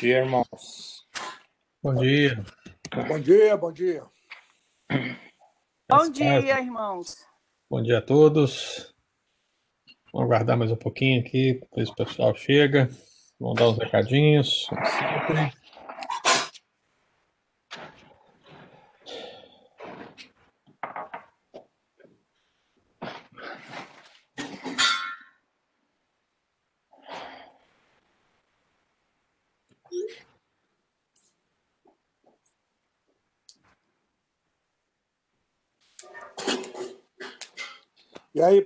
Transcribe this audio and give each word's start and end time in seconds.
dia, 0.00 0.20
irmãos. 0.20 1.06
Bom 1.82 1.94
dia. 1.94 2.42
Bom 3.06 3.20
dia, 3.20 3.54
bom 3.54 3.70
dia. 3.70 4.02
Bom 5.86 6.10
dia, 6.10 6.58
irmãos. 6.58 7.18
Bom 7.68 7.82
dia 7.82 7.98
a 7.98 8.02
todos. 8.02 8.94
Vamos 10.10 10.26
aguardar 10.26 10.56
mais 10.56 10.70
um 10.72 10.76
pouquinho 10.76 11.20
aqui, 11.20 11.60
depois 11.60 11.90
o 11.90 11.94
pessoal 11.94 12.34
chega. 12.34 12.88
Vamos 13.38 13.56
dar 13.56 13.68
uns 13.68 13.78
recadinhos, 13.78 14.66
sempre. 14.68 15.59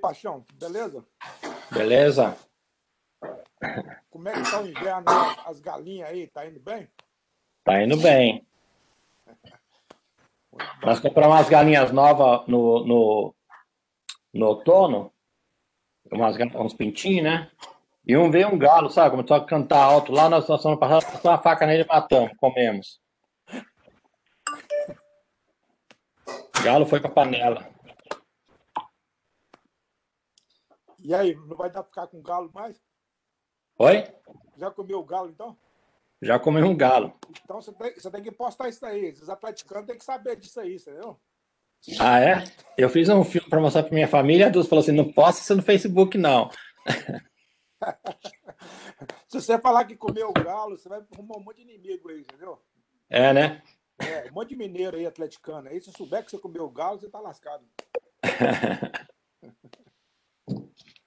Paixão, 0.05 0.45
beleza? 0.61 1.03
Beleza? 1.73 2.37
Como 4.11 4.29
é 4.29 4.35
que 4.35 4.51
tá 4.51 4.61
o 4.61 4.69
inverno? 4.69 5.07
As 5.47 5.61
galinhas 5.61 6.11
aí, 6.11 6.27
tá 6.27 6.47
indo 6.47 6.61
bem? 6.61 6.87
Tá 7.65 7.83
indo 7.83 7.97
bem. 7.97 8.47
Nós 10.83 11.01
compramos 11.01 11.35
umas 11.35 11.49
galinhas 11.49 11.91
novas 11.91 12.47
no, 12.47 12.85
no, 12.85 13.35
no 14.35 14.47
outono, 14.47 15.11
umas, 16.13 16.37
uns 16.55 16.75
pintinhos, 16.75 17.25
né? 17.25 17.51
E 18.07 18.15
um 18.15 18.31
veio 18.31 18.49
um 18.49 18.59
galo, 18.59 18.91
sabe? 18.91 19.13
Começou 19.17 19.39
a 19.39 19.47
cantar 19.47 19.83
alto 19.83 20.13
lá, 20.13 20.29
nós 20.29 20.47
nós 20.47 20.61
semana 20.61 20.79
passada 20.79 21.01
passamos 21.01 21.25
uma 21.25 21.43
faca 21.43 21.67
nele 21.67 21.85
e 21.85 21.87
matamos, 21.87 22.37
comemos. 22.37 23.01
O 26.29 26.63
galo 26.63 26.85
foi 26.85 27.01
pra 27.01 27.09
panela. 27.09 27.74
E 31.05 31.15
aí, 31.15 31.35
não 31.35 31.55
vai 31.55 31.71
dar 31.71 31.83
pra 31.83 31.91
ficar 31.91 32.07
com 32.07 32.23
galo 32.23 32.51
mais? 32.55 32.81
Oi? 33.79 34.05
Já 34.57 34.71
comeu 34.71 34.99
o 34.99 35.05
galo, 35.05 35.29
então? 35.29 35.55
Já 36.23 36.39
comemos 36.39 36.71
um 36.71 36.77
galo. 36.77 37.13
Então 37.45 37.61
você 37.61 37.71
tem, 37.75 37.95
você 37.95 38.11
tem 38.11 38.23
que 38.23 38.33
postar 38.33 38.71
isso 38.71 38.87
aí. 38.87 39.11
Os 39.11 39.29
atleticanos 39.29 39.87
têm 39.87 39.99
que 39.99 40.05
saber 40.05 40.37
disso 40.37 40.59
aí, 40.61 40.77
entendeu? 40.77 41.21
Ah, 42.01 42.21
é? 42.21 42.45
Eu 42.79 42.89
fiz 42.89 43.11
um 43.11 43.23
filme 43.23 43.51
pra 43.51 43.61
mostrar 43.61 43.83
pra 43.83 43.93
minha 43.93 44.09
família, 44.09 44.47
a 44.47 44.49
Dulce 44.49 44.71
falou 44.71 44.83
assim, 44.83 44.93
não 44.93 45.13
posta 45.13 45.43
isso 45.43 45.55
no 45.55 45.63
Facebook, 45.63 46.17
não. 46.17 46.49
Se 49.29 49.43
você 49.43 49.59
falar 49.59 49.85
que 49.85 49.95
comeu 49.95 50.31
o 50.31 50.33
galo, 50.33 50.79
você 50.79 50.89
vai 50.89 51.05
arrumar 51.13 51.37
um 51.37 51.45
monte 51.45 51.57
de 51.57 51.71
inimigo 51.71 52.09
aí, 52.09 52.21
entendeu? 52.21 52.59
É, 53.11 53.35
né? 53.35 53.63
É, 53.99 54.31
um 54.31 54.33
monte 54.33 54.51
de 54.51 54.57
mineiro 54.57 54.97
aí, 54.97 55.05
atleticano. 55.05 55.69
Aí, 55.69 55.79
se 55.83 55.93
souber 55.93 56.25
que 56.25 56.31
você 56.31 56.39
comeu 56.39 56.65
o 56.65 56.71
galo, 56.71 56.99
você 56.99 57.11
tá 57.11 57.21
lascado. 57.21 57.63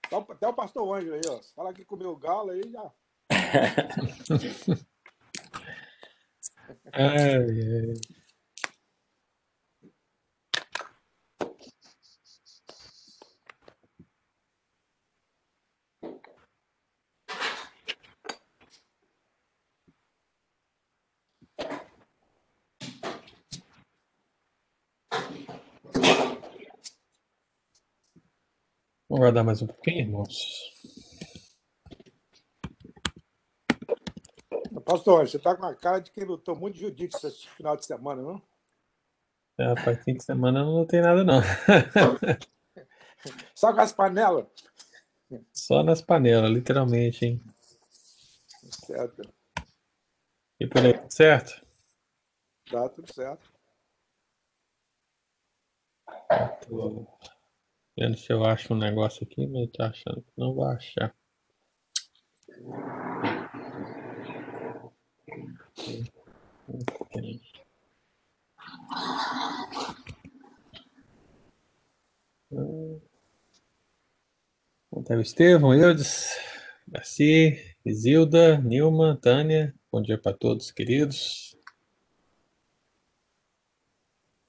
Até 0.07 0.47
o- 0.47 0.53
pastor 0.53 0.97
Ângelo 0.97 1.15
aí, 1.15 1.21
ó. 1.29 1.41
Se 1.41 1.53
falar 1.53 1.73
que 1.73 1.85
comeu 1.85 2.15
galo, 2.15 2.51
aí 2.51 2.61
já. 2.71 2.91
Ai, 6.93 7.03
ai. 7.83 8.16
Vamos 29.09 29.21
aguardar 29.21 29.45
mais 29.45 29.61
um 29.61 29.67
pouquinho, 29.67 29.99
irmãos. 29.99 30.73
Pastor 34.83 35.27
você 35.27 35.39
tá 35.39 35.55
com 35.55 35.65
a 35.65 35.75
cara 35.75 35.99
de 35.99 36.11
quem 36.11 36.25
lutou 36.25 36.57
muito 36.57 36.77
jiu-jitsu 36.77 37.27
esse 37.27 37.47
final 37.49 37.77
de 37.77 37.85
semana, 37.85 38.21
não? 38.21 38.41
É, 39.57 39.73
rapaz, 39.73 40.03
fim 40.03 40.13
de 40.13 40.23
semana 40.23 40.63
não 40.63 40.85
tem 40.85 41.01
nada, 41.01 41.23
não. 41.23 41.41
Só 43.55 43.73
com 43.73 43.81
as 43.81 43.93
panelas? 43.93 44.45
Só 45.53 45.83
nas 45.83 46.01
panelas, 46.01 46.51
literalmente, 46.51 47.25
hein? 47.25 47.41
Certo. 48.85 49.21
E 50.59 50.67
por 50.67 50.85
aí, 50.85 50.99
certo? 51.09 51.65
Tá 52.69 52.89
tudo 52.89 53.13
certo. 53.13 53.49
Tô 56.67 57.07
vendo 57.97 58.15
se 58.15 58.31
eu 58.31 58.45
acho 58.45 58.73
um 58.73 58.77
negócio 58.77 59.23
aqui, 59.23 59.47
mas 59.47 59.71
tô 59.71 59.81
achando 59.81 60.21
que 60.21 60.31
não 60.37 60.53
vou 60.53 60.65
achar. 60.65 61.15
Tá 75.05 75.15
o 75.15 75.21
Estevão, 75.21 75.73
Eudes, 75.73 76.37
Garcia, 76.87 77.57
Isilda, 77.85 78.57
Nilma, 78.59 79.17
Tânia. 79.19 79.73
Bom 79.91 80.01
dia 80.01 80.17
para 80.17 80.37
todos, 80.37 80.69
queridos. 80.69 81.57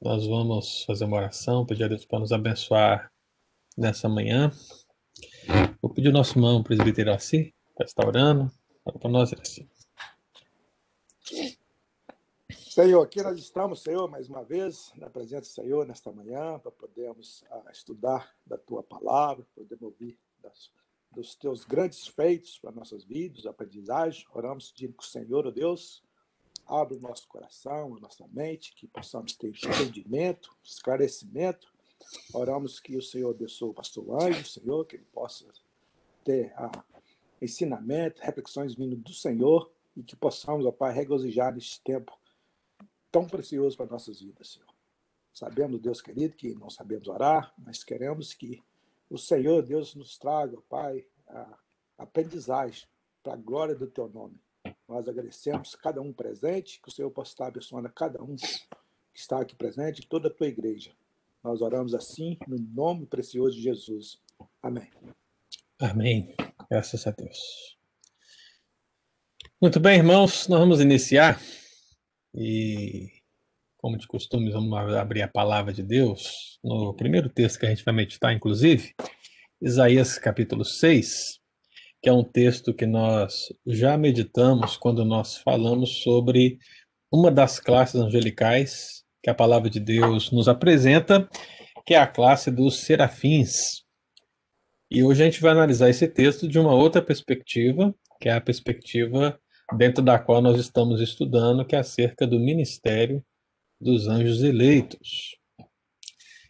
Nós 0.00 0.26
vamos 0.26 0.84
fazer 0.84 1.04
uma 1.04 1.16
oração, 1.16 1.64
pedir 1.64 1.84
a 1.84 1.88
Deus 1.88 2.04
para 2.04 2.18
nos 2.18 2.32
abençoar 2.32 3.10
nessa 3.78 4.08
manhã. 4.08 4.50
Vou 5.80 5.92
pedir 5.92 6.08
o 6.08 6.12
nosso 6.12 6.36
irmão 6.36 6.62
presbítero 6.62 7.12
Assi 7.12 7.54
para 7.76 7.86
estar 7.86 8.06
orando. 8.06 8.50
Ora 8.84 8.98
para 8.98 9.10
nós, 9.10 9.32
Assi. 9.32 9.68
Senhor, 12.50 13.02
aqui 13.02 13.22
nós 13.22 13.38
estamos, 13.38 13.82
Senhor, 13.82 14.08
mais 14.08 14.28
uma 14.28 14.44
vez, 14.44 14.92
na 14.96 15.10
presença 15.10 15.42
do 15.42 15.46
Senhor 15.54 15.86
nesta 15.86 16.12
manhã, 16.12 16.58
para 16.58 16.70
podermos 16.70 17.44
ah, 17.50 17.64
estudar 17.72 18.34
da 18.46 18.56
tua 18.56 18.82
palavra, 18.82 19.46
podermos 19.54 19.82
ouvir 19.82 20.18
das- 20.42 20.70
dos 21.10 21.34
teus 21.34 21.64
grandes 21.64 22.06
feitos 22.06 22.58
para 22.58 22.70
nossas 22.70 23.04
vidas, 23.04 23.46
aprendizagem. 23.46 24.26
Oramos 24.32 24.70
pedindo 24.72 24.94
que 24.94 25.02
o 25.04 25.06
Senhor, 25.06 25.46
ó 25.46 25.50
Deus, 25.50 26.02
abra 26.66 26.96
o 26.96 27.00
nosso 27.00 27.26
coração, 27.28 27.96
a 27.96 28.00
nossa 28.00 28.26
mente, 28.28 28.74
que 28.74 28.86
possamos 28.86 29.34
ter 29.34 29.48
entendimento, 29.48 30.54
esclarecimento. 30.62 31.72
Oramos 32.32 32.80
que 32.80 32.96
o 32.96 33.02
Senhor 33.02 33.30
abençoe 33.30 33.70
o 33.70 33.74
pastor 33.74 34.22
Anjo, 34.22 34.44
Senhor, 34.46 34.84
que 34.84 34.96
ele 34.96 35.06
possa 35.12 35.46
ter 36.24 36.52
ah, 36.56 36.84
ensinamento, 37.40 38.22
reflexões 38.22 38.74
vindo 38.74 38.96
do 38.96 39.12
Senhor 39.12 39.70
e 39.96 40.02
que 40.02 40.16
possamos, 40.16 40.64
ó 40.66 40.72
Pai, 40.72 40.92
regozijar 40.92 41.54
neste 41.54 41.82
tempo 41.82 42.16
tão 43.10 43.26
precioso 43.26 43.76
para 43.76 43.86
nossas 43.86 44.20
vidas, 44.20 44.50
Senhor. 44.50 44.68
Sabemos, 45.32 45.80
Deus 45.80 46.00
querido, 46.00 46.36
que 46.36 46.54
não 46.54 46.68
sabemos 46.68 47.08
orar, 47.08 47.54
mas 47.58 47.84
queremos 47.84 48.34
que 48.34 48.62
o 49.08 49.16
Senhor, 49.16 49.62
Deus, 49.62 49.94
nos 49.94 50.18
traga, 50.18 50.56
Pai, 50.68 51.06
a 51.28 51.58
aprendizagem 51.96 52.86
para 53.22 53.34
a 53.34 53.36
glória 53.36 53.74
do 53.74 53.86
Teu 53.86 54.08
nome. 54.08 54.40
Nós 54.86 55.08
agradecemos 55.08 55.74
cada 55.74 56.00
um 56.00 56.12
presente, 56.12 56.80
que 56.80 56.88
o 56.88 56.92
Senhor 56.92 57.10
possa 57.10 57.32
estar 57.32 57.46
abençoando 57.46 57.88
a 57.88 57.90
cada 57.90 58.22
um 58.22 58.36
que 58.36 59.20
está 59.20 59.40
aqui 59.40 59.54
presente, 59.54 60.06
toda 60.06 60.28
a 60.28 60.30
Tua 60.32 60.46
igreja. 60.46 60.94
Nós 61.42 61.60
oramos 61.60 61.94
assim, 61.94 62.36
no 62.46 62.58
nome 62.58 63.06
precioso 63.06 63.56
de 63.56 63.62
Jesus. 63.62 64.18
Amém. 64.62 64.90
Amém. 65.80 66.34
Graças 66.70 67.06
a 67.06 67.10
Deus. 67.10 67.38
Muito 69.60 69.80
bem, 69.80 69.98
irmãos, 69.98 70.48
nós 70.48 70.60
vamos 70.60 70.80
iniciar. 70.80 71.40
E 72.34 73.18
como 73.78 73.96
de 73.96 74.06
costume, 74.06 74.50
vamos 74.50 74.72
abrir 74.96 75.22
a 75.22 75.28
palavra 75.28 75.72
de 75.72 75.82
Deus 75.82 76.58
no 76.62 76.94
primeiro 76.94 77.28
texto 77.28 77.60
que 77.60 77.66
a 77.66 77.68
gente 77.70 77.84
vai 77.84 77.94
meditar, 77.94 78.34
inclusive, 78.34 78.94
Isaías 79.62 80.18
capítulo 80.18 80.64
6, 80.64 81.38
que 82.02 82.08
é 82.08 82.12
um 82.12 82.24
texto 82.24 82.74
que 82.74 82.86
nós 82.86 83.52
já 83.66 83.96
meditamos 83.96 84.76
quando 84.76 85.04
nós 85.04 85.36
falamos 85.38 86.02
sobre 86.02 86.58
uma 87.10 87.30
das 87.30 87.58
classes 87.58 87.94
angelicais 87.94 89.04
que 89.28 89.30
a 89.30 89.34
palavra 89.34 89.68
de 89.68 89.78
Deus 89.78 90.32
nos 90.32 90.48
apresenta, 90.48 91.28
que 91.84 91.92
é 91.92 91.98
a 91.98 92.06
classe 92.06 92.50
dos 92.50 92.80
serafins. 92.80 93.84
E 94.90 95.02
hoje 95.02 95.22
a 95.22 95.26
gente 95.26 95.42
vai 95.42 95.52
analisar 95.52 95.90
esse 95.90 96.08
texto 96.08 96.48
de 96.48 96.58
uma 96.58 96.74
outra 96.74 97.02
perspectiva, 97.02 97.94
que 98.18 98.30
é 98.30 98.32
a 98.32 98.40
perspectiva 98.40 99.38
dentro 99.76 100.02
da 100.02 100.18
qual 100.18 100.40
nós 100.40 100.58
estamos 100.58 101.02
estudando, 101.02 101.62
que 101.62 101.76
é 101.76 101.78
acerca 101.78 102.26
do 102.26 102.40
ministério 102.40 103.22
dos 103.78 104.08
anjos 104.08 104.42
eleitos. 104.42 105.36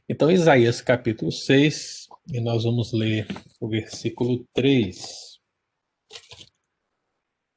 Então, 0.09 0.31
Isaías 0.31 0.81
capítulo 0.81 1.33
6, 1.33 2.07
e 2.33 2.41
nós 2.41 2.63
vamos 2.63 2.93
ler 2.93 3.27
o 3.61 3.69
versículo 3.69 4.47
3. 4.55 5.41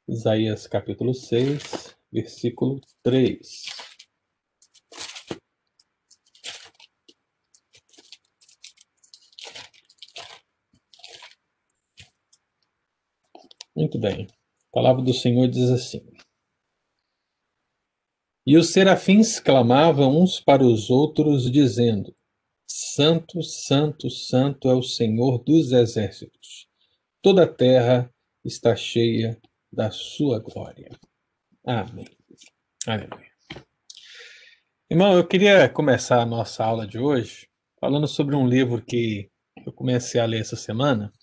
Isaías 0.09 0.65
capítulo 0.65 1.13
6, 1.13 1.95
versículo 2.11 2.81
3. 3.03 3.90
Muito 13.75 13.99
bem. 13.99 14.27
A 14.27 14.71
palavra 14.71 15.01
do 15.01 15.13
Senhor 15.13 15.47
diz 15.47 15.69
assim: 15.69 16.01
E 18.45 18.57
os 18.57 18.71
serafins 18.71 19.39
clamavam 19.39 20.21
uns 20.21 20.39
para 20.39 20.63
os 20.63 20.89
outros, 20.89 21.49
dizendo: 21.49 22.15
Santo, 22.67 23.41
Santo, 23.43 24.09
Santo 24.09 24.69
é 24.69 24.73
o 24.73 24.83
Senhor 24.83 25.43
dos 25.43 25.71
exércitos. 25.71 26.67
Toda 27.21 27.43
a 27.43 27.53
terra 27.53 28.13
está 28.43 28.75
cheia 28.75 29.39
da 29.71 29.91
sua 29.91 30.39
glória. 30.39 30.89
Amém. 31.65 32.07
Aleluia. 32.87 33.31
Irmão, 34.89 35.15
eu 35.15 35.25
queria 35.25 35.69
começar 35.69 36.21
a 36.21 36.25
nossa 36.25 36.65
aula 36.65 36.87
de 36.87 36.97
hoje 36.97 37.47
falando 37.79 38.07
sobre 38.07 38.35
um 38.35 38.47
livro 38.47 38.83
que 38.83 39.29
eu 39.65 39.71
comecei 39.71 40.19
a 40.19 40.25
ler 40.25 40.41
essa 40.41 40.55
semana. 40.55 41.13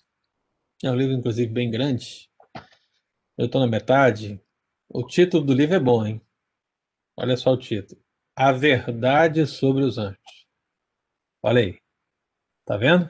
É 0.83 0.89
um 0.89 0.95
livro, 0.95 1.13
inclusive, 1.13 1.51
bem 1.51 1.69
grande, 1.69 2.28
eu 3.39 3.45
estou 3.45 3.61
na 3.61 3.67
metade. 3.67 4.41
O 4.89 5.01
título 5.07 5.45
do 5.45 5.53
livro 5.53 5.73
é 5.73 5.79
bom, 5.79 6.05
hein? 6.05 6.21
Olha 7.15 7.37
só 7.37 7.53
o 7.53 7.57
título. 7.57 8.01
A 8.35 8.51
Verdade 8.51 9.47
sobre 9.47 9.85
os 9.85 9.97
Anjos. 9.97 10.45
Olha 11.41 11.61
aí. 11.61 11.79
Tá 12.65 12.75
vendo? 12.75 13.09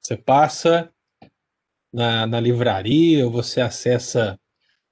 Você 0.00 0.16
passa 0.16 0.92
na, 1.92 2.26
na 2.26 2.40
livraria, 2.40 3.28
você 3.28 3.60
acessa 3.60 4.38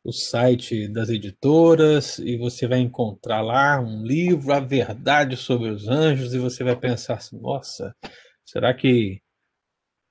o 0.05 0.13
site 0.13 0.87
das 0.87 1.09
editoras 1.09 2.21
e 2.21 2.37
você 2.37 2.69
vai 2.69 2.79
encontrar 2.79 3.41
lá 3.41 3.81
um 3.81 4.05
livro, 4.05 4.53
A 4.53 4.61
Verdade 4.61 5.37
sobre 5.37 5.69
os 5.69 5.89
Anjos, 5.89 6.33
e 6.33 6.39
você 6.39 6.63
vai 6.63 6.77
pensar 6.77 7.15
assim: 7.15 7.41
nossa, 7.41 7.93
será 8.45 8.73
que 8.73 9.21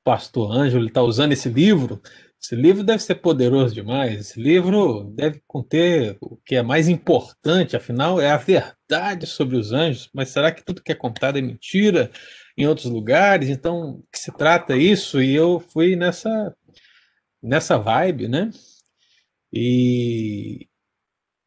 o 0.02 0.04
pastor 0.04 0.52
Ângelo 0.52 0.86
está 0.86 1.02
usando 1.02 1.32
esse 1.32 1.48
livro? 1.48 2.02
Esse 2.46 2.56
livro 2.56 2.84
deve 2.84 3.02
ser 3.02 3.16
poderoso 3.16 3.74
demais. 3.74 4.20
Esse 4.20 4.40
livro 4.40 5.06
deve 5.16 5.42
conter 5.48 6.16
o 6.22 6.38
que 6.38 6.56
é 6.56 6.62
mais 6.62 6.88
importante, 6.88 7.76
afinal, 7.76 8.22
é 8.22 8.30
a 8.30 8.38
verdade 8.38 9.26
sobre 9.26 9.58
os 9.58 9.72
anjos. 9.72 10.12
Mas 10.14 10.30
será 10.30 10.52
que 10.52 10.64
tudo 10.64 10.84
que 10.84 10.92
é 10.92 10.96
contado 10.96 11.40
é 11.40 11.42
mentira 11.42 12.12
em 12.56 12.68
outros 12.68 12.86
lugares? 12.86 13.50
Então, 13.50 14.04
que 14.12 14.20
se 14.20 14.32
trata 14.32 14.78
isso? 14.78 15.20
E 15.24 15.34
eu 15.34 15.60
fui 15.60 15.96
nessa 15.96 16.56
nessa 17.42 17.80
vibe, 17.80 18.28
né? 18.28 18.52
E, 19.52 20.68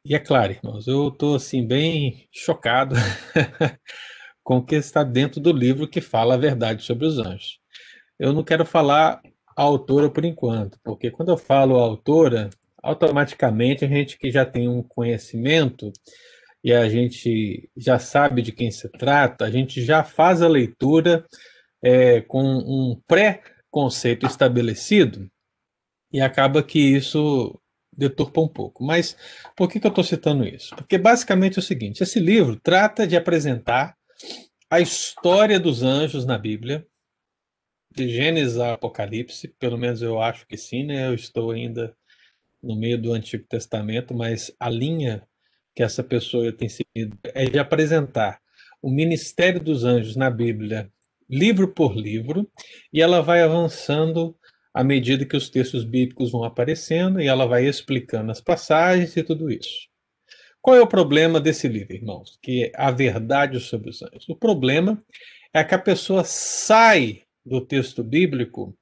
e 0.05 0.15
é 0.17 0.19
claro, 0.19 0.53
irmãos, 0.53 0.89
eu 0.89 1.09
estou 1.09 1.37
assim 1.37 1.65
bem 1.65 2.29
chocado 2.33 2.97
com 4.43 4.59
o 4.59 4.65
que 4.65 4.75
está 4.75 5.05
dentro 5.05 5.41
do 5.41 5.53
livro 5.53 5.89
que 5.89 6.01
fala 6.01 6.35
a 6.35 6.39
verdade 6.39 6.83
sobre 6.83 7.07
os 7.07 7.19
anjos. 7.19 7.61
Eu 8.19 8.33
não 8.33 8.43
quero 8.43 8.67
falar 8.67 9.21
autora 9.63 10.11
por 10.11 10.25
enquanto, 10.25 10.79
porque 10.85 11.11
quando 11.11 11.31
eu 11.31 11.37
falo 11.37 11.77
autora, 11.77 12.51
automaticamente 12.83 13.85
a 13.85 13.89
gente 13.89 14.17
que 14.19 14.31
já 14.31 14.45
tem 14.45 14.69
um 14.69 14.83
conhecimento 14.83 15.93
e 16.63 16.73
a 16.73 16.89
gente 16.89 17.69
já 17.77 17.99
sabe 17.99 18.43
de 18.43 18.53
quem 18.53 18.71
se 18.71 18.89
trata, 18.89 19.45
a 19.45 19.51
gente 19.51 19.85
já 19.85 20.05
faz 20.05 20.43
a 20.43 20.49
leitura 20.49 21.25
é, 21.83 22.21
com 22.21 22.43
um 22.43 23.01
pré-conceito 23.07 24.27
estabelecido 24.27 25.29
e 26.13 26.21
acaba 26.21 26.63
que 26.63 26.79
isso 26.79 27.61
deturpa 27.93 28.41
um 28.41 28.49
pouco. 28.49 28.85
Mas 28.85 29.17
por 29.57 29.69
que, 29.69 29.81
que 29.81 29.87
eu 29.87 29.91
estou 29.91 30.05
citando 30.05 30.47
isso? 30.47 30.75
Porque 30.77 30.97
basicamente 30.97 31.59
é 31.59 31.61
o 31.61 31.65
seguinte: 31.65 32.03
esse 32.03 32.21
livro 32.21 32.57
trata 32.57 33.07
de 33.07 33.17
apresentar 33.17 33.97
a 34.71 34.81
história 34.81 35.59
dos 35.59 35.83
anjos 35.83 36.25
na 36.25 36.39
Bíblia, 36.39 36.87
de 37.99 38.09
Gênesis 38.09 38.59
a 38.59 38.75
Apocalipse, 38.75 39.49
pelo 39.59 39.77
menos 39.77 40.01
eu 40.01 40.21
acho 40.21 40.47
que 40.47 40.57
sim, 40.57 40.85
né? 40.85 41.09
Eu 41.09 41.15
estou 41.15 41.51
ainda 41.51 41.93
no 42.63 42.77
meio 42.77 42.97
do 42.97 43.13
Antigo 43.13 43.45
Testamento, 43.49 44.15
mas 44.15 44.55
a 44.59 44.71
linha 44.71 45.27
que 45.75 45.83
essa 45.83 46.05
pessoa 46.05 46.53
tem 46.53 46.69
seguido 46.69 47.19
é 47.25 47.45
de 47.47 47.59
apresentar 47.59 48.41
o 48.81 48.89
ministério 48.89 49.61
dos 49.61 49.85
anjos 49.85 50.15
na 50.15 50.31
Bíblia, 50.31 50.91
livro 51.29 51.75
por 51.75 51.97
livro, 51.97 52.49
e 52.93 53.03
ela 53.03 53.21
vai 53.21 53.43
avançando 53.43 54.37
à 54.73 54.85
medida 54.85 55.25
que 55.25 55.37
os 55.37 55.51
textos 55.51 55.83
bíblicos 55.83 56.31
vão 56.31 56.45
aparecendo 56.45 57.21
e 57.21 57.27
ela 57.27 57.47
vai 57.47 57.67
explicando 57.67 58.31
as 58.31 58.41
passagens 58.41 59.17
e 59.17 59.25
tudo 59.25 59.51
isso. 59.51 59.89
Qual 60.63 60.77
é 60.77 60.81
o 60.81 60.87
problema 60.87 61.41
desse 61.41 61.67
livro, 61.67 61.95
irmãos? 61.95 62.39
Que 62.41 62.67
é 62.67 62.73
a 62.77 62.93
verdade 62.93 63.59
sobre 63.59 63.91
os 63.91 64.03
anjos. 64.03 64.29
O 64.29 64.37
problema 64.37 65.03
é 65.53 65.65
que 65.65 65.75
a 65.75 65.79
pessoa 65.79 66.23
sai 66.25 67.28
do 67.49 67.65
texto 67.65 68.05
bíblico 68.05 68.77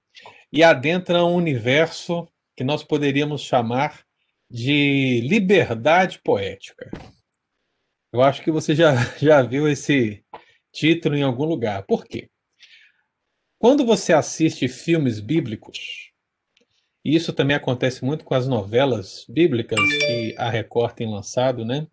e 0.53 0.63
adentra 0.63 1.25
um 1.25 1.35
universo 1.35 2.29
que 2.57 2.65
nós 2.65 2.83
poderíamos 2.83 3.43
chamar 3.43 4.05
de 4.51 5.21
liberdade 5.23 6.21
poética. 6.23 6.91
Eu 8.13 8.23
acho 8.23 8.43
que 8.43 8.51
você 8.51 8.75
já, 8.75 8.95
já 9.19 9.43
viu 9.43 9.69
esse 9.69 10.25
título 10.73 11.17
em 11.17 11.23
algum 11.23 11.45
lugar. 11.45 11.85
Por 11.85 12.05
quê? 12.05 12.29
Quando 13.59 13.85
você 13.85 14.13
assiste 14.13 14.69
filmes 14.69 15.21
bíblicos, 15.21 16.13
e 17.05 17.15
isso 17.15 17.33
também 17.33 17.57
acontece 17.57 18.05
muito 18.05 18.25
com 18.25 18.35
as 18.35 18.47
novelas 18.47 19.25
bíblicas 19.29 19.79
que 19.79 20.35
a 20.37 20.51
Record 20.51 20.95
tem 20.95 21.11
lançado, 21.11 21.65
né? 21.65 21.87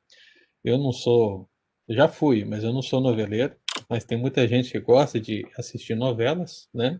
Eu 0.63 0.77
não 0.77 0.91
sou, 0.91 1.49
já 1.87 2.07
fui, 2.07 2.43
mas 2.43 2.63
eu 2.63 2.73
não 2.73 2.81
sou 2.81 2.99
noveleiro 2.99 3.55
mas 3.89 4.03
tem 4.03 4.17
muita 4.17 4.47
gente 4.47 4.71
que 4.71 4.79
gosta 4.79 5.19
de 5.19 5.45
assistir 5.57 5.95
novelas, 5.95 6.67
né? 6.73 6.99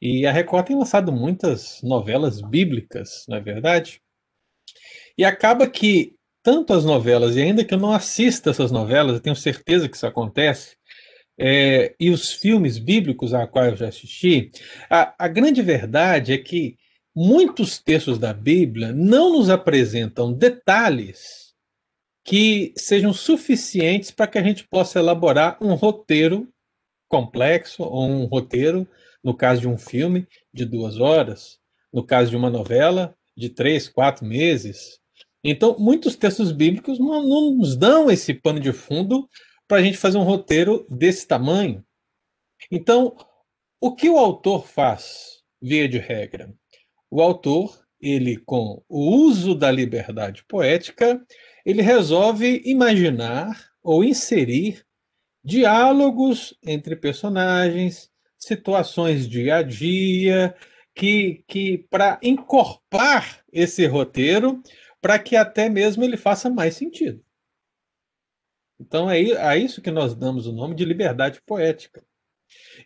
E 0.00 0.26
a 0.26 0.32
Record 0.32 0.66
tem 0.66 0.76
lançado 0.76 1.10
muitas 1.12 1.80
novelas 1.82 2.40
bíblicas, 2.40 3.24
não 3.28 3.36
é 3.36 3.40
verdade? 3.40 4.00
E 5.16 5.24
acaba 5.24 5.66
que 5.68 6.14
tanto 6.42 6.74
as 6.74 6.84
novelas, 6.84 7.36
e 7.36 7.42
ainda 7.42 7.64
que 7.64 7.72
eu 7.72 7.78
não 7.78 7.92
assista 7.92 8.50
essas 8.50 8.70
novelas, 8.70 9.14
eu 9.14 9.20
tenho 9.20 9.36
certeza 9.36 9.88
que 9.88 9.96
isso 9.96 10.06
acontece, 10.06 10.76
é, 11.38 11.94
e 11.98 12.10
os 12.10 12.32
filmes 12.32 12.78
bíblicos 12.78 13.32
a 13.32 13.46
qual 13.46 13.64
eu 13.64 13.76
já 13.76 13.88
assisti, 13.88 14.50
a, 14.90 15.14
a 15.18 15.26
grande 15.26 15.62
verdade 15.62 16.32
é 16.32 16.38
que 16.38 16.76
muitos 17.14 17.78
textos 17.78 18.18
da 18.18 18.32
Bíblia 18.32 18.92
não 18.92 19.32
nos 19.32 19.48
apresentam 19.48 20.32
detalhes 20.32 21.43
que 22.24 22.72
sejam 22.74 23.12
suficientes 23.12 24.10
para 24.10 24.26
que 24.26 24.38
a 24.38 24.42
gente 24.42 24.66
possa 24.66 24.98
elaborar 24.98 25.58
um 25.60 25.74
roteiro 25.74 26.48
complexo, 27.06 27.82
ou 27.82 28.08
um 28.08 28.24
roteiro, 28.24 28.88
no 29.22 29.36
caso 29.36 29.60
de 29.60 29.68
um 29.68 29.76
filme, 29.76 30.26
de 30.52 30.64
duas 30.64 30.98
horas, 30.98 31.58
no 31.92 32.04
caso 32.04 32.30
de 32.30 32.36
uma 32.36 32.50
novela, 32.50 33.14
de 33.36 33.50
três, 33.50 33.88
quatro 33.88 34.24
meses. 34.24 34.98
Então, 35.44 35.76
muitos 35.78 36.16
textos 36.16 36.50
bíblicos 36.50 36.98
não, 36.98 37.22
não 37.22 37.54
nos 37.56 37.76
dão 37.76 38.10
esse 38.10 38.32
pano 38.32 38.58
de 38.58 38.72
fundo 38.72 39.28
para 39.68 39.78
a 39.78 39.82
gente 39.82 39.98
fazer 39.98 40.16
um 40.16 40.22
roteiro 40.22 40.86
desse 40.88 41.26
tamanho. 41.26 41.84
Então, 42.70 43.14
o 43.80 43.94
que 43.94 44.08
o 44.08 44.18
autor 44.18 44.66
faz, 44.66 45.42
via 45.60 45.86
de 45.86 45.98
regra? 45.98 46.52
O 47.10 47.20
autor, 47.20 47.78
ele, 48.00 48.38
com 48.38 48.82
o 48.88 49.10
uso 49.14 49.54
da 49.54 49.70
liberdade 49.70 50.42
poética, 50.48 51.22
ele 51.64 51.82
resolve 51.82 52.62
imaginar 52.64 53.70
ou 53.82 54.04
inserir 54.04 54.84
diálogos 55.42 56.56
entre 56.62 56.96
personagens, 56.96 58.10
situações 58.38 59.28
dia 59.28 59.56
a 59.56 59.62
dia, 59.62 60.54
que, 60.94 61.44
que 61.46 61.78
para 61.90 62.18
encorpar 62.22 63.44
esse 63.52 63.86
roteiro, 63.86 64.62
para 65.00 65.18
que 65.18 65.36
até 65.36 65.68
mesmo 65.68 66.04
ele 66.04 66.16
faça 66.16 66.48
mais 66.48 66.74
sentido. 66.74 67.22
Então 68.80 69.10
é 69.10 69.20
a 69.36 69.56
isso 69.56 69.82
que 69.82 69.90
nós 69.90 70.14
damos 70.14 70.46
o 70.46 70.52
nome 70.52 70.74
de 70.74 70.84
liberdade 70.84 71.40
poética. 71.42 72.04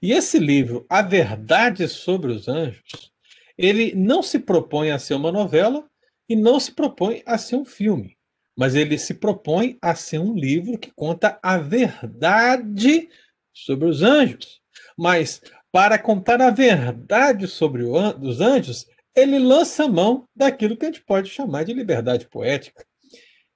E 0.03 0.13
esse 0.13 0.39
livro, 0.39 0.87
A 0.89 1.03
Verdade 1.03 1.89
sobre 1.89 2.33
os 2.33 2.49
Anjos, 2.49 3.13
ele 3.57 3.95
não 3.95 4.23
se 4.23 4.39
propõe 4.39 4.91
a 4.91 4.99
ser 4.99 5.15
uma 5.15 5.33
novela 5.33 5.89
e 6.29 6.37
não 6.37 6.61
se 6.61 6.73
propõe 6.73 7.23
a 7.27 7.39
ser 7.39 7.57
um 7.57 7.65
filme, 7.65 8.18
mas 8.59 8.75
ele 8.75 8.99
se 8.99 9.15
propõe 9.15 9.79
a 9.81 9.95
ser 9.95 10.19
um 10.19 10.35
livro 10.35 10.77
que 10.77 10.91
conta 10.91 11.39
a 11.41 11.59
verdade 11.59 13.09
sobre 13.55 13.89
os 13.89 14.03
anjos. 14.03 14.61
Mas 14.99 15.41
para 15.71 15.97
contar 15.97 16.43
a 16.43 16.51
verdade 16.51 17.47
sobre 17.47 17.85
os 17.85 18.41
anjos, 18.41 18.85
ele 19.15 19.39
lança 19.39 19.87
mão 19.87 20.25
daquilo 20.35 20.77
que 20.77 20.87
a 20.87 20.89
gente 20.89 21.05
pode 21.05 21.31
chamar 21.31 21.65
de 21.65 21.73
liberdade 21.73 22.27
poética. 22.27 22.85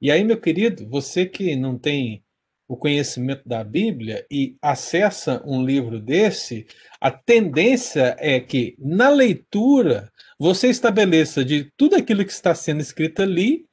E 0.00 0.08
aí, 0.08 0.22
meu 0.22 0.40
querido, 0.40 0.88
você 0.88 1.26
que 1.26 1.56
não 1.56 1.76
tem 1.76 2.22
o 2.68 2.76
conhecimento 2.76 3.42
da 3.44 3.64
Bíblia 3.64 4.24
e 4.30 4.56
acessa 4.62 5.42
um 5.44 5.64
livro 5.64 6.00
desse, 6.00 6.64
a 7.00 7.10
tendência 7.10 8.16
é 8.20 8.38
que 8.38 8.76
na 8.78 9.08
leitura 9.08 10.12
você 10.38 10.68
estabeleça 10.68 11.44
de 11.44 11.72
tudo 11.76 11.96
aquilo 11.96 12.24
que 12.24 12.32
está 12.32 12.54
sendo 12.54 12.80
escrito 12.80 13.20
ali 13.20 13.66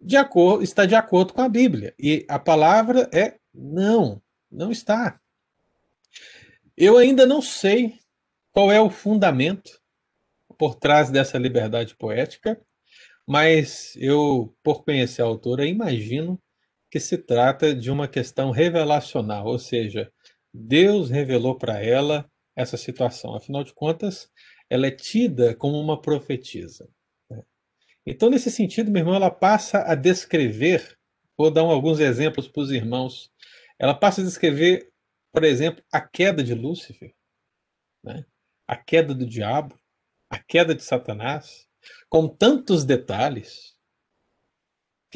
de 0.00 0.16
acordo, 0.16 0.62
está 0.62 0.84
de 0.84 0.94
acordo 0.94 1.32
com 1.32 1.42
a 1.42 1.48
Bíblia. 1.48 1.94
E 1.98 2.24
a 2.28 2.38
palavra 2.38 3.08
é 3.12 3.38
não, 3.54 4.22
não 4.50 4.70
está. 4.70 5.20
Eu 6.76 6.98
ainda 6.98 7.24
não 7.24 7.40
sei 7.40 7.98
qual 8.52 8.70
é 8.70 8.80
o 8.80 8.90
fundamento 8.90 9.80
por 10.58 10.74
trás 10.74 11.10
dessa 11.10 11.38
liberdade 11.38 11.94
poética, 11.96 12.60
mas 13.26 13.94
eu, 13.96 14.54
por 14.62 14.84
conhecer 14.84 15.22
a 15.22 15.24
autora, 15.24 15.66
imagino 15.66 16.40
que 16.90 17.00
se 17.00 17.18
trata 17.18 17.74
de 17.74 17.90
uma 17.90 18.06
questão 18.06 18.50
revelacional, 18.50 19.46
ou 19.46 19.58
seja, 19.58 20.10
Deus 20.52 21.10
revelou 21.10 21.58
para 21.58 21.82
ela 21.82 22.30
essa 22.54 22.76
situação. 22.76 23.34
Afinal 23.34 23.64
de 23.64 23.74
contas, 23.74 24.30
ela 24.70 24.86
é 24.86 24.90
tida 24.90 25.54
como 25.54 25.78
uma 25.78 26.00
profetisa. 26.00 26.88
Então, 28.06 28.30
nesse 28.30 28.50
sentido, 28.50 28.90
meu 28.90 29.00
irmão, 29.00 29.14
ela 29.14 29.30
passa 29.30 29.82
a 29.82 29.94
descrever, 29.96 30.96
vou 31.36 31.50
dar 31.50 31.62
alguns 31.62 31.98
exemplos 31.98 32.46
para 32.46 32.62
os 32.62 32.70
irmãos, 32.70 33.32
ela 33.78 33.94
passa 33.94 34.20
a 34.20 34.24
descrever, 34.24 34.92
por 35.32 35.42
exemplo, 35.42 35.82
a 35.92 36.00
queda 36.00 36.42
de 36.42 36.54
Lúcifer, 36.54 37.12
né? 38.04 38.24
a 38.66 38.76
queda 38.76 39.12
do 39.12 39.26
diabo, 39.26 39.76
a 40.30 40.38
queda 40.38 40.74
de 40.74 40.82
Satanás, 40.82 41.66
com 42.08 42.28
tantos 42.28 42.84
detalhes, 42.84 43.75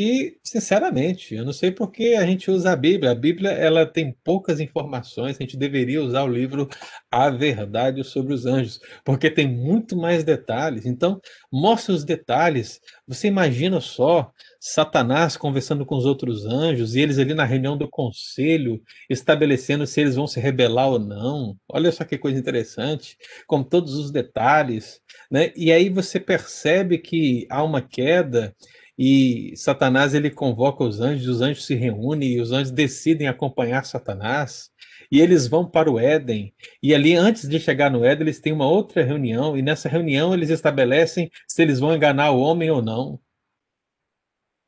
que, 0.01 0.39
sinceramente, 0.43 1.35
eu 1.35 1.45
não 1.45 1.53
sei 1.53 1.71
por 1.71 1.91
que 1.91 2.15
a 2.15 2.25
gente 2.25 2.51
usa 2.51 2.73
a 2.73 2.77
Bíblia. 2.77 3.11
A 3.11 3.15
Bíblia 3.15 3.51
ela 3.51 3.85
tem 3.85 4.17
poucas 4.25 4.59
informações, 4.59 5.37
a 5.37 5.43
gente 5.43 5.59
deveria 5.59 6.03
usar 6.03 6.23
o 6.23 6.33
livro 6.33 6.71
A 7.11 7.29
Verdade 7.29 8.03
sobre 8.03 8.33
os 8.33 8.47
Anjos, 8.47 8.81
porque 9.05 9.31
tem 9.31 9.47
muito 9.47 9.95
mais 9.99 10.25
detalhes. 10.25 10.87
Então, 10.87 11.21
mostra 11.53 11.95
os 11.95 12.03
detalhes. 12.03 12.81
Você 13.07 13.29
imagina 13.29 13.79
só 13.79 14.33
Satanás 14.59 15.37
conversando 15.37 15.85
com 15.85 15.97
os 15.97 16.07
outros 16.07 16.47
anjos 16.47 16.97
e 16.97 17.01
eles 17.01 17.19
ali 17.19 17.35
na 17.35 17.45
reunião 17.45 17.77
do 17.77 17.87
conselho 17.87 18.81
estabelecendo 19.11 19.87
se 19.87 20.01
eles 20.01 20.17
vão 20.17 20.27
se 20.27 20.41
rebelar 20.41 20.89
ou 20.89 20.99
não. 20.99 21.59
Olha 21.69 21.93
só 21.93 22.05
que 22.05 22.17
coisa 22.17 22.39
interessante, 22.39 23.19
com 23.47 23.63
todos 23.63 23.95
os 23.97 24.11
detalhes, 24.11 24.99
né? 25.31 25.53
E 25.55 25.71
aí 25.71 25.91
você 25.91 26.19
percebe 26.19 26.97
que 26.97 27.47
há 27.51 27.63
uma 27.63 27.83
queda 27.83 28.57
e 29.03 29.57
Satanás 29.57 30.13
ele 30.13 30.29
convoca 30.29 30.85
os 30.85 31.01
anjos, 31.01 31.27
os 31.27 31.41
anjos 31.41 31.65
se 31.65 31.75
reúnem 31.75 32.33
e 32.33 32.41
os 32.41 32.53
anjos 32.53 32.71
decidem 32.71 33.29
acompanhar 33.29 33.87
Satanás. 33.87 34.71
E 35.11 35.23
eles 35.23 35.47
vão 35.47 35.67
para 35.67 35.91
o 35.91 35.99
Éden. 35.99 36.55
E 36.83 36.95
ali, 36.95 37.15
antes 37.15 37.49
de 37.49 37.59
chegar 37.59 37.91
no 37.91 38.05
Éden, 38.05 38.27
eles 38.27 38.41
têm 38.41 38.53
uma 38.53 38.69
outra 38.69 39.03
reunião. 39.03 39.57
E 39.57 39.63
nessa 39.63 39.89
reunião, 39.89 40.35
eles 40.35 40.51
estabelecem 40.51 41.31
se 41.49 41.63
eles 41.63 41.81
vão 41.81 41.97
enganar 41.97 42.33
o 42.33 42.41
homem 42.41 42.71
ou 42.71 42.83
não. 42.83 43.19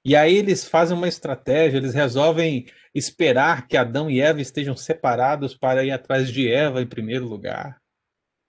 E 0.02 0.16
aí, 0.16 0.38
eles 0.38 0.66
fazem 0.66 0.96
uma 0.96 1.08
estratégia. 1.08 1.76
Eles 1.76 1.92
resolvem 1.92 2.64
esperar 2.94 3.68
que 3.68 3.76
Adão 3.76 4.10
e 4.10 4.22
Eva 4.22 4.40
estejam 4.40 4.74
separados 4.74 5.54
para 5.54 5.84
ir 5.84 5.90
atrás 5.90 6.32
de 6.32 6.50
Eva 6.50 6.80
em 6.80 6.86
primeiro 6.86 7.28
lugar. 7.28 7.78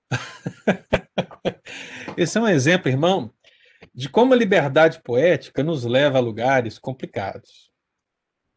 Esse 2.15 2.37
é 2.37 2.41
um 2.41 2.47
exemplo, 2.47 2.89
irmão, 2.89 3.33
de 3.93 4.09
como 4.09 4.33
a 4.33 4.37
liberdade 4.37 5.01
poética 5.03 5.63
nos 5.63 5.83
leva 5.83 6.17
a 6.17 6.21
lugares 6.21 6.79
complicados. 6.79 7.71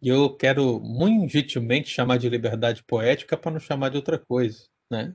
E 0.00 0.08
eu 0.08 0.34
quero 0.36 0.80
muito 0.80 1.32
gentilmente 1.32 1.90
chamar 1.90 2.18
de 2.18 2.28
liberdade 2.28 2.82
poética 2.84 3.36
para 3.36 3.52
não 3.52 3.60
chamar 3.60 3.90
de 3.90 3.96
outra 3.96 4.18
coisa, 4.18 4.66
né? 4.90 5.14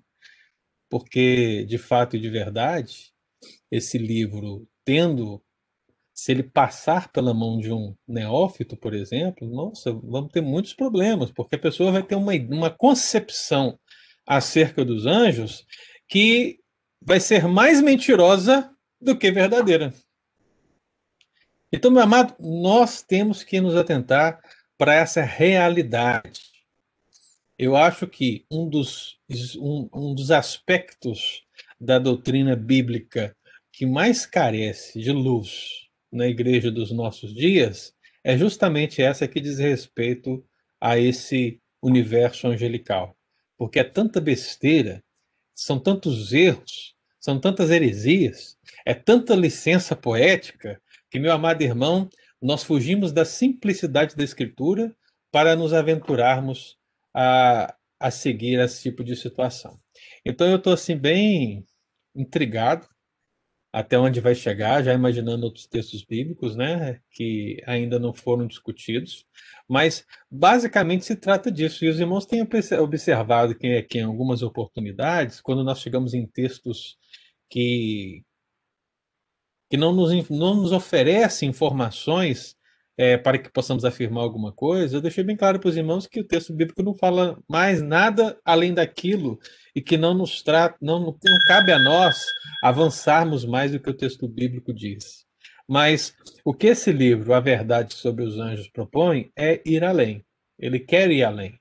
Porque, 0.89 1.65
de 1.65 1.77
fato 1.77 2.15
e 2.15 2.19
de 2.19 2.29
verdade, 2.29 3.11
esse 3.71 3.97
livro, 3.97 4.67
tendo, 4.83 5.41
se 6.13 6.31
ele 6.31 6.43
passar 6.43 7.11
pela 7.11 7.33
mão 7.33 7.59
de 7.59 7.71
um 7.71 7.95
neófito, 8.07 8.75
por 8.75 8.93
exemplo, 8.93 9.47
nossa, 9.49 9.93
vamos 9.93 10.31
ter 10.31 10.41
muitos 10.41 10.73
problemas, 10.73 11.31
porque 11.31 11.55
a 11.55 11.59
pessoa 11.59 11.91
vai 11.91 12.03
ter 12.03 12.15
uma, 12.15 12.33
uma 12.33 12.69
concepção 12.69 13.79
acerca 14.27 14.83
dos 14.83 15.05
anjos 15.05 15.65
que 16.07 16.59
vai 17.01 17.19
ser 17.19 17.47
mais 17.47 17.81
mentirosa 17.81 18.69
do 18.99 19.17
que 19.17 19.31
verdadeira. 19.31 19.93
Então, 21.73 21.89
meu 21.89 22.01
amado, 22.01 22.35
nós 22.37 23.01
temos 23.01 23.43
que 23.43 23.61
nos 23.61 23.77
atentar 23.77 24.41
para 24.77 24.93
essa 24.93 25.21
realidade. 25.21 26.41
Eu 27.57 27.77
acho 27.77 28.07
que 28.07 28.45
um 28.51 28.67
dos, 28.67 29.17
um, 29.57 29.87
um 29.93 30.13
dos 30.13 30.31
aspectos 30.31 31.43
da 31.79 31.97
doutrina 31.97 32.57
bíblica 32.57 33.33
que 33.71 33.85
mais 33.85 34.25
carece 34.25 34.99
de 34.99 35.13
luz 35.13 35.87
na 36.11 36.27
igreja 36.27 36.69
dos 36.69 36.91
nossos 36.91 37.33
dias 37.33 37.95
é 38.21 38.37
justamente 38.37 39.01
essa 39.01 39.25
que 39.25 39.39
diz 39.39 39.57
respeito 39.57 40.43
a 40.79 40.97
esse 40.97 41.61
universo 41.81 42.47
angelical. 42.47 43.15
Porque 43.57 43.79
é 43.79 43.83
tanta 43.83 44.19
besteira, 44.19 45.01
são 45.55 45.79
tantos 45.79 46.33
erros, 46.33 46.95
são 47.17 47.39
tantas 47.39 47.69
heresias, 47.69 48.57
é 48.85 48.93
tanta 48.93 49.35
licença 49.35 49.95
poética 49.95 50.80
que, 51.11 51.19
meu 51.19 51.33
amado 51.33 51.61
irmão, 51.61 52.09
nós 52.41 52.63
fugimos 52.63 53.11
da 53.11 53.25
simplicidade 53.25 54.15
da 54.15 54.23
Escritura 54.23 54.95
para 55.31 55.55
nos 55.55 55.73
aventurarmos 55.73 56.77
a, 57.13 57.75
a 57.99 58.09
seguir 58.09 58.59
esse 58.59 58.81
tipo 58.81 59.03
de 59.03 59.15
situação. 59.15 59.79
Então 60.25 60.47
eu 60.47 60.55
estou 60.55 60.73
assim 60.73 60.97
bem 60.97 61.65
intrigado 62.15 62.87
até 63.73 63.97
onde 63.97 64.19
vai 64.19 64.35
chegar, 64.35 64.83
já 64.83 64.93
imaginando 64.93 65.45
outros 65.45 65.65
textos 65.65 66.03
bíblicos, 66.03 66.57
né, 66.57 66.99
que 67.09 67.61
ainda 67.65 67.97
não 67.97 68.13
foram 68.13 68.45
discutidos, 68.45 69.25
mas 69.67 70.05
basicamente 70.29 71.05
se 71.05 71.15
trata 71.15 71.49
disso. 71.49 71.85
E 71.85 71.89
os 71.89 71.99
irmãos 71.99 72.25
têm 72.25 72.45
observado 72.81 73.55
que, 73.55 73.81
que 73.83 73.99
em 73.99 74.03
algumas 74.03 74.41
oportunidades, 74.41 75.39
quando 75.39 75.63
nós 75.63 75.79
chegamos 75.79 76.13
em 76.13 76.27
textos 76.27 76.97
que 77.49 78.23
que 79.71 79.77
não 79.77 79.93
nos, 79.93 80.29
não 80.29 80.55
nos 80.55 80.73
oferece 80.73 81.45
informações 81.45 82.57
é, 82.97 83.17
para 83.17 83.37
que 83.37 83.49
possamos 83.49 83.85
afirmar 83.85 84.21
alguma 84.21 84.51
coisa, 84.51 84.97
eu 84.97 85.01
deixei 85.01 85.23
bem 85.23 85.37
claro 85.37 85.61
para 85.61 85.69
os 85.69 85.77
irmãos 85.77 86.05
que 86.05 86.19
o 86.19 86.27
texto 86.27 86.51
bíblico 86.51 86.83
não 86.83 86.93
fala 86.93 87.41
mais 87.47 87.81
nada 87.81 88.37
além 88.43 88.73
daquilo 88.73 89.39
e 89.73 89.81
que 89.81 89.95
não 89.95 90.13
nos 90.13 90.41
trata, 90.43 90.77
não, 90.81 90.99
não 90.99 91.15
cabe 91.47 91.71
a 91.71 91.79
nós 91.79 92.25
avançarmos 92.61 93.45
mais 93.45 93.71
do 93.71 93.79
que 93.79 93.89
o 93.89 93.93
texto 93.93 94.27
bíblico 94.27 94.73
diz. 94.73 95.25
Mas 95.65 96.13
o 96.43 96.53
que 96.53 96.67
esse 96.67 96.91
livro, 96.91 97.33
A 97.33 97.39
Verdade 97.39 97.93
sobre 97.93 98.25
os 98.25 98.37
Anjos, 98.37 98.67
propõe 98.67 99.31
é 99.37 99.61
ir 99.65 99.85
além. 99.85 100.21
Ele 100.59 100.81
quer 100.81 101.09
ir 101.09 101.23
além. 101.23 101.57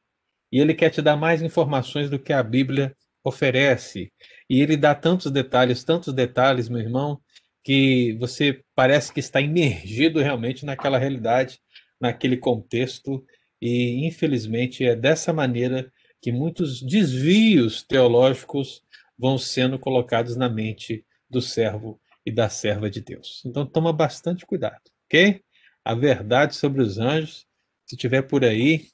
E 0.50 0.58
ele 0.58 0.74
quer 0.74 0.90
te 0.90 1.00
dar 1.00 1.16
mais 1.16 1.42
informações 1.42 2.10
do 2.10 2.18
que 2.18 2.32
a 2.32 2.42
Bíblia 2.42 2.92
oferece. 3.22 4.12
E 4.48 4.60
ele 4.60 4.76
dá 4.76 4.96
tantos 4.96 5.30
detalhes, 5.30 5.84
tantos 5.84 6.12
detalhes, 6.12 6.68
meu 6.68 6.80
irmão, 6.80 7.20
que 7.62 8.16
você 8.18 8.62
parece 8.74 9.12
que 9.12 9.20
está 9.20 9.40
imergido 9.40 10.20
realmente 10.20 10.64
naquela 10.64 10.98
realidade, 10.98 11.60
naquele 12.00 12.36
contexto, 12.36 13.24
e 13.60 14.06
infelizmente 14.06 14.84
é 14.84 14.96
dessa 14.96 15.32
maneira 15.32 15.92
que 16.22 16.32
muitos 16.32 16.82
desvios 16.82 17.82
teológicos 17.82 18.82
vão 19.18 19.36
sendo 19.36 19.78
colocados 19.78 20.36
na 20.36 20.48
mente 20.48 21.04
do 21.28 21.42
servo 21.42 22.00
e 22.24 22.32
da 22.32 22.48
serva 22.48 22.90
de 22.90 23.00
Deus. 23.00 23.42
Então 23.44 23.66
toma 23.66 23.92
bastante 23.92 24.46
cuidado, 24.46 24.80
ok? 25.06 25.42
A 25.84 25.94
verdade 25.94 26.54
sobre 26.56 26.82
os 26.82 26.98
anjos, 26.98 27.46
se 27.86 27.96
tiver 27.96 28.22
por 28.22 28.44
aí, 28.44 28.88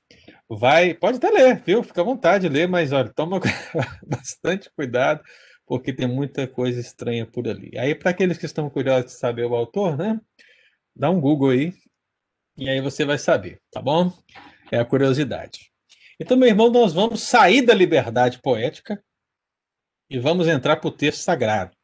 vai, 0.49 0.95
pode 0.95 1.19
até 1.19 1.31
ler, 1.31 1.63
viu? 1.65 1.83
Fica 1.83 2.01
à 2.01 2.05
vontade 2.05 2.49
de 2.49 2.55
ler, 2.55 2.69
mas 2.69 2.93
olha, 2.93 3.13
toma 3.13 3.41
bastante 4.07 4.71
cuidado, 4.75 5.23
porque 5.67 5.93
tem 5.93 6.07
muita 6.07 6.47
coisa 6.47 6.81
estranha 6.81 7.27
por 7.27 7.49
ali. 7.49 7.77
Aí, 7.77 7.95
para 7.95 8.11
aqueles 8.11 8.39
que 8.39 8.47
estão 8.47 8.71
curiosos 8.71 9.13
de 9.13 9.19
saber 9.19 9.45
o 9.45 9.55
autor, 9.55 9.97
né? 9.97 10.21
Dá 10.95 11.11
um 11.11 11.21
Google 11.21 11.51
aí, 11.51 11.75
e 12.57 12.71
aí 12.71 12.81
você 12.81 13.05
vai 13.05 13.19
saber, 13.19 13.61
tá 13.71 13.83
bom? 13.83 14.11
É 14.71 14.79
a 14.79 14.85
curiosidade. 14.85 15.71
Então, 16.19 16.37
meu 16.37 16.49
irmão, 16.49 16.71
nós 16.71 16.95
vamos 16.95 17.23
sair 17.23 17.61
da 17.61 17.75
liberdade 17.75 18.41
poética 18.41 19.03
e 20.09 20.19
vamos 20.19 20.49
entrar 20.49 20.77
para 20.77 20.89
o 20.89 20.93
texto 20.93 21.21
sagrado. 21.21 21.77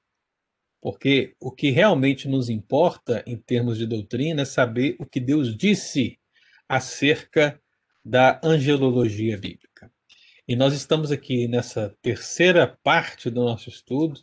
Porque 0.81 1.37
o 1.39 1.51
que 1.53 1.71
realmente 1.71 2.27
nos 2.27 2.49
importa 2.49 3.23
em 3.27 3.37
termos 3.37 3.77
de 3.77 3.87
doutrina 3.87 4.43
é 4.43 4.47
saber 4.47 4.97
o 4.99 5.05
que 5.05 5.21
Deus 5.21 5.55
disse 5.57 6.19
acerca 6.69 7.61
da 8.05 8.41
angelologia 8.43 9.37
bíblica. 9.37 9.92
E 10.53 10.55
nós 10.55 10.75
estamos 10.75 11.11
aqui 11.11 11.49
nessa 11.49 11.97
terceira 12.03 12.79
parte 12.85 13.31
do 13.31 13.43
nosso 13.43 13.71
estudo, 13.71 14.21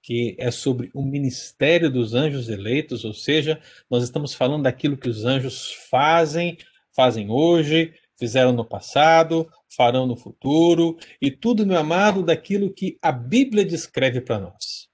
que 0.00 0.36
é 0.38 0.48
sobre 0.52 0.92
o 0.94 1.02
ministério 1.02 1.90
dos 1.90 2.14
anjos 2.14 2.48
eleitos, 2.48 3.04
ou 3.04 3.12
seja, 3.12 3.60
nós 3.90 4.04
estamos 4.04 4.32
falando 4.32 4.62
daquilo 4.62 4.96
que 4.96 5.08
os 5.08 5.24
anjos 5.24 5.72
fazem, 5.90 6.56
fazem 6.94 7.32
hoje, 7.32 7.92
fizeram 8.16 8.52
no 8.52 8.64
passado, 8.64 9.50
farão 9.68 10.06
no 10.06 10.16
futuro, 10.16 10.96
e 11.20 11.32
tudo, 11.32 11.66
meu 11.66 11.78
amado, 11.78 12.22
daquilo 12.22 12.72
que 12.72 12.96
a 13.02 13.10
Bíblia 13.10 13.64
descreve 13.64 14.20
para 14.20 14.38
nós. 14.38 14.86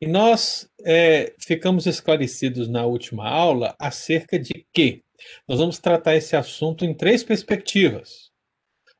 E 0.00 0.06
nós 0.06 0.70
é, 0.84 1.34
ficamos 1.36 1.84
esclarecidos 1.84 2.68
na 2.68 2.86
última 2.86 3.28
aula 3.28 3.74
acerca 3.76 4.38
de 4.38 4.64
que 4.72 5.02
nós 5.48 5.58
vamos 5.58 5.80
tratar 5.80 6.14
esse 6.14 6.36
assunto 6.36 6.84
em 6.84 6.94
três 6.94 7.24
perspectivas: 7.24 8.21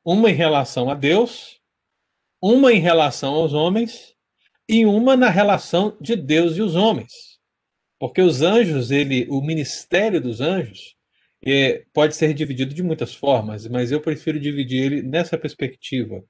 uma 0.03 0.29
em 0.29 0.33
relação 0.33 0.89
a 0.89 0.95
Deus, 0.95 1.59
uma 2.41 2.73
em 2.73 2.79
relação 2.79 3.33
aos 3.33 3.53
homens 3.53 4.13
e 4.67 4.85
uma 4.85 5.15
na 5.15 5.29
relação 5.29 5.97
de 5.99 6.15
Deus 6.15 6.57
e 6.57 6.61
os 6.61 6.75
homens. 6.75 7.11
Porque 7.99 8.21
os 8.21 8.41
anjos, 8.41 8.91
ele, 8.91 9.27
o 9.29 9.41
ministério 9.41 10.19
dos 10.19 10.41
anjos, 10.41 10.95
é, 11.45 11.85
pode 11.93 12.15
ser 12.15 12.33
dividido 12.33 12.73
de 12.73 12.83
muitas 12.83 13.13
formas, 13.13 13.67
mas 13.67 13.91
eu 13.91 14.01
prefiro 14.01 14.39
dividir 14.39 14.83
ele 14.83 15.01
nessa 15.01 15.37
perspectiva. 15.37 16.23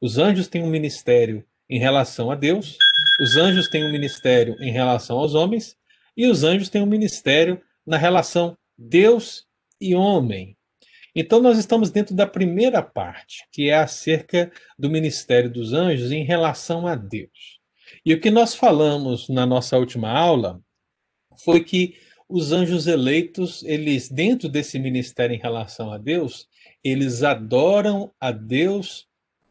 Os 0.00 0.18
anjos 0.18 0.48
têm 0.48 0.62
um 0.62 0.70
ministério 0.70 1.44
em 1.68 1.78
relação 1.78 2.30
a 2.30 2.34
Deus, 2.34 2.76
os 3.20 3.36
anjos 3.36 3.68
têm 3.68 3.84
um 3.84 3.92
ministério 3.92 4.56
em 4.60 4.70
relação 4.70 5.18
aos 5.18 5.34
homens, 5.34 5.76
e 6.16 6.26
os 6.26 6.44
anjos 6.44 6.68
têm 6.68 6.82
um 6.82 6.86
ministério 6.86 7.60
na 7.86 7.96
relação 7.96 8.56
Deus 8.76 9.46
e 9.80 9.94
homem. 9.94 10.56
Então, 11.14 11.40
nós 11.40 11.58
estamos 11.58 11.90
dentro 11.90 12.14
da 12.14 12.26
primeira 12.26 12.82
parte, 12.82 13.46
que 13.52 13.68
é 13.68 13.74
acerca 13.74 14.50
do 14.78 14.90
ministério 14.90 15.48
dos 15.48 15.72
anjos 15.72 16.10
em 16.10 16.24
relação 16.24 16.86
a 16.86 16.96
Deus. 16.96 17.60
E 18.04 18.12
o 18.12 18.20
que 18.20 18.30
nós 18.30 18.54
falamos 18.54 19.28
na 19.28 19.46
nossa 19.46 19.78
última 19.78 20.10
aula 20.10 20.60
foi 21.44 21.62
que 21.62 21.96
os 22.28 22.52
anjos 22.52 22.86
eleitos, 22.86 23.62
eles, 23.62 24.08
dentro 24.08 24.48
desse 24.48 24.78
ministério 24.78 25.36
em 25.36 25.38
relação 25.38 25.92
a 25.92 25.98
Deus, 25.98 26.48
eles 26.82 27.22
adoram 27.22 28.12
a 28.18 28.32
Deus 28.32 29.06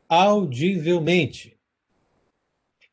audivelmente. 0.09 1.57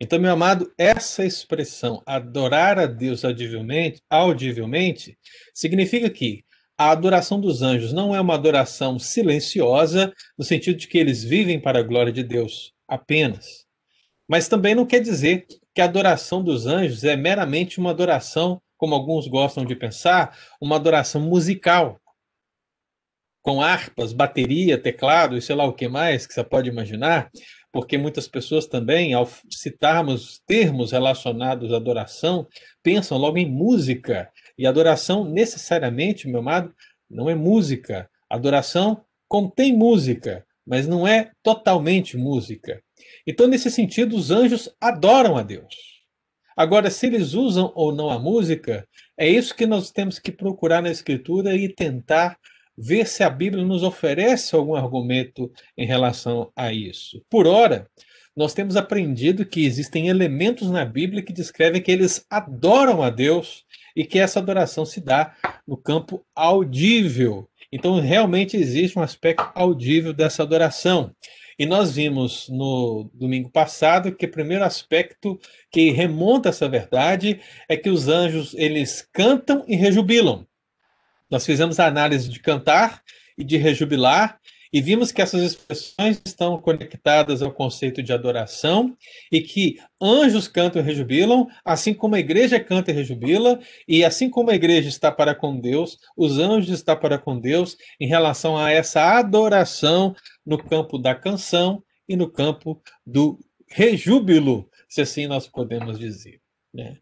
Então, 0.01 0.19
meu 0.19 0.33
amado, 0.33 0.73
essa 0.79 1.27
expressão, 1.27 2.03
adorar 2.07 2.79
a 2.79 2.87
Deus 2.87 3.25
audivelmente, 3.25 4.01
audivelmente 4.09 5.19
significa 5.53 6.09
que 6.09 6.45
a 6.81 6.93
adoração 6.93 7.39
dos 7.39 7.61
anjos 7.61 7.93
não 7.93 8.15
é 8.15 8.21
uma 8.23 8.33
adoração 8.33 8.99
silenciosa, 8.99 10.15
no 10.39 10.43
sentido 10.43 10.79
de 10.79 10.89
que 10.89 10.97
eles 10.97 11.23
vivem 11.23 11.61
para 11.61 11.81
a 11.81 11.83
glória 11.83 12.11
de 12.11 12.23
Deus 12.23 12.73
apenas. 12.89 13.67
Mas 14.27 14.49
também 14.49 14.75
não 14.75 14.87
quer 14.87 15.01
dizer 15.01 15.47
que 15.75 15.83
a 15.83 15.85
adoração 15.85 16.43
dos 16.43 16.65
anjos 16.65 17.05
é 17.05 17.17
meramente 17.17 17.79
uma 17.79 17.91
adoração 17.91 18.63
como 18.79 18.95
alguns 18.95 19.29
gostam 19.29 19.63
de 19.63 19.77
pensar, 19.77 20.35
uma 20.59 20.77
adoração 20.77 21.21
musical, 21.21 22.01
com 23.43 23.61
harpas, 23.61 24.15
bateria, 24.15 24.81
teclado 24.81 25.37
e 25.37 25.43
sei 25.43 25.57
lá 25.57 25.67
o 25.67 25.75
que 25.75 25.87
mais 25.87 26.27
que 26.27 26.33
você 26.33 26.43
pode 26.43 26.71
imaginar, 26.71 27.31
porque 27.71 27.99
muitas 27.99 28.27
pessoas 28.27 28.67
também, 28.67 29.13
ao 29.13 29.29
citarmos 29.51 30.41
termos 30.47 30.93
relacionados 30.93 31.75
à 31.75 31.77
adoração, 31.77 32.49
pensam 32.83 33.19
logo 33.19 33.37
em 33.37 33.45
música. 33.45 34.33
E 34.61 34.67
adoração, 34.67 35.25
necessariamente, 35.25 36.29
meu 36.29 36.41
amado, 36.41 36.75
não 37.09 37.31
é 37.31 37.35
música. 37.35 38.11
Adoração 38.29 39.03
contém 39.27 39.75
música, 39.75 40.45
mas 40.67 40.87
não 40.87 41.09
é 41.09 41.31
totalmente 41.43 42.19
música. 42.19 42.83
Então, 43.27 43.47
nesse 43.47 43.71
sentido, 43.71 44.15
os 44.15 44.31
anjos 44.31 44.69
adoram 44.79 45.39
a 45.39 45.43
Deus. 45.43 45.75
Agora, 46.55 46.91
se 46.91 47.07
eles 47.07 47.33
usam 47.33 47.73
ou 47.75 47.91
não 47.91 48.11
a 48.11 48.19
música, 48.19 48.87
é 49.17 49.27
isso 49.27 49.57
que 49.57 49.65
nós 49.65 49.91
temos 49.91 50.19
que 50.19 50.31
procurar 50.31 50.83
na 50.83 50.91
Escritura 50.91 51.57
e 51.57 51.67
tentar 51.67 52.37
ver 52.77 53.07
se 53.07 53.23
a 53.23 53.31
Bíblia 53.31 53.65
nos 53.65 53.83
oferece 53.83 54.55
algum 54.55 54.75
argumento 54.75 55.51
em 55.75 55.87
relação 55.87 56.53
a 56.55 56.71
isso. 56.71 57.25
Por 57.31 57.47
ora, 57.47 57.89
nós 58.37 58.53
temos 58.53 58.77
aprendido 58.77 59.47
que 59.47 59.65
existem 59.65 60.09
elementos 60.09 60.71
na 60.71 60.85
Bíblia 60.85 61.23
que 61.23 61.33
descrevem 61.33 61.81
que 61.81 61.91
eles 61.91 62.27
adoram 62.29 63.03
a 63.03 63.09
Deus 63.09 63.65
e 63.95 64.05
que 64.05 64.19
essa 64.19 64.39
adoração 64.39 64.85
se 64.85 65.01
dá 65.01 65.35
no 65.67 65.77
campo 65.77 66.25
audível. 66.35 67.49
Então, 67.73 68.01
realmente 68.01 68.57
existe 68.57 68.99
um 68.99 69.03
aspecto 69.03 69.49
audível 69.55 70.13
dessa 70.13 70.43
adoração. 70.43 71.15
E 71.59 71.67
nós 71.67 71.95
vimos 71.95 72.49
no 72.49 73.11
domingo 73.13 73.51
passado 73.51 74.15
que 74.15 74.25
o 74.25 74.31
primeiro 74.31 74.65
aspecto 74.65 75.39
que 75.71 75.91
remonta 75.91 76.49
essa 76.49 76.69
verdade 76.69 77.39
é 77.69 77.77
que 77.77 77.91
os 77.91 78.09
anjos 78.09 78.55
eles 78.55 79.07
cantam 79.13 79.63
e 79.69 79.77
rejubilam. 79.77 80.47
Nós 81.31 81.45
fizemos 81.45 81.79
a 81.79 81.87
análise 81.87 82.29
de 82.29 82.41
cantar 82.41 83.03
e 83.37 83.45
de 83.45 83.57
rejubilar 83.57 84.41
e 84.73 84.81
vimos 84.81 85.11
que 85.11 85.21
essas 85.21 85.43
expressões 85.43 86.21
estão 86.25 86.57
conectadas 86.61 87.43
ao 87.43 87.53
conceito 87.53 88.03
de 88.03 88.13
adoração 88.13 88.97
e 89.31 89.41
que 89.41 89.79
anjos 90.01 90.47
cantam 90.47 90.81
e 90.81 90.85
rejubilam, 90.85 91.49
assim 91.65 91.93
como 91.93 92.15
a 92.15 92.21
igreja 92.21 92.61
canta 92.61 92.91
e 92.91 92.95
rejubila, 92.95 93.59
e 93.89 94.05
assim 94.05 94.31
como 94.31 94.51
a 94.51 94.55
igreja 94.55 94.89
está 94.89 95.11
para 95.11 95.35
com 95.35 95.59
Deus, 95.59 95.99
os 96.17 96.39
anjos 96.39 96.71
estão 96.71 96.97
para 96.97 97.19
com 97.19 97.39
Deus 97.39 97.77
em 97.99 98.07
relação 98.07 98.57
a 98.57 98.71
essa 98.71 99.19
adoração 99.19 100.15
no 100.47 100.57
campo 100.57 100.99
da 100.99 101.15
canção 101.15 101.83
e 102.09 102.17
no 102.17 102.31
campo 102.31 102.81
do 103.07 103.39
rejúbilo, 103.69 104.69
se 104.89 105.01
assim 105.01 105.27
nós 105.27 105.47
podemos 105.47 105.99
dizer. 105.99 106.41
Né? 106.73 106.97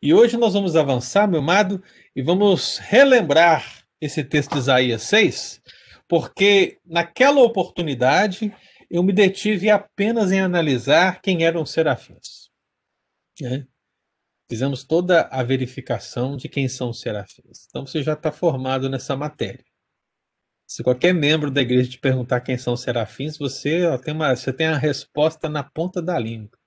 E 0.00 0.12
hoje 0.12 0.36
nós 0.36 0.54
vamos 0.54 0.76
avançar, 0.76 1.26
meu 1.26 1.40
amado, 1.40 1.82
e 2.14 2.22
vamos 2.22 2.78
relembrar 2.78 3.84
esse 4.00 4.22
texto 4.22 4.52
de 4.52 4.58
Isaías 4.58 5.02
6, 5.02 5.62
porque 6.08 6.78
naquela 6.84 7.40
oportunidade 7.40 8.54
eu 8.90 9.02
me 9.02 9.12
detive 9.12 9.70
apenas 9.70 10.30
em 10.30 10.40
analisar 10.40 11.20
quem 11.20 11.44
eram 11.44 11.62
os 11.62 11.70
serafins. 11.70 12.50
Né? 13.40 13.66
Fizemos 14.48 14.84
toda 14.84 15.22
a 15.22 15.42
verificação 15.42 16.36
de 16.36 16.48
quem 16.48 16.68
são 16.68 16.90
os 16.90 17.00
serafins. 17.00 17.66
Então 17.68 17.86
você 17.86 18.02
já 18.02 18.12
está 18.12 18.30
formado 18.30 18.88
nessa 18.88 19.16
matéria. 19.16 19.64
Se 20.66 20.82
qualquer 20.82 21.12
membro 21.14 21.50
da 21.50 21.60
igreja 21.60 21.90
te 21.90 21.98
perguntar 21.98 22.40
quem 22.40 22.56
são 22.56 22.74
os 22.74 22.82
serafins, 22.82 23.36
você 23.36 23.80
tem, 23.98 24.14
uma, 24.14 24.34
você 24.34 24.52
tem 24.52 24.66
a 24.66 24.76
resposta 24.76 25.48
na 25.48 25.62
ponta 25.62 26.00
da 26.00 26.18
língua. 26.18 26.58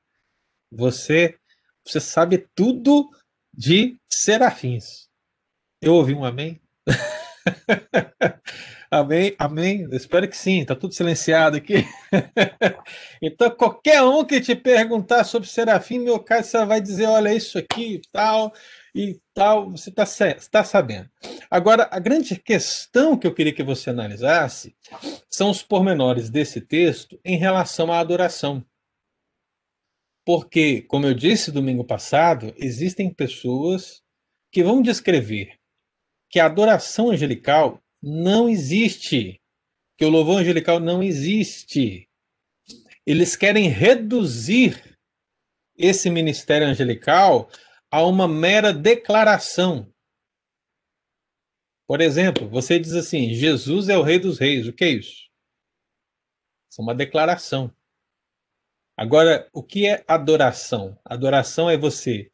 Você, 0.71 1.37
você 1.85 1.99
sabe 1.99 2.47
tudo 2.53 3.09
de 3.53 3.97
serafins. 4.09 5.07
Eu 5.81 5.93
ouvi 5.93 6.13
um 6.13 6.25
amém? 6.25 6.61
Amém? 8.89 9.35
Amém? 9.37 9.87
Espero 9.91 10.27
que 10.29 10.37
sim, 10.37 10.61
está 10.61 10.73
tudo 10.73 10.93
silenciado 10.93 11.57
aqui. 11.57 11.85
então, 13.21 13.51
qualquer 13.51 14.01
um 14.01 14.23
que 14.23 14.39
te 14.39 14.55
perguntar 14.55 15.25
sobre 15.25 15.47
Serafim, 15.49 15.99
meu 15.99 16.19
caro, 16.19 16.43
você 16.43 16.65
vai 16.65 16.79
dizer: 16.79 17.05
olha, 17.05 17.33
isso 17.33 17.57
aqui 17.57 17.95
e 17.95 18.01
tal, 18.11 18.53
e 18.95 19.19
tal, 19.33 19.71
você 19.71 19.89
está 19.89 20.05
tá 20.49 20.63
sabendo. 20.63 21.09
Agora, 21.51 21.89
a 21.91 21.99
grande 21.99 22.37
questão 22.39 23.17
que 23.17 23.27
eu 23.27 23.33
queria 23.33 23.53
que 23.53 23.63
você 23.63 23.89
analisasse 23.89 24.73
são 25.29 25.49
os 25.49 25.61
pormenores 25.61 26.29
desse 26.29 26.61
texto 26.61 27.19
em 27.25 27.37
relação 27.37 27.91
à 27.91 27.99
adoração. 27.99 28.63
Porque, 30.25 30.81
como 30.81 31.05
eu 31.05 31.13
disse 31.13 31.51
domingo 31.51 31.83
passado, 31.83 32.53
existem 32.57 33.13
pessoas 33.13 34.01
que 34.51 34.63
vão 34.63 34.81
descrever 34.81 35.57
que 36.29 36.39
a 36.39 36.45
adoração 36.45 37.11
angelical 37.11 37.81
não 38.07 38.47
existe. 38.47 39.41
Que 39.97 40.05
o 40.05 40.09
louvor 40.09 40.39
angelical 40.39 40.79
não 40.79 41.01
existe. 41.01 42.07
Eles 43.05 43.35
querem 43.35 43.67
reduzir 43.67 44.97
esse 45.75 46.09
ministério 46.09 46.67
angelical 46.67 47.49
a 47.91 48.03
uma 48.03 48.27
mera 48.27 48.71
declaração. 48.71 49.91
Por 51.87 52.01
exemplo, 52.01 52.47
você 52.47 52.79
diz 52.79 52.93
assim: 52.93 53.33
Jesus 53.33 53.89
é 53.89 53.97
o 53.97 54.03
Rei 54.03 54.19
dos 54.19 54.37
Reis. 54.37 54.67
O 54.67 54.73
que 54.73 54.83
é 54.83 54.89
isso? 54.89 55.27
Isso 56.69 56.79
é 56.79 56.81
uma 56.81 56.95
declaração. 56.95 57.73
Agora, 58.95 59.47
o 59.53 59.63
que 59.63 59.87
é 59.87 60.03
adoração? 60.07 60.99
Adoração 61.05 61.69
é 61.69 61.77
você, 61.77 62.31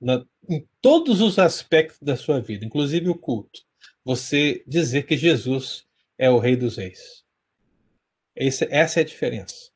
na, 0.00 0.24
em 0.48 0.68
todos 0.80 1.20
os 1.20 1.38
aspectos 1.38 2.00
da 2.00 2.16
sua 2.16 2.40
vida, 2.40 2.64
inclusive 2.64 3.08
o 3.08 3.18
culto, 3.18 3.60
você 4.10 4.64
dizer 4.66 5.04
que 5.04 5.16
Jesus 5.16 5.84
é 6.18 6.28
o 6.28 6.40
Rei 6.40 6.56
dos 6.56 6.76
Reis. 6.76 7.22
Esse, 8.34 8.66
essa 8.68 8.98
é 8.98 9.02
a 9.02 9.06
diferença. 9.06 9.70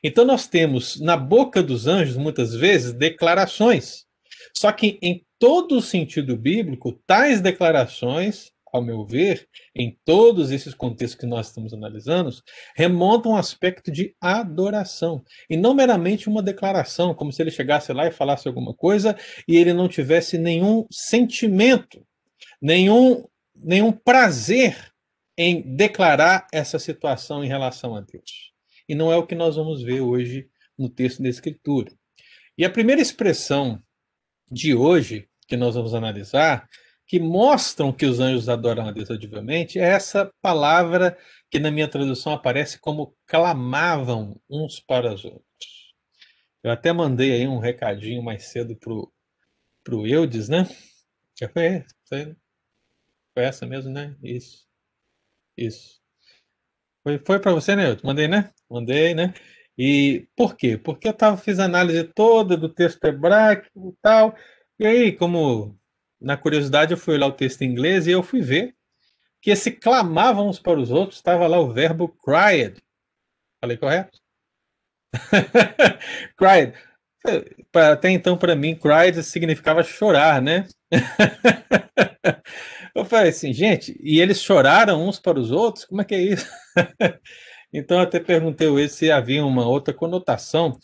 Então 0.00 0.24
nós 0.24 0.46
temos 0.46 1.00
na 1.00 1.16
boca 1.16 1.60
dos 1.60 1.88
anjos, 1.88 2.16
muitas 2.16 2.54
vezes, 2.54 2.92
declarações. 2.92 4.06
Só 4.54 4.70
que 4.70 4.96
em 5.02 5.26
todo 5.40 5.76
o 5.76 5.82
sentido 5.82 6.36
bíblico, 6.36 6.92
tais 7.04 7.40
declarações, 7.40 8.52
ao 8.72 8.80
meu 8.80 9.04
ver, 9.04 9.48
em 9.74 9.98
todos 10.04 10.52
esses 10.52 10.72
contextos 10.72 11.18
que 11.18 11.26
nós 11.26 11.48
estamos 11.48 11.74
analisando, 11.74 12.30
remontam 12.76 13.32
um 13.32 13.36
aspecto 13.36 13.90
de 13.90 14.14
adoração. 14.20 15.24
E 15.50 15.56
não 15.56 15.74
meramente 15.74 16.28
uma 16.28 16.44
declaração, 16.44 17.12
como 17.12 17.32
se 17.32 17.42
ele 17.42 17.50
chegasse 17.50 17.92
lá 17.92 18.06
e 18.06 18.12
falasse 18.12 18.46
alguma 18.46 18.72
coisa 18.72 19.16
e 19.48 19.56
ele 19.56 19.72
não 19.72 19.88
tivesse 19.88 20.38
nenhum 20.38 20.86
sentimento, 20.92 22.06
nenhum, 22.62 23.24
nenhum 23.62 23.92
prazer 23.92 24.92
em 25.36 25.62
declarar 25.74 26.46
essa 26.52 26.78
situação 26.78 27.44
em 27.44 27.48
relação 27.48 27.96
a 27.96 28.00
Deus. 28.00 28.52
E 28.88 28.94
não 28.94 29.12
é 29.12 29.16
o 29.16 29.26
que 29.26 29.34
nós 29.34 29.56
vamos 29.56 29.82
ver 29.82 30.00
hoje 30.00 30.48
no 30.76 30.88
texto 30.88 31.22
da 31.22 31.28
Escritura. 31.28 31.92
E 32.58 32.64
a 32.64 32.70
primeira 32.70 33.00
expressão 33.00 33.82
de 34.50 34.74
hoje 34.74 35.28
que 35.46 35.56
nós 35.56 35.74
vamos 35.74 35.94
analisar, 35.94 36.68
que 37.06 37.18
mostram 37.18 37.92
que 37.92 38.06
os 38.06 38.20
anjos 38.20 38.48
adoram 38.48 38.86
a 38.86 38.92
Deus 38.92 39.10
audivelmente, 39.10 39.78
é 39.78 39.82
essa 39.82 40.32
palavra 40.40 41.18
que 41.50 41.58
na 41.58 41.70
minha 41.70 41.88
tradução 41.88 42.32
aparece 42.32 42.78
como 42.78 43.16
clamavam 43.26 44.40
uns 44.48 44.78
para 44.78 45.12
os 45.12 45.24
outros. 45.24 45.94
Eu 46.62 46.70
até 46.70 46.92
mandei 46.92 47.32
aí 47.32 47.48
um 47.48 47.58
recadinho 47.58 48.22
mais 48.22 48.44
cedo 48.48 48.76
pro, 48.76 49.12
pro 49.82 50.06
Eudes, 50.06 50.48
né? 50.48 50.68
Foi, 52.06 52.36
foi, 53.34 53.44
essa 53.44 53.66
mesmo, 53.66 53.90
né? 53.92 54.16
Isso. 54.22 54.66
Isso. 55.56 56.00
Foi, 57.02 57.18
foi 57.18 57.38
para 57.40 57.52
você, 57.52 57.74
né? 57.76 57.90
Eu 57.92 57.96
mandei, 58.04 58.28
né? 58.28 58.52
Mandei, 58.70 59.14
né? 59.14 59.34
E 59.78 60.28
por 60.36 60.56
quê? 60.56 60.76
Porque 60.76 61.08
eu 61.08 61.14
tava, 61.14 61.36
fiz 61.36 61.58
análise 61.58 62.04
toda 62.04 62.56
do 62.56 62.68
texto 62.68 63.02
hebraico 63.04 63.66
e 63.76 63.96
tal, 64.02 64.36
e 64.78 64.86
aí, 64.86 65.12
como 65.12 65.78
na 66.20 66.36
curiosidade, 66.36 66.92
eu 66.92 66.98
fui 66.98 67.14
olhar 67.14 67.26
o 67.26 67.32
texto 67.32 67.62
em 67.62 67.66
inglês 67.66 68.06
e 68.06 68.12
eu 68.12 68.22
fui 68.22 68.40
ver 68.40 68.74
que 69.42 69.50
esse 69.50 69.70
clamavam 69.72 70.48
uns 70.48 70.58
para 70.58 70.80
os 70.80 70.90
outros 70.90 71.18
estava 71.18 71.46
lá 71.46 71.58
o 71.58 71.72
verbo 71.72 72.08
cried. 72.08 72.82
Falei 73.60 73.76
correto? 73.76 74.18
cried. 76.36 76.74
Até 77.74 78.10
então, 78.10 78.38
para 78.38 78.56
mim, 78.56 78.74
cried 78.74 79.22
significava 79.22 79.82
chorar, 79.82 80.40
né? 80.42 80.66
eu 82.94 83.04
falei 83.04 83.30
assim, 83.30 83.52
gente, 83.52 83.98
e 84.02 84.20
eles 84.20 84.42
choraram 84.42 85.06
uns 85.08 85.18
para 85.18 85.38
os 85.38 85.50
outros? 85.50 85.84
Como 85.84 86.00
é 86.00 86.04
que 86.04 86.14
é 86.14 86.22
isso? 86.22 86.46
então, 87.72 88.00
até 88.00 88.20
perguntei 88.20 88.88
se 88.88 89.10
havia 89.10 89.44
uma 89.44 89.66
outra 89.66 89.94
conotação, 89.94 90.78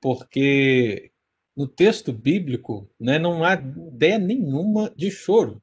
porque 0.00 1.10
no 1.56 1.66
texto 1.66 2.12
bíblico, 2.12 2.90
né, 2.98 3.18
não 3.18 3.44
há 3.44 3.54
ideia 3.54 4.18
nenhuma 4.18 4.92
de 4.96 5.10
choro. 5.10 5.62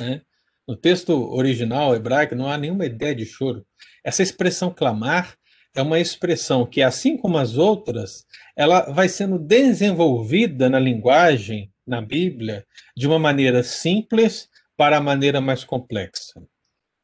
Né? 0.00 0.22
No 0.66 0.76
texto 0.76 1.12
original 1.32 1.94
hebraico 1.94 2.34
não 2.34 2.48
há 2.48 2.56
nenhuma 2.56 2.86
ideia 2.86 3.14
de 3.14 3.24
choro. 3.24 3.66
Essa 4.04 4.22
expressão 4.22 4.72
clamar 4.72 5.36
é 5.74 5.82
uma 5.82 5.98
expressão 5.98 6.66
que, 6.66 6.82
assim 6.82 7.16
como 7.16 7.38
as 7.38 7.56
outras, 7.56 8.26
ela 8.54 8.90
vai 8.92 9.08
sendo 9.08 9.38
desenvolvida 9.38 10.68
na 10.68 10.78
linguagem, 10.78 11.72
na 11.86 12.00
Bíblia, 12.00 12.64
de 12.96 13.06
uma 13.06 13.18
maneira 13.18 13.62
simples 13.62 14.48
para 14.82 14.96
a 14.96 15.00
maneira 15.00 15.40
mais 15.40 15.62
complexa. 15.62 16.40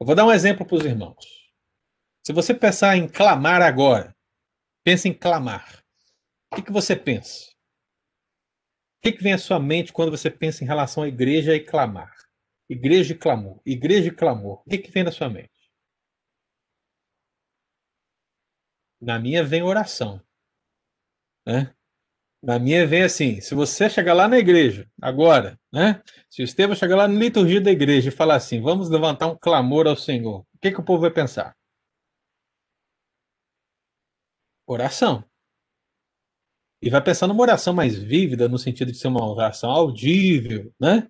Eu 0.01 0.05
vou 0.05 0.17
dar 0.17 0.27
um 0.27 0.33
exemplo 0.33 0.67
para 0.67 0.77
os 0.77 0.85
irmãos. 0.85 1.25
Se 2.27 2.33
você 2.33 2.53
pensar 2.53 2.97
em 2.97 3.07
clamar 3.09 3.63
agora, 3.63 4.17
pense 4.83 5.09
em 5.09 5.17
clamar. 5.17 5.85
O 6.51 6.57
que, 6.57 6.63
que 6.63 6.73
você 6.73 6.97
pensa? 6.97 7.49
O 8.97 9.03
que, 9.03 9.13
que 9.13 9.23
vem 9.23 9.33
à 9.33 9.39
sua 9.39 9.61
mente 9.61 9.93
quando 9.93 10.11
você 10.11 10.29
pensa 10.29 10.65
em 10.65 10.67
relação 10.67 11.05
à 11.05 11.09
igreja 11.09 11.55
e 11.55 11.65
clamar? 11.65 12.13
Igreja 12.69 13.15
e 13.15 13.17
clamor. 13.17 13.63
Igreja 13.65 14.09
e 14.09 14.13
clamor. 14.13 14.61
O 14.67 14.69
que, 14.69 14.79
que 14.79 14.91
vem 14.91 15.05
na 15.05 15.13
sua 15.13 15.31
mente? 15.31 15.71
Na 19.01 19.21
minha 19.21 19.45
vem 19.45 19.63
oração. 19.63 20.21
Né? 21.47 21.73
Na 22.43 22.59
minha 22.59 22.87
vem 22.87 23.03
assim: 23.03 23.41
se 23.41 23.55
você 23.55 23.91
chegar 23.91 24.15
lá 24.15 24.29
na 24.29 24.39
igreja, 24.39 24.89
agora, 25.03 25.59
né? 25.73 26.01
Se 26.31 26.43
o 26.43 26.45
Estevão 26.45 26.77
chegar 26.77 26.97
lá 26.97 27.09
na 27.09 27.19
liturgia 27.19 27.61
da 27.61 27.71
igreja 27.71 28.09
e 28.09 28.13
falar 28.13 28.37
assim, 28.37 28.61
vamos 28.61 28.89
levantar 28.89 29.27
um 29.27 29.37
clamor 29.37 29.87
ao 29.87 29.97
Senhor, 29.97 30.41
o 30.41 30.59
que, 30.61 30.71
que 30.71 30.81
o 30.81 30.85
povo 30.85 31.03
vai 31.03 31.11
pensar? 31.11 31.57
Oração. 34.67 35.25
E 36.81 36.91
vai 36.91 37.03
pensar 37.03 37.27
numa 37.27 37.43
oração 37.43 37.75
mais 37.75 37.97
vívida, 37.97 38.49
no 38.49 38.59
sentido 38.59 38.93
de 38.93 38.99
ser 38.99 39.09
uma 39.09 39.25
oração 39.29 39.71
audível, 39.71 40.73
né? 40.81 41.09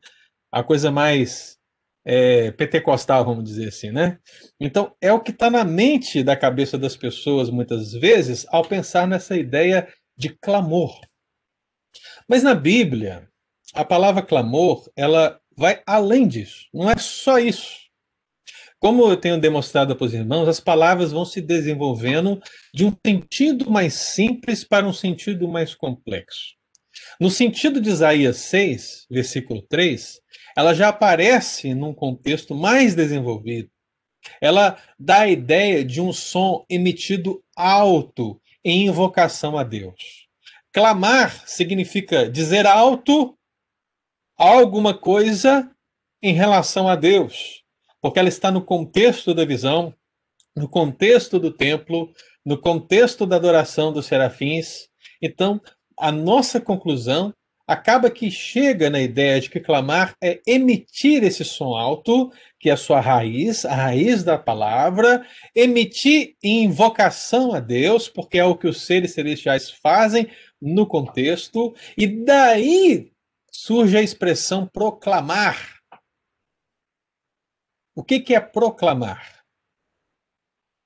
A 0.50 0.62
coisa 0.64 0.90
mais 0.90 1.58
é, 2.06 2.50
pentecostal, 2.52 3.22
vamos 3.24 3.44
dizer 3.44 3.68
assim, 3.68 3.90
né? 3.90 4.18
Então, 4.58 4.96
é 4.98 5.12
o 5.12 5.20
que 5.20 5.30
está 5.30 5.50
na 5.50 5.62
mente 5.64 6.22
da 6.22 6.34
cabeça 6.34 6.78
das 6.78 6.96
pessoas, 6.96 7.50
muitas 7.50 7.92
vezes, 7.92 8.46
ao 8.48 8.66
pensar 8.66 9.06
nessa 9.06 9.36
ideia 9.36 9.86
de 10.16 10.30
clamor. 10.30 10.98
Mas 12.28 12.42
na 12.42 12.54
Bíblia, 12.54 13.26
a 13.72 13.84
palavra 13.84 14.20
clamor, 14.20 14.90
ela 14.94 15.40
vai 15.56 15.82
além 15.86 16.28
disso. 16.28 16.66
Não 16.74 16.90
é 16.90 16.96
só 16.98 17.38
isso. 17.38 17.88
Como 18.78 19.10
eu 19.10 19.16
tenho 19.16 19.40
demonstrado 19.40 19.96
para 19.96 20.04
os 20.04 20.14
irmãos, 20.14 20.46
as 20.46 20.60
palavras 20.60 21.10
vão 21.10 21.24
se 21.24 21.40
desenvolvendo 21.40 22.40
de 22.72 22.84
um 22.84 22.92
sentido 23.04 23.70
mais 23.70 23.94
simples 23.94 24.62
para 24.62 24.86
um 24.86 24.92
sentido 24.92 25.48
mais 25.48 25.74
complexo. 25.74 26.54
No 27.18 27.30
sentido 27.30 27.80
de 27.80 27.88
Isaías 27.88 28.36
6, 28.36 29.06
versículo 29.10 29.62
3, 29.62 30.20
ela 30.56 30.74
já 30.74 30.88
aparece 30.88 31.74
num 31.74 31.94
contexto 31.94 32.54
mais 32.54 32.94
desenvolvido. 32.94 33.70
Ela 34.40 34.76
dá 34.98 35.20
a 35.20 35.28
ideia 35.28 35.84
de 35.84 36.00
um 36.00 36.12
som 36.12 36.64
emitido 36.68 37.42
alto 37.56 38.40
em 38.64 38.86
invocação 38.86 39.56
a 39.58 39.64
Deus. 39.64 40.27
Clamar 40.78 41.42
significa 41.44 42.30
dizer 42.30 42.64
alto 42.64 43.36
alguma 44.36 44.96
coisa 44.96 45.68
em 46.22 46.32
relação 46.32 46.86
a 46.86 46.94
Deus 46.94 47.64
porque 48.00 48.18
ela 48.18 48.28
está 48.28 48.50
no 48.50 48.62
contexto 48.62 49.34
da 49.34 49.44
visão, 49.44 49.92
no 50.56 50.68
contexto 50.68 51.38
do 51.38 51.50
templo, 51.50 52.12
no 52.44 52.56
contexto 52.56 53.26
da 53.26 53.34
adoração 53.36 53.92
dos 53.92 54.06
serafins. 54.06 54.88
Então, 55.20 55.60
a 55.98 56.12
nossa 56.12 56.60
conclusão 56.60 57.34
acaba 57.66 58.10
que 58.10 58.30
chega 58.30 58.88
na 58.88 58.98
ideia 58.98 59.38
de 59.40 59.50
que 59.50 59.60
clamar 59.60 60.14
é 60.22 60.40
emitir 60.46 61.22
esse 61.22 61.44
som 61.44 61.74
alto, 61.74 62.32
que 62.58 62.70
é 62.70 62.72
a 62.72 62.78
sua 62.78 62.98
raiz, 62.98 63.66
a 63.66 63.74
raiz 63.74 64.24
da 64.24 64.38
palavra, 64.38 65.26
emitir 65.54 66.34
em 66.42 66.64
invocação 66.64 67.52
a 67.52 67.60
Deus, 67.60 68.08
porque 68.08 68.38
é 68.38 68.44
o 68.44 68.56
que 68.56 68.66
os 68.66 68.86
seres 68.86 69.12
celestiais 69.12 69.70
fazem 69.70 70.28
no 70.60 70.86
contexto, 70.86 71.74
e 71.96 72.06
daí 72.06 73.12
surge 73.50 73.96
a 73.96 74.02
expressão 74.02 74.66
proclamar 74.66 75.78
o 77.98 78.04
que, 78.04 78.20
que 78.20 78.32
é 78.32 78.38
proclamar? 78.38 79.44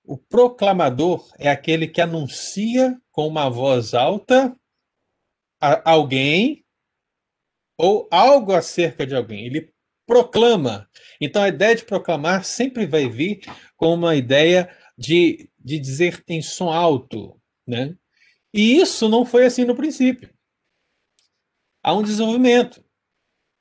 O 0.03 0.17
proclamador 0.17 1.31
é 1.39 1.51
aquele 1.51 1.87
que 1.87 2.01
anuncia 2.01 2.99
com 3.11 3.29
uma 3.29 3.51
voz 3.51 3.93
alta 3.93 4.59
alguém 5.85 6.65
ou 7.77 8.09
algo 8.11 8.55
acerca 8.55 9.07
de 9.07 9.15
alguém. 9.15 9.45
Ele 9.45 9.71
proclama. 10.07 10.89
Então 11.21 11.43
a 11.43 11.49
ideia 11.49 11.77
de 11.77 11.85
proclamar 11.85 12.47
sempre 12.47 12.87
vai 12.87 13.07
vir 13.11 13.43
com 13.77 13.93
uma 13.93 14.17
ideia 14.17 14.75
de, 14.97 15.51
de 15.59 15.79
dizer 15.79 16.25
em 16.27 16.41
som 16.41 16.73
alto. 16.73 17.39
Né? 17.67 17.95
E 18.53 18.77
isso 18.77 19.09
não 19.09 19.25
foi 19.25 19.47
assim 19.47 19.65
no 19.65 19.75
princípio. 19.75 20.33
Há 21.83 21.95
um 21.95 22.03
desenvolvimento. 22.03 22.85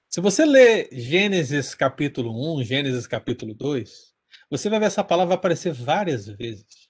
Se 0.09 0.19
você 0.19 0.45
ler 0.45 0.89
Gênesis 0.91 1.73
capítulo 1.73 2.59
1, 2.59 2.63
Gênesis 2.65 3.07
capítulo 3.07 3.53
2, 3.53 4.13
você 4.49 4.69
vai 4.69 4.79
ver 4.79 4.87
essa 4.87 5.03
palavra 5.03 5.35
aparecer 5.35 5.71
várias 5.71 6.27
vezes. 6.27 6.89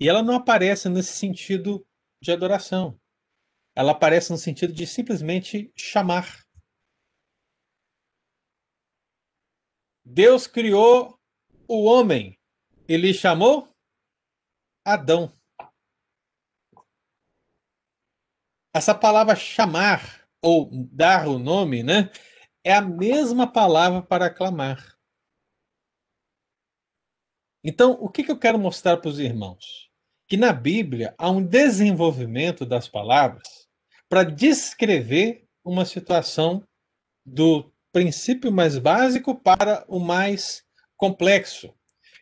E 0.00 0.08
ela 0.08 0.22
não 0.22 0.34
aparece 0.34 0.88
nesse 0.88 1.12
sentido 1.12 1.86
de 2.20 2.32
adoração. 2.32 2.98
Ela 3.74 3.92
aparece 3.92 4.30
no 4.30 4.38
sentido 4.38 4.72
de 4.72 4.86
simplesmente 4.86 5.70
chamar. 5.76 6.44
Deus 10.04 10.46
criou 10.46 11.20
o 11.68 11.84
homem. 11.84 12.38
Ele 12.88 13.12
chamou 13.12 13.68
Adão. 14.84 15.37
Essa 18.78 18.94
palavra 18.94 19.34
chamar 19.34 20.24
ou 20.40 20.70
dar 20.92 21.26
o 21.26 21.36
nome, 21.36 21.82
né? 21.82 22.12
É 22.62 22.72
a 22.72 22.80
mesma 22.80 23.44
palavra 23.44 24.00
para 24.00 24.26
aclamar. 24.26 24.96
Então, 27.64 27.98
o 28.00 28.08
que, 28.08 28.22
que 28.22 28.30
eu 28.30 28.38
quero 28.38 28.56
mostrar 28.56 28.98
para 28.98 29.10
os 29.10 29.18
irmãos? 29.18 29.90
Que 30.28 30.36
na 30.36 30.52
Bíblia 30.52 31.12
há 31.18 31.28
um 31.28 31.44
desenvolvimento 31.44 32.64
das 32.64 32.86
palavras 32.86 33.66
para 34.08 34.22
descrever 34.22 35.44
uma 35.64 35.84
situação 35.84 36.62
do 37.26 37.74
princípio 37.92 38.52
mais 38.52 38.78
básico 38.78 39.34
para 39.34 39.84
o 39.88 39.98
mais 39.98 40.62
complexo. 40.96 41.74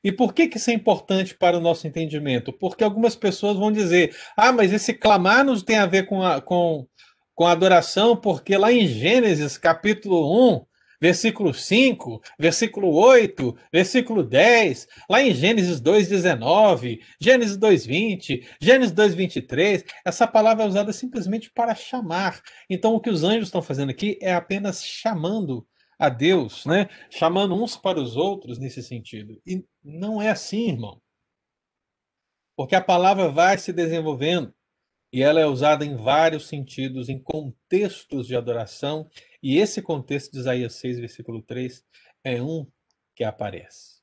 E 0.03 0.13
por 0.13 0.33
que, 0.33 0.49
que 0.49 0.57
isso 0.57 0.71
é 0.71 0.75
importante 0.75 1.35
para 1.35 1.59
o 1.59 1.61
nosso 1.61 1.87
entendimento? 1.87 2.53
Porque 2.53 2.85
algumas 2.85 3.17
pessoas 3.17 3.57
vão 3.57 3.73
dizer: 3.73 4.15
ah, 4.37 4.53
mas 4.53 4.73
esse 4.73 4.95
clamar 4.95 5.45
não 5.45 5.59
tem 5.61 5.79
a 5.79 5.87
ver 5.87 6.07
com, 6.07 6.23
a, 6.23 6.41
com, 6.41 6.87
com 7.35 7.47
a 7.47 7.53
adoração, 7.53 8.17
porque 8.17 8.57
lá 8.57 8.73
em 8.73 8.87
Gênesis 8.87 9.59
capítulo 9.59 10.57
1, 10.57 10.65
versículo 11.01 11.53
5, 11.53 12.23
versículo 12.39 12.93
8, 12.95 13.57
versículo 13.73 14.23
10, 14.23 14.89
lá 15.09 15.23
em 15.23 15.35
Gênesis 15.35 15.81
2,19, 15.81 17.01
Gênesis 17.21 17.59
2,20, 17.59 18.47
Gênesis 18.61 18.95
2,23, 18.95 19.85
essa 20.05 20.27
palavra 20.27 20.65
é 20.65 20.69
usada 20.69 20.93
simplesmente 20.93 21.51
para 21.51 21.75
chamar. 21.75 22.41
Então, 22.69 22.95
o 22.95 23.01
que 23.01 23.11
os 23.11 23.25
anjos 23.25 23.49
estão 23.49 23.63
fazendo 23.63 23.91
aqui 23.91 24.19
é 24.21 24.35
apenas 24.35 24.85
chamando 24.85 25.67
a 25.99 26.09
Deus, 26.09 26.67
né? 26.67 26.89
chamando 27.11 27.55
uns 27.55 27.77
para 27.77 28.01
os 28.01 28.17
outros 28.17 28.59
nesse 28.59 28.83
sentido. 28.83 29.41
E 29.47 29.65
não 29.83 30.21
é 30.21 30.31
assim, 30.31 30.69
irmão. 30.69 31.01
Porque 32.57 32.75
a 32.75 32.81
palavra 32.81 33.29
vai 33.31 33.59
se 33.59 33.73
desenvolvendo 33.73 34.55
e 35.13 35.23
ela 35.23 35.41
é 35.41 35.47
usada 35.47 35.85
em 35.85 35.97
vários 35.97 36.49
sentidos, 36.49 37.09
em 37.09 37.19
contextos 37.19 38.27
de 38.27 38.37
adoração, 38.37 39.09
e 39.43 39.57
esse 39.57 39.81
contexto 39.81 40.33
de 40.33 40.41
Isaías 40.41 40.75
6, 40.75 40.99
versículo 40.99 41.43
3, 41.43 41.85
é 42.25 42.43
um 42.43 42.67
que 43.15 43.25
aparece. 43.25 44.03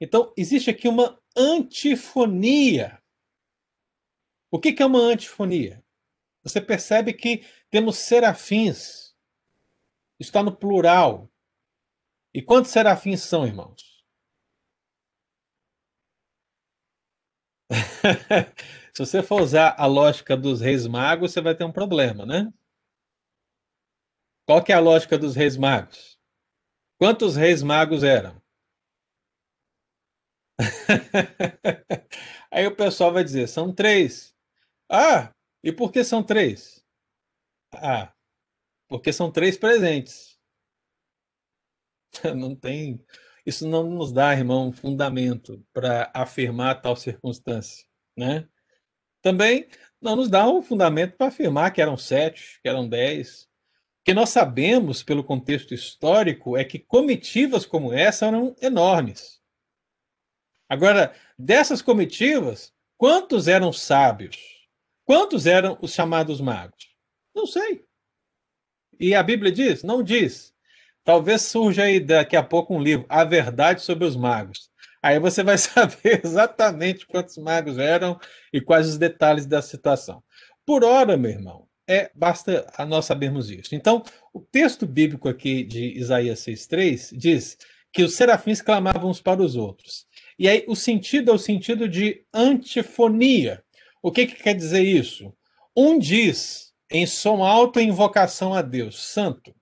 Então, 0.00 0.32
existe 0.36 0.70
aqui 0.70 0.86
uma 0.86 1.18
antifonia. 1.36 3.02
O 4.50 4.60
que 4.60 4.82
é 4.82 4.86
uma 4.86 5.00
antifonia? 5.00 5.82
Você 6.42 6.60
percebe 6.60 7.12
que 7.12 7.44
temos 7.70 7.98
serafins, 7.98 9.14
está 10.18 10.42
no 10.42 10.54
plural. 10.54 11.31
E 12.34 12.42
quantos 12.42 12.70
serafins 12.72 13.22
são, 13.22 13.46
irmãos? 13.46 14.04
Se 18.94 19.04
você 19.06 19.22
for 19.22 19.40
usar 19.42 19.74
a 19.78 19.86
lógica 19.86 20.36
dos 20.36 20.60
reis 20.60 20.86
magos, 20.86 21.32
você 21.32 21.40
vai 21.40 21.54
ter 21.54 21.64
um 21.64 21.72
problema, 21.72 22.26
né? 22.26 22.52
Qual 24.46 24.62
que 24.62 24.70
é 24.70 24.76
a 24.76 24.80
lógica 24.80 25.18
dos 25.18 25.34
reis 25.34 25.56
magos? 25.56 26.16
Quantos 26.98 27.36
reis 27.36 27.62
magos 27.62 28.04
eram? 28.04 28.40
Aí 32.50 32.66
o 32.66 32.74
pessoal 32.76 33.12
vai 33.12 33.24
dizer, 33.24 33.48
são 33.48 33.72
três. 33.72 34.34
Ah, 34.90 35.32
e 35.64 35.72
por 35.72 35.92
que 35.92 36.04
são 36.04 36.22
três? 36.22 36.84
Ah, 37.74 38.12
porque 38.88 39.12
são 39.12 39.30
três 39.32 39.58
presentes. 39.58 40.31
Não 42.36 42.54
tem. 42.54 43.04
Isso 43.44 43.66
não 43.66 43.90
nos 43.90 44.12
dá, 44.12 44.32
irmão, 44.32 44.72
fundamento 44.72 45.64
para 45.72 46.10
afirmar 46.14 46.80
tal 46.80 46.94
circunstância, 46.94 47.84
né? 48.16 48.48
Também 49.20 49.68
não 50.00 50.16
nos 50.16 50.28
dá 50.28 50.48
um 50.48 50.62
fundamento 50.62 51.16
para 51.16 51.28
afirmar 51.28 51.72
que 51.72 51.80
eram 51.80 51.96
sete, 51.96 52.60
que 52.62 52.68
eram 52.68 52.88
dez. 52.88 53.44
O 54.00 54.04
que 54.04 54.14
nós 54.14 54.30
sabemos 54.30 55.02
pelo 55.02 55.24
contexto 55.24 55.74
histórico 55.74 56.56
é 56.56 56.64
que 56.64 56.78
comitivas 56.78 57.64
como 57.64 57.92
essa 57.92 58.26
eram 58.26 58.54
enormes. 58.60 59.40
Agora, 60.68 61.14
dessas 61.38 61.82
comitivas, 61.82 62.72
quantos 62.96 63.46
eram 63.46 63.72
sábios? 63.72 64.38
Quantos 65.04 65.46
eram 65.46 65.78
os 65.80 65.92
chamados 65.92 66.40
magos? 66.40 66.96
Não 67.34 67.46
sei. 67.46 67.84
E 68.98 69.14
a 69.14 69.22
Bíblia 69.22 69.52
diz? 69.52 69.82
Não 69.82 70.02
diz. 70.02 70.51
Talvez 71.04 71.42
surja 71.42 71.84
aí 71.84 71.98
daqui 71.98 72.36
a 72.36 72.42
pouco 72.42 72.74
um 72.74 72.80
livro, 72.80 73.06
A 73.08 73.24
Verdade 73.24 73.82
sobre 73.82 74.04
os 74.04 74.16
Magos. 74.16 74.70
Aí 75.02 75.18
você 75.18 75.42
vai 75.42 75.58
saber 75.58 76.20
exatamente 76.24 77.06
quantos 77.06 77.36
magos 77.36 77.76
eram 77.76 78.18
e 78.52 78.60
quais 78.60 78.88
os 78.88 78.98
detalhes 78.98 79.46
da 79.46 79.60
situação. 79.60 80.22
Por 80.64 80.84
hora, 80.84 81.16
meu 81.16 81.32
irmão, 81.32 81.66
é 81.88 82.10
basta 82.14 82.64
nós 82.86 83.04
sabermos 83.04 83.50
isso. 83.50 83.74
Então, 83.74 84.04
o 84.32 84.40
texto 84.40 84.86
bíblico 84.86 85.28
aqui 85.28 85.64
de 85.64 85.98
Isaías 85.98 86.38
6:3 86.40 87.10
diz 87.12 87.58
que 87.92 88.04
os 88.04 88.14
serafins 88.14 88.62
clamavam 88.62 89.10
uns 89.10 89.20
para 89.20 89.42
os 89.42 89.56
outros. 89.56 90.06
E 90.38 90.48
aí 90.48 90.64
o 90.68 90.76
sentido 90.76 91.30
é 91.30 91.34
o 91.34 91.38
sentido 91.38 91.88
de 91.88 92.24
antifonia. 92.32 93.62
O 94.00 94.10
que, 94.10 94.26
que 94.26 94.42
quer 94.42 94.54
dizer 94.54 94.82
isso? 94.82 95.34
Um 95.76 95.98
diz 95.98 96.72
em 96.90 97.06
som 97.06 97.42
alto 97.42 97.80
em 97.80 97.88
invocação 97.88 98.54
a 98.54 98.62
Deus, 98.62 99.02
santo. 99.02 99.54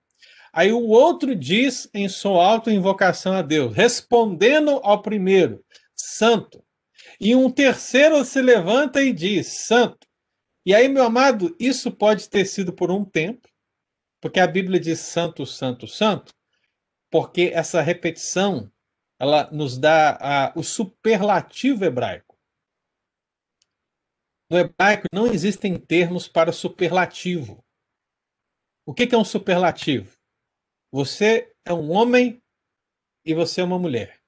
Aí 0.53 0.71
o 0.73 0.87
outro 0.87 1.33
diz 1.35 1.89
em 1.93 2.09
sua 2.09 2.45
auto-invocação 2.45 3.33
a 3.33 3.41
Deus, 3.41 3.73
respondendo 3.73 4.81
ao 4.83 5.01
primeiro, 5.01 5.63
santo. 5.95 6.63
E 7.19 7.35
um 7.35 7.49
terceiro 7.49 8.23
se 8.25 8.41
levanta 8.41 9.01
e 9.01 9.13
diz, 9.13 9.47
santo. 9.47 10.07
E 10.65 10.75
aí, 10.75 10.89
meu 10.89 11.03
amado, 11.03 11.55
isso 11.59 11.91
pode 11.91 12.29
ter 12.29 12.45
sido 12.45 12.73
por 12.73 12.91
um 12.91 13.05
tempo, 13.05 13.47
porque 14.19 14.39
a 14.39 14.47
Bíblia 14.47 14.79
diz 14.79 14.99
santo, 14.99 15.45
santo, 15.45 15.87
santo, 15.87 16.33
porque 17.09 17.51
essa 17.53 17.81
repetição 17.81 18.71
ela 19.19 19.49
nos 19.51 19.77
dá 19.77 20.51
o 20.55 20.63
superlativo 20.63 21.85
hebraico. 21.85 22.35
No 24.49 24.57
hebraico 24.57 25.07
não 25.13 25.27
existem 25.27 25.77
termos 25.77 26.27
para 26.27 26.51
superlativo. 26.51 27.63
O 28.85 28.93
que, 28.93 29.07
que 29.07 29.15
é 29.15 29.17
um 29.17 29.23
superlativo? 29.23 30.20
Você 30.91 31.53
é 31.65 31.73
um 31.73 31.89
homem 31.91 32.43
e 33.23 33.33
você 33.33 33.61
é 33.61 33.63
uma 33.63 33.79
mulher. 33.79 34.21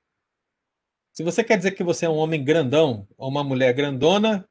Se 1.11 1.23
você 1.23 1.43
quer 1.43 1.57
dizer 1.57 1.71
que 1.71 1.83
você 1.83 2.05
é 2.05 2.09
um 2.09 2.17
homem 2.17 2.43
grandão 2.43 3.07
ou 3.17 3.29
uma 3.29 3.43
mulher 3.43 3.73
grandona, 3.73 4.49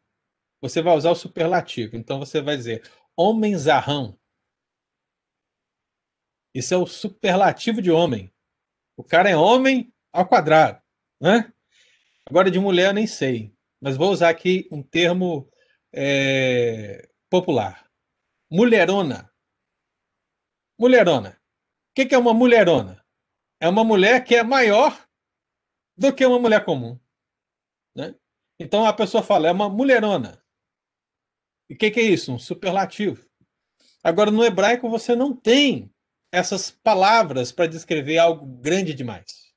você 0.61 0.81
vai 0.81 0.97
usar 0.97 1.11
o 1.11 1.17
superlativo. 1.17 1.97
Então 1.97 2.19
você 2.19 2.41
vai 2.41 2.57
dizer 2.57 2.89
homem 3.17 3.57
zarrão. 3.57 4.19
Isso 6.55 6.75
é 6.75 6.77
o 6.77 6.87
superlativo 6.87 7.81
de 7.81 7.91
homem. 7.91 8.33
O 8.97 9.03
cara 9.03 9.31
é 9.31 9.37
homem 9.37 9.93
ao 10.13 10.29
quadrado, 10.29 10.81
né? 11.21 11.53
Agora 12.27 12.51
de 12.51 12.61
mulher 12.61 12.89
eu 12.91 12.95
nem 12.95 13.07
sei, 13.07 13.57
mas 13.81 13.97
vou 13.97 14.13
usar 14.13 14.29
aqui 14.29 14.69
um 14.71 14.83
termo 14.83 15.51
é, 15.93 17.09
popular. 17.29 17.91
Mulherona. 18.51 19.33
Mulherona. 20.79 21.42
O 21.93 21.95
que, 21.95 22.07
que 22.07 22.15
é 22.15 22.19
uma 22.19 22.33
mulherona? 22.33 23.05
É 23.61 23.69
uma 23.69 23.85
mulher 23.85 24.25
que 24.25 24.35
é 24.35 24.43
maior 24.43 25.07
do 25.95 26.11
que 26.13 26.25
uma 26.25 26.39
mulher 26.39 26.65
comum. 26.65 26.99
Né? 27.95 28.15
Então 28.59 28.87
a 28.87 28.95
pessoa 28.95 29.23
fala, 29.23 29.47
é 29.47 29.53
uma 29.53 29.69
mulherona. 29.69 30.43
E 31.69 31.75
o 31.75 31.77
que, 31.77 31.91
que 31.91 32.01
é 32.01 32.05
isso? 32.05 32.33
Um 32.33 32.39
superlativo. 32.39 33.29
Agora, 34.03 34.31
no 34.31 34.43
hebraico, 34.43 34.89
você 34.89 35.15
não 35.15 35.37
tem 35.37 35.93
essas 36.33 36.71
palavras 36.71 37.53
para 37.53 37.67
descrever 37.67 38.17
algo 38.17 38.47
grande 38.47 38.95
demais. 38.95 39.53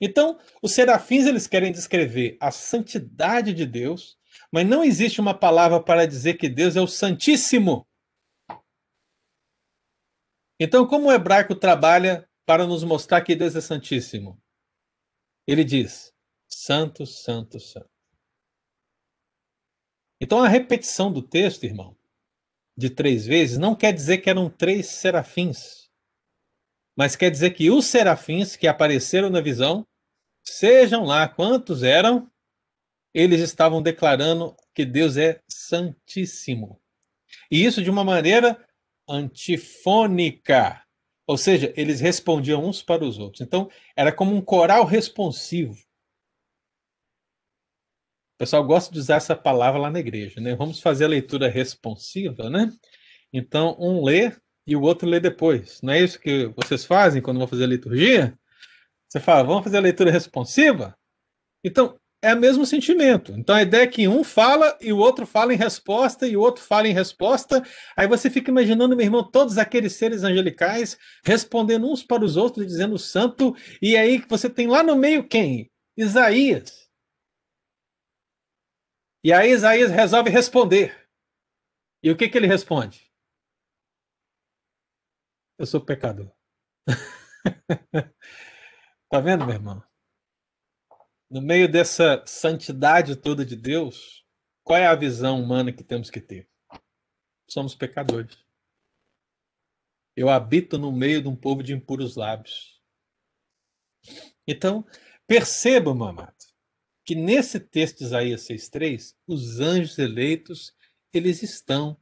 Então, 0.00 0.38
os 0.60 0.72
serafins 0.72 1.26
eles 1.26 1.46
querem 1.46 1.70
descrever 1.70 2.36
a 2.40 2.50
santidade 2.50 3.54
de 3.54 3.64
Deus, 3.64 4.18
mas 4.50 4.66
não 4.66 4.82
existe 4.82 5.20
uma 5.20 5.32
palavra 5.32 5.80
para 5.80 6.06
dizer 6.06 6.34
que 6.34 6.48
Deus 6.48 6.74
é 6.74 6.80
o 6.80 6.88
Santíssimo. 6.88 7.86
Então, 10.58 10.86
como 10.86 11.08
o 11.08 11.12
hebraico 11.12 11.54
trabalha 11.54 12.28
para 12.46 12.66
nos 12.66 12.84
mostrar 12.84 13.22
que 13.22 13.34
Deus 13.34 13.56
é 13.56 13.60
Santíssimo? 13.60 14.40
Ele 15.46 15.64
diz: 15.64 16.12
Santo, 16.48 17.04
Santo, 17.06 17.58
Santo. 17.58 17.90
Então, 20.20 20.42
a 20.42 20.48
repetição 20.48 21.12
do 21.12 21.20
texto, 21.20 21.64
irmão, 21.64 21.96
de 22.76 22.88
três 22.88 23.26
vezes, 23.26 23.58
não 23.58 23.74
quer 23.74 23.92
dizer 23.92 24.18
que 24.18 24.30
eram 24.30 24.48
três 24.48 24.86
serafins, 24.86 25.90
mas 26.96 27.16
quer 27.16 27.30
dizer 27.30 27.50
que 27.50 27.70
os 27.70 27.86
serafins 27.86 28.56
que 28.56 28.68
apareceram 28.68 29.28
na 29.28 29.40
visão, 29.40 29.86
sejam 30.44 31.04
lá 31.04 31.28
quantos 31.28 31.82
eram, 31.82 32.30
eles 33.12 33.40
estavam 33.40 33.82
declarando 33.82 34.56
que 34.74 34.84
Deus 34.84 35.16
é 35.16 35.42
Santíssimo. 35.48 36.80
E 37.50 37.64
isso 37.64 37.82
de 37.82 37.90
uma 37.90 38.04
maneira 38.04 38.64
antifônica. 39.08 40.82
Ou 41.26 41.38
seja, 41.38 41.72
eles 41.76 42.00
respondiam 42.00 42.64
uns 42.64 42.82
para 42.82 43.04
os 43.04 43.18
outros. 43.18 43.40
Então, 43.40 43.70
era 43.96 44.12
como 44.12 44.34
um 44.34 44.40
coral 44.40 44.84
responsivo. 44.84 45.74
O 48.34 48.38
pessoal 48.38 48.64
gosta 48.64 48.92
de 48.92 48.98
usar 48.98 49.16
essa 49.16 49.36
palavra 49.36 49.80
lá 49.80 49.90
na 49.90 50.00
igreja, 50.00 50.40
né? 50.40 50.54
Vamos 50.54 50.80
fazer 50.80 51.04
a 51.04 51.08
leitura 51.08 51.48
responsiva, 51.48 52.50
né? 52.50 52.70
Então, 53.32 53.76
um 53.78 54.04
lê 54.04 54.32
e 54.66 54.76
o 54.76 54.82
outro 54.82 55.08
lê 55.08 55.20
depois. 55.20 55.80
Não 55.82 55.92
é 55.92 56.00
isso 56.00 56.20
que 56.20 56.46
vocês 56.48 56.84
fazem 56.84 57.22
quando 57.22 57.38
vão 57.38 57.46
fazer 57.46 57.64
a 57.64 57.68
liturgia? 57.68 58.38
Você 59.08 59.20
fala, 59.20 59.44
vamos 59.44 59.64
fazer 59.64 59.76
a 59.78 59.80
leitura 59.80 60.10
responsiva? 60.10 60.98
Então, 61.62 61.98
é 62.24 62.34
o 62.34 62.40
mesmo 62.40 62.64
sentimento. 62.64 63.32
Então 63.32 63.54
a 63.54 63.62
ideia 63.62 63.82
é 63.82 63.86
que 63.86 64.08
um 64.08 64.24
fala 64.24 64.76
e 64.80 64.92
o 64.92 64.98
outro 64.98 65.26
fala 65.26 65.52
em 65.52 65.58
resposta 65.58 66.26
e 66.26 66.36
o 66.36 66.40
outro 66.40 66.64
fala 66.64 66.88
em 66.88 66.92
resposta. 66.92 67.62
Aí 67.94 68.08
você 68.08 68.30
fica 68.30 68.50
imaginando, 68.50 68.96
meu 68.96 69.04
irmão, 69.04 69.22
todos 69.30 69.58
aqueles 69.58 69.92
seres 69.92 70.24
angelicais 70.24 70.96
respondendo 71.22 71.86
uns 71.86 72.02
para 72.02 72.24
os 72.24 72.38
outros, 72.38 72.66
dizendo 72.66 72.98
santo. 72.98 73.54
E 73.82 73.94
aí 73.94 74.24
você 74.26 74.48
tem 74.48 74.66
lá 74.66 74.82
no 74.82 74.96
meio 74.96 75.28
quem? 75.28 75.70
Isaías. 75.96 76.88
E 79.22 79.30
aí 79.30 79.50
Isaías 79.50 79.90
resolve 79.90 80.30
responder. 80.30 80.96
E 82.02 82.10
o 82.10 82.16
que, 82.16 82.28
que 82.28 82.38
ele 82.38 82.46
responde? 82.46 83.10
Eu 85.58 85.66
sou 85.66 85.80
pecador. 85.80 86.32
tá 89.10 89.20
vendo, 89.20 89.44
meu 89.44 89.54
irmão? 89.54 89.93
No 91.34 91.42
meio 91.42 91.68
dessa 91.68 92.22
santidade 92.24 93.16
toda 93.16 93.44
de 93.44 93.56
Deus, 93.56 94.24
qual 94.62 94.78
é 94.78 94.86
a 94.86 94.94
visão 94.94 95.42
humana 95.42 95.72
que 95.72 95.82
temos 95.82 96.08
que 96.08 96.20
ter? 96.20 96.48
Somos 97.50 97.74
pecadores. 97.74 98.38
Eu 100.14 100.28
habito 100.28 100.78
no 100.78 100.92
meio 100.92 101.20
de 101.20 101.26
um 101.26 101.34
povo 101.34 101.60
de 101.60 101.72
impuros 101.72 102.14
lábios. 102.14 102.80
Então, 104.46 104.86
perceba, 105.26 105.92
meu 105.92 106.04
amado, 106.04 106.36
que 107.04 107.16
nesse 107.16 107.58
texto 107.58 107.98
de 107.98 108.04
Isaías 108.04 108.42
6,3, 108.42 109.16
os 109.26 109.58
anjos 109.58 109.98
eleitos, 109.98 110.72
eles 111.12 111.42
estão 111.42 112.00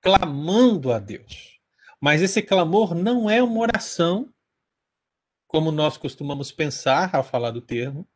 clamando 0.00 0.90
a 0.90 0.98
Deus. 0.98 1.60
Mas 2.00 2.20
esse 2.20 2.42
clamor 2.42 2.96
não 2.96 3.30
é 3.30 3.40
uma 3.40 3.60
oração, 3.60 4.34
como 5.46 5.70
nós 5.70 5.96
costumamos 5.96 6.50
pensar 6.50 7.14
ao 7.14 7.22
falar 7.22 7.52
do 7.52 7.60
termo, 7.60 8.08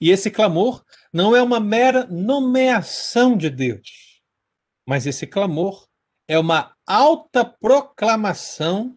e 0.00 0.10
esse 0.10 0.30
clamor 0.30 0.84
não 1.12 1.34
é 1.36 1.42
uma 1.42 1.60
mera 1.60 2.06
nomeação 2.06 3.36
de 3.36 3.50
Deus, 3.50 4.20
mas 4.86 5.06
esse 5.06 5.26
clamor 5.26 5.86
é 6.26 6.38
uma 6.38 6.74
alta 6.86 7.44
proclamação 7.44 8.96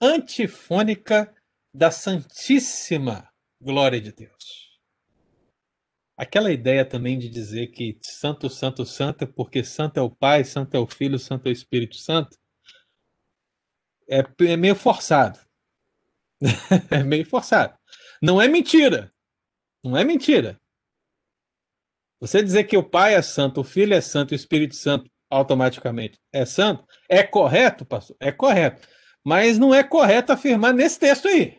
antifônica 0.00 1.32
da 1.72 1.90
Santíssima 1.90 3.28
Glória 3.60 4.00
de 4.00 4.12
Deus. 4.12 4.64
Aquela 6.16 6.52
ideia 6.52 6.84
também 6.84 7.18
de 7.18 7.28
dizer 7.28 7.68
que 7.68 7.98
santo, 8.02 8.48
santo, 8.48 8.84
santo, 8.86 9.26
porque 9.26 9.64
santo 9.64 9.98
é 9.98 10.02
o 10.02 10.10
Pai, 10.10 10.44
santo 10.44 10.76
é 10.76 10.78
o 10.78 10.86
Filho, 10.86 11.18
santo 11.18 11.46
é 11.46 11.48
o 11.48 11.52
Espírito 11.52 11.96
Santo, 11.96 12.38
é, 14.08 14.24
é 14.46 14.56
meio 14.56 14.76
forçado. 14.76 15.38
é 16.90 17.02
meio 17.02 17.26
forçado. 17.26 17.76
Não 18.20 18.40
é 18.40 18.46
mentira, 18.46 19.12
não 19.90 19.98
é 19.98 20.04
mentira. 20.04 20.60
Você 22.20 22.42
dizer 22.42 22.64
que 22.64 22.76
o 22.76 22.82
Pai 22.82 23.14
é 23.14 23.22
santo, 23.22 23.60
o 23.60 23.64
Filho 23.64 23.94
é 23.94 24.00
santo 24.00 24.32
o 24.32 24.34
Espírito 24.34 24.74
Santo 24.74 25.10
automaticamente 25.30 26.20
é 26.32 26.44
santo, 26.46 26.86
é 27.08 27.22
correto, 27.22 27.84
pastor? 27.84 28.16
É 28.20 28.30
correto. 28.30 28.86
Mas 29.24 29.58
não 29.58 29.74
é 29.74 29.82
correto 29.82 30.32
afirmar 30.32 30.72
nesse 30.72 30.98
texto 30.98 31.28
aí. 31.28 31.58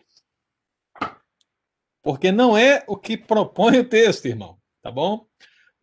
Porque 2.02 2.30
não 2.30 2.56
é 2.56 2.84
o 2.86 2.96
que 2.96 3.16
propõe 3.16 3.78
o 3.78 3.88
texto, 3.88 4.26
irmão. 4.26 4.58
Tá 4.80 4.90
bom? 4.90 5.26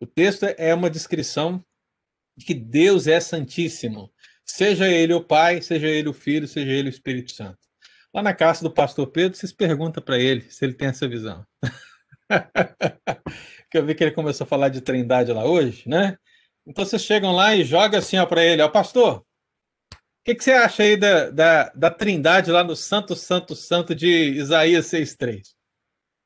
O 0.00 0.06
texto 0.06 0.44
é 0.44 0.74
uma 0.74 0.90
descrição 0.90 1.64
de 2.36 2.44
que 2.46 2.54
Deus 2.54 3.06
é 3.06 3.20
santíssimo. 3.20 4.12
Seja 4.44 4.88
ele 4.88 5.12
o 5.12 5.22
Pai, 5.22 5.62
seja 5.62 5.86
ele 5.86 6.08
o 6.08 6.14
Filho, 6.14 6.48
seja 6.48 6.70
ele 6.70 6.88
o 6.88 6.90
Espírito 6.90 7.32
Santo. 7.32 7.58
Lá 8.12 8.22
na 8.22 8.34
casa 8.34 8.62
do 8.62 8.70
pastor 8.72 9.06
Pedro, 9.08 9.36
vocês 9.36 9.52
perguntam 9.52 10.02
para 10.02 10.18
ele 10.18 10.42
se 10.50 10.64
ele 10.64 10.74
tem 10.74 10.88
essa 10.88 11.08
visão. 11.08 11.46
que 13.70 13.78
eu 13.78 13.84
vi 13.84 13.94
que 13.94 14.04
ele 14.04 14.12
começou 14.12 14.44
a 14.44 14.48
falar 14.48 14.68
de 14.68 14.80
trindade 14.80 15.32
lá 15.32 15.44
hoje, 15.44 15.88
né? 15.88 16.16
Então 16.66 16.84
vocês 16.84 17.02
chegam 17.02 17.32
lá 17.32 17.54
e 17.54 17.64
jogam 17.64 17.98
assim 17.98 18.16
para 18.26 18.44
ele, 18.44 18.62
ó, 18.62 18.68
pastor, 18.68 19.18
o 19.18 19.24
que, 20.24 20.34
que, 20.34 20.42
você 20.42 20.52
acha 20.52 20.82
aí 20.82 20.96
da, 20.96 21.30
da, 21.30 21.68
da 21.74 21.90
trindade 21.90 22.50
lá 22.50 22.64
no 22.64 22.74
Santo, 22.74 23.14
Santo, 23.14 23.54
Santo 23.54 23.94
de 23.94 24.08
Isaías 24.08 24.86
6,3? 24.86 25.42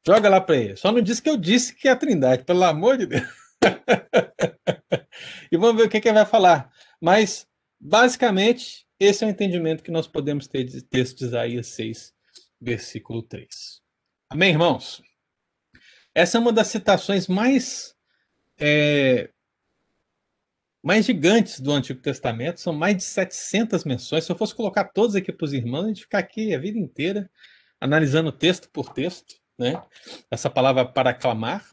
Joga 0.06 0.28
lá 0.28 0.40
para 0.40 0.56
ele. 0.56 0.76
Só 0.76 0.92
não 0.92 1.00
disse 1.00 1.20
que 1.20 1.28
eu 1.28 1.36
disse 1.36 1.74
que 1.74 1.88
é 1.88 1.90
a 1.90 1.96
trindade, 1.96 2.44
pelo 2.44 2.62
amor 2.62 2.96
de 2.96 3.06
Deus. 3.06 3.28
e 5.50 5.56
vamos 5.56 5.76
ver 5.76 5.88
o 5.88 5.90
que, 5.90 6.00
que 6.00 6.08
ele 6.08 6.18
vai 6.18 6.26
falar. 6.26 6.70
Mas, 7.02 7.44
basicamente, 7.80 8.86
esse 9.00 9.24
é 9.24 9.26
o 9.26 9.30
entendimento 9.30 9.82
que 9.82 9.90
nós 9.90 10.06
podemos 10.06 10.46
ter 10.46 10.62
de 10.62 10.80
texto 10.80 11.18
de 11.18 11.24
Isaías 11.24 11.66
6, 11.66 12.14
versículo 12.60 13.22
3. 13.22 13.82
Amém, 14.30 14.50
irmãos? 14.50 15.02
Essa 16.14 16.38
é 16.38 16.40
uma 16.40 16.52
das 16.52 16.68
citações 16.68 17.28
mais 17.28 17.94
é, 18.58 19.30
mais 20.82 21.04
gigantes 21.04 21.60
do 21.60 21.72
Antigo 21.72 22.00
Testamento, 22.00 22.60
são 22.60 22.72
mais 22.72 22.96
de 22.96 23.02
700 23.04 23.84
menções. 23.84 24.24
Se 24.24 24.32
eu 24.32 24.36
fosse 24.36 24.54
colocar 24.54 24.84
todos 24.84 25.14
aqui 25.14 25.32
para 25.32 25.44
os 25.44 25.52
irmãos, 25.52 25.84
a 25.84 25.88
gente 25.88 26.02
ficar 26.02 26.18
aqui 26.18 26.54
a 26.54 26.58
vida 26.58 26.78
inteira 26.78 27.30
analisando 27.80 28.32
texto 28.32 28.70
por 28.70 28.92
texto, 28.92 29.34
né? 29.58 29.82
Essa 30.30 30.48
palavra 30.48 30.84
para 30.86 31.14
clamar, 31.14 31.68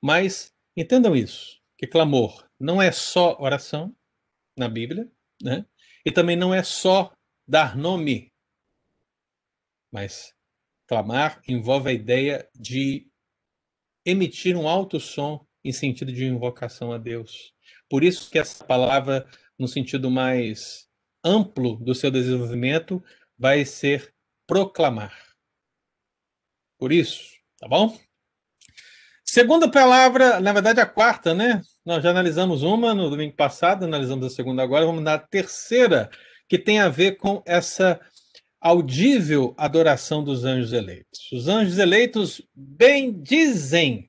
mas 0.00 0.54
entendam 0.76 1.16
isso, 1.16 1.60
que 1.76 1.86
clamor 1.86 2.46
não 2.58 2.80
é 2.80 2.92
só 2.92 3.36
oração 3.40 3.94
na 4.56 4.68
Bíblia, 4.68 5.10
né? 5.42 5.66
E 6.04 6.10
também 6.10 6.36
não 6.36 6.54
é 6.54 6.62
só 6.62 7.12
dar 7.46 7.76
nome, 7.76 8.32
mas 9.90 10.34
clamar 10.86 11.40
envolve 11.48 11.90
a 11.90 11.92
ideia 11.92 12.48
de 12.54 13.10
emitir 14.04 14.56
um 14.56 14.68
alto 14.68 14.98
som 14.98 15.46
em 15.64 15.72
sentido 15.72 16.12
de 16.12 16.24
invocação 16.24 16.92
a 16.92 16.98
Deus. 16.98 17.52
Por 17.88 18.02
isso 18.02 18.30
que 18.30 18.38
essa 18.38 18.64
palavra, 18.64 19.26
no 19.58 19.68
sentido 19.68 20.10
mais 20.10 20.88
amplo 21.24 21.76
do 21.76 21.94
seu 21.94 22.10
desenvolvimento, 22.10 23.02
vai 23.38 23.64
ser 23.64 24.12
proclamar. 24.46 25.16
Por 26.78 26.92
isso, 26.92 27.22
tá 27.58 27.68
bom? 27.68 27.96
Segunda 29.24 29.70
palavra, 29.70 30.40
na 30.40 30.52
verdade 30.52 30.80
a 30.80 30.86
quarta, 30.86 31.32
né? 31.32 31.62
Nós 31.84 32.02
já 32.02 32.10
analisamos 32.10 32.62
uma 32.62 32.92
no 32.94 33.08
domingo 33.08 33.34
passado, 33.34 33.84
analisamos 33.84 34.26
a 34.26 34.30
segunda 34.30 34.62
agora, 34.62 34.84
vamos 34.84 35.02
na 35.02 35.16
terceira, 35.16 36.10
que 36.48 36.58
tem 36.58 36.80
a 36.80 36.88
ver 36.88 37.16
com 37.16 37.42
essa 37.46 38.00
audível 38.62 39.54
adoração 39.58 40.22
dos 40.22 40.44
anjos 40.44 40.72
eleitos. 40.72 41.30
Os 41.32 41.48
anjos 41.48 41.78
eleitos 41.78 42.40
bendizem. 42.54 44.08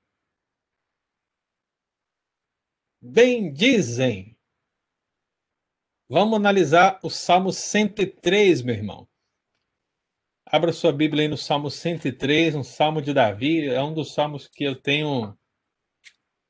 Bendizem. 3.02 4.38
Vamos 6.08 6.38
analisar 6.38 7.00
o 7.02 7.10
Salmo 7.10 7.52
103, 7.52 8.62
meu 8.62 8.76
irmão. 8.76 9.10
Abra 10.46 10.72
sua 10.72 10.94
Bíblia 10.94 11.24
aí 11.24 11.28
no 11.28 11.38
Salmo 11.38 11.72
103, 11.72 12.54
um 12.54 12.64
salmo 12.64 13.02
de 13.02 13.12
Davi. 13.12 13.68
É 13.68 13.82
um 13.82 13.92
dos 13.92 14.14
salmos 14.14 14.48
que 14.48 14.64
eu 14.64 14.80
tenho 14.80 15.36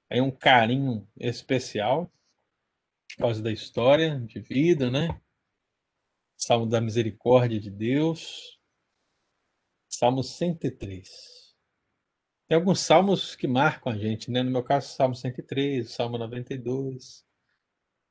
aí 0.09 0.19
um 0.19 0.29
carinho 0.29 1.07
especial 1.17 2.11
por 3.07 3.17
causa 3.19 3.41
da 3.41 3.51
história 3.51 4.19
de 4.19 4.41
vida, 4.41 4.91
né? 4.91 5.22
Salmo 6.45 6.65
da 6.65 6.81
Misericórdia 6.81 7.57
de 7.57 7.71
Deus. 7.71 8.59
Salmo 9.87 10.21
103. 10.21 11.55
Tem 12.49 12.57
alguns 12.57 12.81
salmos 12.81 13.33
que 13.33 13.47
marcam 13.47 13.93
a 13.93 13.97
gente, 13.97 14.29
né? 14.29 14.43
No 14.43 14.51
meu 14.51 14.61
caso, 14.61 14.93
Salmo 14.93 15.15
103, 15.15 15.89
Salmo 15.89 16.17
92. 16.17 17.25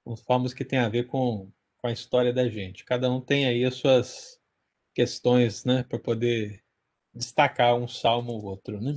Uns 0.07 0.21
salmos 0.21 0.55
que 0.55 0.65
têm 0.65 0.79
a 0.79 0.89
ver 0.89 1.09
com, 1.09 1.53
com 1.77 1.87
a 1.87 1.93
história 1.93 2.33
da 2.33 2.49
gente. 2.49 2.87
Cada 2.87 3.11
um 3.11 3.21
tem 3.21 3.45
aí 3.45 3.67
as 3.67 3.75
suas 3.75 4.41
questões, 4.95 5.67
né? 5.67 5.83
Para 5.83 5.99
poder 5.99 6.65
destacar 7.13 7.77
um 7.77 7.87
salmo 7.87 8.33
ou 8.33 8.45
outro, 8.47 8.81
né? 8.81 8.95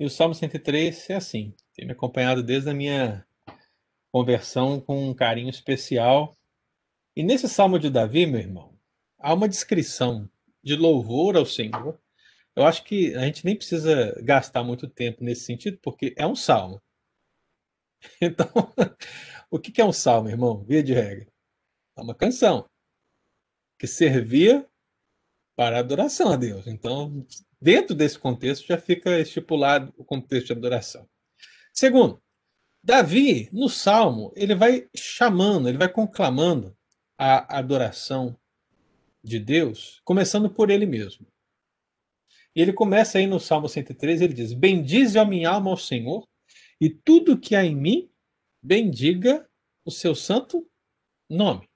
E 0.00 0.04
o 0.04 0.10
Salmo 0.10 0.34
103 0.34 1.08
é 1.08 1.14
assim. 1.14 1.54
Tem 1.72 1.86
me 1.86 1.92
acompanhado 1.92 2.42
desde 2.42 2.68
a 2.68 2.74
minha 2.74 3.24
conversão 4.10 4.80
com 4.80 5.08
um 5.08 5.14
carinho 5.14 5.50
especial 5.50 6.36
e 7.14 7.22
nesse 7.22 7.48
salmo 7.48 7.78
de 7.78 7.90
Davi, 7.90 8.26
meu 8.26 8.40
irmão, 8.40 8.78
há 9.18 9.34
uma 9.34 9.48
descrição 9.48 10.28
de 10.62 10.76
louvor 10.76 11.36
ao 11.36 11.44
Senhor. 11.44 12.00
Eu 12.56 12.64
acho 12.64 12.84
que 12.84 13.14
a 13.14 13.20
gente 13.20 13.44
nem 13.44 13.56
precisa 13.56 14.14
gastar 14.22 14.62
muito 14.62 14.88
tempo 14.88 15.22
nesse 15.22 15.44
sentido, 15.44 15.78
porque 15.82 16.14
é 16.16 16.26
um 16.26 16.36
salmo. 16.36 16.80
Então, 18.20 18.48
o 19.48 19.60
que 19.60 19.80
é 19.80 19.84
um 19.84 19.92
salmo, 19.92 20.28
irmão? 20.28 20.64
Via 20.64 20.82
de 20.82 20.92
regra. 20.92 21.30
É 21.96 22.02
uma 22.02 22.16
canção 22.16 22.68
que 23.78 23.86
servia 23.86 24.68
para 25.54 25.78
adoração 25.78 26.32
a 26.32 26.36
Deus. 26.36 26.66
Então, 26.66 27.24
dentro 27.60 27.94
desse 27.94 28.18
contexto, 28.18 28.66
já 28.66 28.76
fica 28.76 29.20
estipulado 29.20 29.94
o 29.96 30.04
contexto 30.04 30.46
de 30.48 30.52
adoração. 30.52 31.08
Segundo, 31.72 32.20
Davi, 32.82 33.48
no 33.52 33.68
salmo, 33.68 34.32
ele 34.34 34.54
vai 34.54 34.88
chamando, 34.96 35.68
ele 35.68 35.78
vai 35.78 35.88
conclamando 35.88 36.76
a 37.24 37.58
adoração 37.58 38.36
de 39.22 39.38
Deus, 39.38 40.00
começando 40.04 40.50
por 40.50 40.70
ele 40.70 40.84
mesmo. 40.84 41.24
E 42.52 42.60
ele 42.60 42.72
começa 42.72 43.18
aí 43.18 43.28
no 43.28 43.38
Salmo 43.38 43.68
103, 43.68 44.20
ele 44.20 44.34
diz: 44.34 44.52
Bendize 44.52 45.16
a 45.16 45.24
minha 45.24 45.50
alma 45.50 45.70
ao 45.70 45.76
Senhor, 45.76 46.26
e 46.80 46.90
tudo 46.90 47.38
que 47.38 47.54
há 47.54 47.64
em 47.64 47.76
mim, 47.76 48.10
bendiga 48.60 49.48
o 49.84 49.90
seu 49.90 50.16
santo 50.16 50.68
nome. 51.30 51.68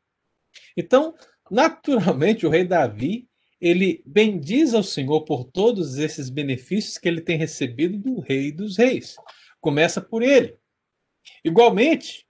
Então, 0.76 1.14
naturalmente, 1.48 2.44
o 2.44 2.50
rei 2.50 2.64
Davi, 2.64 3.28
ele 3.60 4.02
bendiz 4.04 4.74
ao 4.74 4.82
Senhor 4.82 5.24
por 5.24 5.44
todos 5.44 5.96
esses 5.96 6.28
benefícios 6.28 6.98
que 6.98 7.06
ele 7.06 7.20
tem 7.20 7.38
recebido 7.38 7.96
do 7.98 8.18
rei 8.18 8.50
dos 8.50 8.76
reis. 8.76 9.14
Começa 9.60 10.00
por 10.00 10.24
ele. 10.24 10.58
Igualmente, 11.44 12.26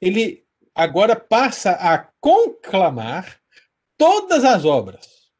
ele 0.00 0.43
agora 0.74 1.14
passa 1.14 1.72
a 1.72 1.98
conclamar 2.20 3.40
todas 3.96 4.44
as 4.44 4.64
obras, 4.64 5.30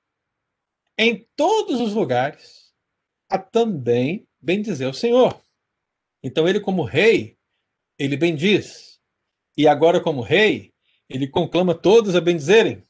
em 0.96 1.26
todos 1.34 1.80
os 1.80 1.92
lugares, 1.92 2.72
a 3.28 3.38
também 3.38 4.28
bendizer 4.40 4.88
o 4.88 4.94
Senhor. 4.94 5.42
Então, 6.22 6.48
ele, 6.48 6.60
como 6.60 6.84
rei, 6.84 7.36
ele 7.98 8.16
bendiz. 8.16 9.00
E 9.56 9.66
agora, 9.66 10.00
como 10.00 10.22
rei, 10.22 10.72
ele 11.08 11.28
conclama 11.28 11.74
todos 11.74 12.14
a 12.14 12.20
bendizerem. 12.20 12.86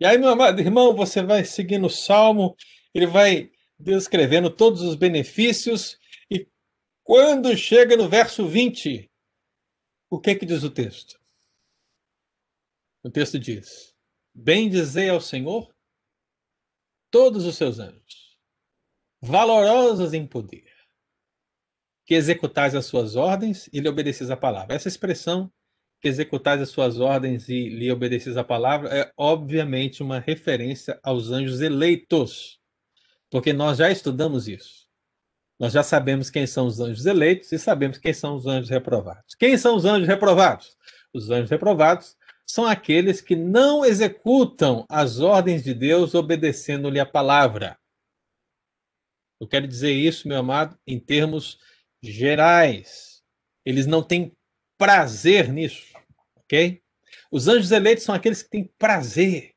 E 0.00 0.06
aí, 0.06 0.18
meu 0.18 0.30
amado 0.30 0.60
irmão, 0.60 0.96
você 0.96 1.22
vai 1.22 1.44
seguindo 1.44 1.86
o 1.86 1.90
salmo, 1.90 2.56
ele 2.92 3.06
vai 3.06 3.52
descrevendo 3.78 4.50
todos 4.50 4.82
os 4.82 4.94
benefícios, 4.94 5.98
e 6.30 6.48
quando 7.04 7.56
chega 7.56 7.96
no 7.96 8.08
verso 8.08 8.46
20, 8.46 9.11
o 10.12 10.20
que, 10.20 10.34
que 10.34 10.44
diz 10.44 10.62
o 10.62 10.68
texto? 10.68 11.18
O 13.02 13.08
texto 13.08 13.38
diz: 13.38 13.94
Bendizei 14.34 15.08
ao 15.08 15.22
Senhor 15.22 15.74
todos 17.10 17.46
os 17.46 17.56
seus 17.56 17.78
anjos, 17.78 18.38
valorosos 19.22 20.12
em 20.12 20.26
poder, 20.26 20.70
que 22.04 22.14
executais 22.14 22.74
as 22.74 22.84
suas 22.84 23.16
ordens 23.16 23.70
e 23.72 23.80
lhe 23.80 23.88
obedeceis 23.88 24.30
a 24.30 24.36
palavra. 24.36 24.74
Essa 24.74 24.88
expressão, 24.88 25.50
que 25.98 26.08
executais 26.08 26.60
as 26.60 26.68
suas 26.68 27.00
ordens 27.00 27.48
e 27.48 27.70
lhe 27.70 27.90
obedeceis 27.90 28.36
a 28.36 28.44
palavra, 28.44 28.90
é 28.94 29.10
obviamente 29.16 30.02
uma 30.02 30.20
referência 30.20 31.00
aos 31.02 31.30
anjos 31.30 31.62
eleitos, 31.62 32.60
porque 33.30 33.54
nós 33.54 33.78
já 33.78 33.90
estudamos 33.90 34.46
isso. 34.46 34.81
Nós 35.58 35.72
já 35.72 35.82
sabemos 35.82 36.30
quem 36.30 36.46
são 36.46 36.66
os 36.66 36.80
anjos 36.80 37.06
eleitos 37.06 37.52
e 37.52 37.58
sabemos 37.58 37.98
quem 37.98 38.12
são 38.12 38.34
os 38.34 38.46
anjos 38.46 38.70
reprovados. 38.70 39.34
Quem 39.34 39.56
são 39.56 39.76
os 39.76 39.84
anjos 39.84 40.08
reprovados? 40.08 40.76
Os 41.12 41.30
anjos 41.30 41.50
reprovados 41.50 42.16
são 42.46 42.66
aqueles 42.66 43.20
que 43.20 43.36
não 43.36 43.84
executam 43.84 44.84
as 44.88 45.20
ordens 45.20 45.62
de 45.62 45.72
Deus 45.72 46.14
obedecendo-lhe 46.14 46.98
a 46.98 47.06
palavra. 47.06 47.78
Eu 49.40 49.46
quero 49.48 49.66
dizer 49.66 49.92
isso, 49.92 50.28
meu 50.28 50.38
amado, 50.38 50.78
em 50.86 50.98
termos 50.98 51.58
gerais. 52.02 53.22
Eles 53.64 53.86
não 53.86 54.02
têm 54.02 54.36
prazer 54.76 55.48
nisso, 55.48 55.92
ok? 56.36 56.82
Os 57.30 57.48
anjos 57.48 57.70
eleitos 57.70 58.04
são 58.04 58.14
aqueles 58.14 58.42
que 58.42 58.50
têm 58.50 58.70
prazer 58.78 59.54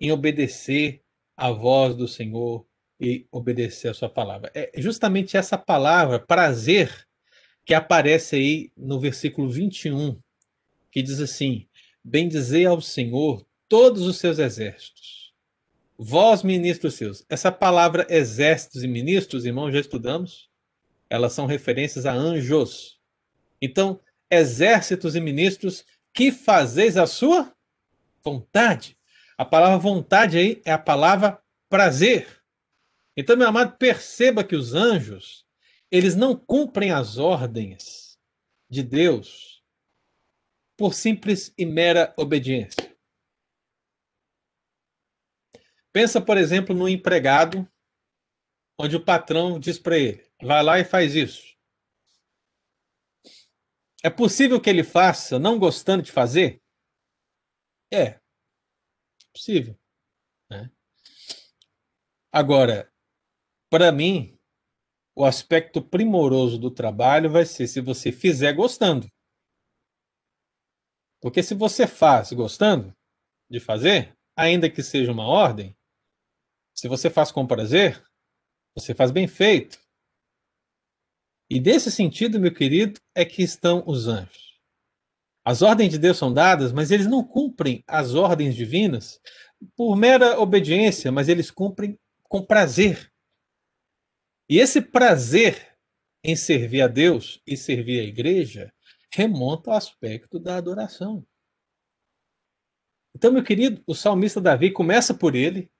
em 0.00 0.12
obedecer 0.12 1.02
à 1.36 1.50
voz 1.50 1.94
do 1.94 2.08
Senhor, 2.08 2.66
e 3.00 3.26
obedecer 3.30 3.88
a 3.88 3.94
sua 3.94 4.08
palavra. 4.08 4.50
É 4.54 4.70
justamente 4.76 5.36
essa 5.36 5.58
palavra, 5.58 6.18
prazer, 6.18 7.06
que 7.64 7.74
aparece 7.74 8.36
aí 8.36 8.72
no 8.76 8.98
versículo 8.98 9.50
21, 9.50 10.18
que 10.90 11.02
diz 11.02 11.20
assim: 11.20 11.66
Bendizei 12.02 12.64
ao 12.64 12.80
Senhor 12.80 13.44
todos 13.68 14.02
os 14.02 14.18
seus 14.18 14.38
exércitos, 14.38 15.34
vós, 15.98 16.42
ministros 16.42 16.94
seus. 16.94 17.24
Essa 17.28 17.50
palavra 17.50 18.06
exércitos 18.08 18.84
e 18.84 18.88
ministros, 18.88 19.44
irmãos, 19.44 19.72
já 19.72 19.80
estudamos, 19.80 20.48
elas 21.10 21.32
são 21.32 21.46
referências 21.46 22.06
a 22.06 22.12
anjos. 22.12 22.98
Então, 23.60 24.00
exércitos 24.30 25.16
e 25.16 25.20
ministros 25.20 25.84
que 26.12 26.30
fazeis 26.32 26.96
a 26.96 27.06
sua 27.06 27.52
vontade. 28.22 28.96
A 29.36 29.44
palavra 29.44 29.78
vontade 29.78 30.38
aí 30.38 30.62
é 30.64 30.72
a 30.72 30.78
palavra 30.78 31.38
prazer. 31.68 32.35
Então, 33.16 33.36
meu 33.36 33.48
amado, 33.48 33.78
perceba 33.78 34.44
que 34.44 34.54
os 34.54 34.74
anjos, 34.74 35.46
eles 35.90 36.14
não 36.14 36.36
cumprem 36.36 36.90
as 36.92 37.16
ordens 37.16 38.18
de 38.68 38.82
Deus 38.82 39.64
por 40.76 40.92
simples 40.92 41.54
e 41.56 41.64
mera 41.64 42.12
obediência. 42.18 42.94
Pensa, 45.92 46.20
por 46.20 46.36
exemplo, 46.36 46.74
no 46.74 46.86
empregado, 46.86 47.66
onde 48.78 48.96
o 48.96 49.04
patrão 49.04 49.58
diz 49.58 49.78
para 49.78 49.96
ele: 49.96 50.30
vai 50.42 50.62
lá 50.62 50.78
e 50.78 50.84
faz 50.84 51.14
isso. 51.14 51.56
É 54.04 54.10
possível 54.10 54.60
que 54.60 54.68
ele 54.68 54.84
faça 54.84 55.38
não 55.38 55.58
gostando 55.58 56.02
de 56.02 56.12
fazer? 56.12 56.62
É. 57.90 58.20
Possível. 59.32 59.78
Né? 60.50 60.70
Agora, 62.30 62.92
para 63.70 63.90
mim, 63.90 64.36
o 65.14 65.24
aspecto 65.24 65.80
primoroso 65.82 66.58
do 66.58 66.70
trabalho 66.70 67.30
vai 67.30 67.44
ser 67.44 67.66
se 67.66 67.80
você 67.80 68.12
fizer 68.12 68.52
gostando. 68.52 69.06
Porque 71.20 71.42
se 71.42 71.54
você 71.54 71.86
faz 71.86 72.32
gostando 72.32 72.94
de 73.50 73.58
fazer, 73.58 74.14
ainda 74.36 74.70
que 74.70 74.82
seja 74.82 75.10
uma 75.10 75.26
ordem, 75.26 75.74
se 76.74 76.88
você 76.88 77.08
faz 77.08 77.32
com 77.32 77.46
prazer, 77.46 78.04
você 78.74 78.94
faz 78.94 79.10
bem 79.10 79.26
feito. 79.26 79.80
E 81.48 81.58
nesse 81.58 81.90
sentido, 81.90 82.38
meu 82.38 82.52
querido, 82.52 83.00
é 83.14 83.24
que 83.24 83.42
estão 83.42 83.82
os 83.86 84.06
anjos. 84.06 84.60
As 85.44 85.62
ordens 85.62 85.92
de 85.92 85.98
Deus 85.98 86.18
são 86.18 86.32
dadas, 86.32 86.72
mas 86.72 86.90
eles 86.90 87.06
não 87.06 87.24
cumprem 87.24 87.82
as 87.86 88.14
ordens 88.14 88.54
divinas 88.54 89.20
por 89.74 89.96
mera 89.96 90.38
obediência, 90.38 91.10
mas 91.10 91.28
eles 91.28 91.50
cumprem 91.50 91.98
com 92.24 92.44
prazer. 92.44 93.10
E 94.48 94.58
esse 94.58 94.80
prazer 94.80 95.76
em 96.22 96.36
servir 96.36 96.82
a 96.82 96.88
Deus 96.88 97.40
e 97.46 97.56
servir 97.56 98.00
a 98.00 98.04
igreja 98.04 98.72
remonta 99.12 99.70
ao 99.70 99.76
aspecto 99.76 100.38
da 100.38 100.56
adoração. 100.56 101.26
Então, 103.14 103.32
meu 103.32 103.42
querido, 103.42 103.82
o 103.86 103.94
salmista 103.94 104.40
Davi 104.40 104.70
começa 104.70 105.14
por 105.14 105.34
ele, 105.34 105.70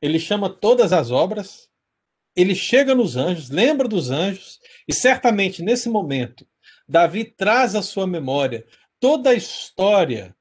ele 0.00 0.18
chama 0.18 0.48
todas 0.48 0.92
as 0.92 1.10
obras, 1.10 1.68
ele 2.36 2.54
chega 2.54 2.94
nos 2.94 3.16
anjos, 3.16 3.50
lembra 3.50 3.88
dos 3.88 4.10
anjos, 4.10 4.60
e 4.86 4.92
certamente 4.92 5.62
nesse 5.62 5.88
momento, 5.88 6.46
Davi 6.88 7.24
traz 7.24 7.74
à 7.74 7.82
sua 7.82 8.06
memória 8.06 8.66
toda 9.00 9.30
a 9.30 9.34
história 9.34 10.36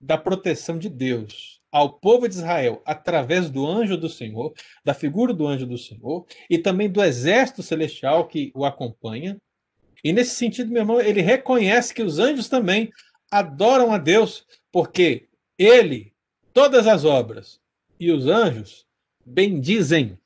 da 0.00 0.18
proteção 0.18 0.78
de 0.78 0.88
Deus 0.88 1.53
ao 1.74 1.92
povo 1.92 2.28
de 2.28 2.36
Israel 2.36 2.80
através 2.86 3.50
do 3.50 3.66
anjo 3.66 3.96
do 3.96 4.08
Senhor, 4.08 4.54
da 4.84 4.94
figura 4.94 5.34
do 5.34 5.44
anjo 5.44 5.66
do 5.66 5.76
Senhor 5.76 6.24
e 6.48 6.56
também 6.56 6.88
do 6.88 7.02
exército 7.02 7.64
celestial 7.64 8.28
que 8.28 8.52
o 8.54 8.64
acompanha. 8.64 9.36
E 10.04 10.12
nesse 10.12 10.36
sentido, 10.36 10.70
meu 10.70 10.82
irmão, 10.82 11.00
ele 11.00 11.20
reconhece 11.20 11.92
que 11.92 12.04
os 12.04 12.20
anjos 12.20 12.48
também 12.48 12.92
adoram 13.28 13.92
a 13.92 13.98
Deus, 13.98 14.46
porque 14.70 15.28
ele, 15.58 16.14
todas 16.52 16.86
as 16.86 17.04
obras 17.04 17.60
e 17.98 18.12
os 18.12 18.28
anjos 18.28 18.86
bendizem. 19.26 20.16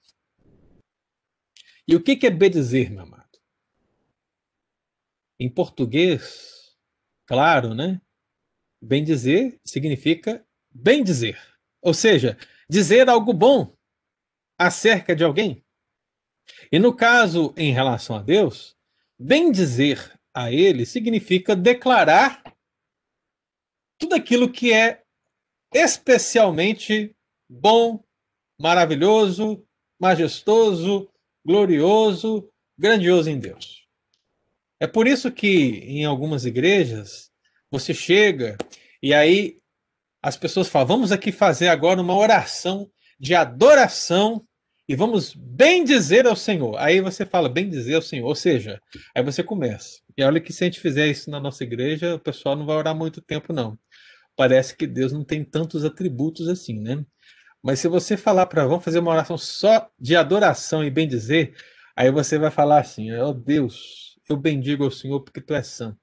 E 1.86 1.96
o 1.96 2.03
que 2.03 2.26
é 2.26 2.30
bendizer, 2.30 2.90
meu 2.90 3.05
amado? 3.05 3.38
Em 5.40 5.49
português, 5.49 6.76
claro, 7.24 7.72
né? 7.72 8.03
Bendizer 8.82 9.59
significa 9.64 10.46
bem 10.70 11.02
dizer, 11.02 11.40
ou 11.80 11.94
seja, 11.94 12.36
dizer 12.68 13.08
algo 13.08 13.32
bom 13.32 13.74
acerca 14.58 15.14
de 15.14 15.24
alguém. 15.24 15.64
E 16.70 16.78
no 16.78 16.94
caso 16.94 17.54
em 17.56 17.72
relação 17.72 18.16
a 18.16 18.22
Deus, 18.22 18.76
bem 19.18 19.52
dizer 19.52 20.18
a 20.34 20.52
ele 20.52 20.86
significa 20.86 21.56
declarar 21.56 22.42
tudo 23.98 24.14
aquilo 24.14 24.50
que 24.50 24.72
é 24.72 25.02
especialmente 25.74 27.14
bom, 27.48 28.02
maravilhoso, 28.60 29.64
majestoso, 29.98 31.10
glorioso, 31.44 32.48
grandioso 32.78 33.30
em 33.30 33.38
Deus. 33.38 33.86
É 34.80 34.86
por 34.86 35.08
isso 35.08 35.32
que 35.32 35.48
em 35.48 36.04
algumas 36.04 36.44
igrejas 36.44 37.32
você 37.70 37.92
chega 37.92 38.56
e 39.02 39.12
aí 39.12 39.60
as 40.22 40.36
pessoas 40.36 40.68
falam: 40.68 40.88
vamos 40.88 41.12
aqui 41.12 41.32
fazer 41.32 41.68
agora 41.68 42.00
uma 42.00 42.16
oração 42.16 42.90
de 43.18 43.34
adoração 43.34 44.44
e 44.88 44.96
vamos 44.96 45.34
bem 45.34 45.84
dizer 45.84 46.26
ao 46.26 46.34
Senhor. 46.34 46.76
Aí 46.78 47.00
você 47.00 47.26
fala 47.26 47.48
bem 47.48 47.68
dizer 47.68 47.94
ao 47.94 48.02
Senhor, 48.02 48.26
ou 48.26 48.34
seja, 48.34 48.80
aí 49.14 49.22
você 49.22 49.42
começa. 49.42 50.00
E 50.16 50.24
olha 50.24 50.40
que 50.40 50.52
se 50.52 50.64
a 50.64 50.66
gente 50.66 50.80
fizer 50.80 51.06
isso 51.08 51.30
na 51.30 51.38
nossa 51.38 51.62
igreja, 51.62 52.14
o 52.14 52.18
pessoal 52.18 52.56
não 52.56 52.66
vai 52.66 52.76
orar 52.76 52.94
muito 52.94 53.20
tempo, 53.20 53.52
não. 53.52 53.78
Parece 54.36 54.76
que 54.76 54.86
Deus 54.86 55.12
não 55.12 55.24
tem 55.24 55.44
tantos 55.44 55.84
atributos 55.84 56.48
assim, 56.48 56.80
né? 56.80 57.04
Mas 57.62 57.80
se 57.80 57.88
você 57.88 58.16
falar 58.16 58.46
para 58.46 58.66
vamos 58.66 58.84
fazer 58.84 59.00
uma 59.00 59.10
oração 59.10 59.36
só 59.36 59.90
de 59.98 60.16
adoração 60.16 60.84
e 60.84 60.90
bem 60.90 61.06
dizer, 61.08 61.54
aí 61.96 62.10
você 62.10 62.38
vai 62.38 62.50
falar 62.50 62.80
assim: 62.80 63.12
"Ó 63.12 63.28
oh 63.30 63.34
Deus, 63.34 64.16
eu 64.28 64.36
bendigo 64.36 64.84
ao 64.84 64.90
Senhor 64.90 65.20
porque 65.20 65.40
tu 65.40 65.54
és 65.54 65.66
santo. 65.66 65.98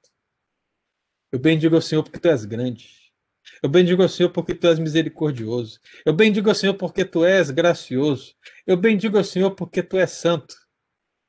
Eu 1.31 1.39
bendigo 1.39 1.75
ao 1.75 1.81
Senhor 1.81 2.03
porque 2.03 2.19
tu 2.19 2.27
és 2.27 2.45
grande. 2.45 3.04
Eu 3.61 3.69
bendigo 3.69 4.01
ao 4.01 4.09
Senhor 4.09 4.29
porque 4.29 4.53
tu 4.53 4.67
és 4.67 4.79
misericordioso. 4.79 5.79
Eu 6.05 6.13
bendigo 6.13 6.49
ao 6.49 6.55
Senhor 6.55 6.73
porque 6.75 7.05
tu 7.05 7.25
és 7.25 7.49
gracioso. 7.49 8.35
Eu 8.65 8.77
bendigo 8.77 9.17
ao 9.17 9.23
Senhor 9.23 9.51
porque 9.51 9.81
tu 9.81 9.97
és 9.97 10.11
santo. 10.11 10.55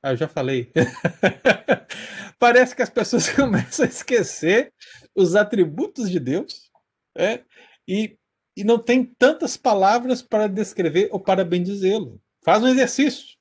Ah, 0.02 0.12
eu 0.12 0.16
já 0.16 0.28
falei. 0.28 0.72
Parece 2.38 2.76
que 2.76 2.82
as 2.82 2.90
pessoas 2.90 3.28
começam 3.34 3.84
a 3.84 3.88
esquecer 3.88 4.72
os 5.14 5.34
atributos 5.34 6.10
de 6.10 6.20
Deus 6.20 6.70
é, 7.16 7.42
e, 7.88 8.16
e 8.56 8.62
não 8.62 8.78
tem 8.78 9.04
tantas 9.04 9.56
palavras 9.56 10.22
para 10.22 10.46
descrever 10.46 11.08
ou 11.10 11.18
para 11.18 11.44
bendizê-lo. 11.44 12.20
Faz 12.44 12.62
um 12.62 12.68
exercício. 12.68 13.36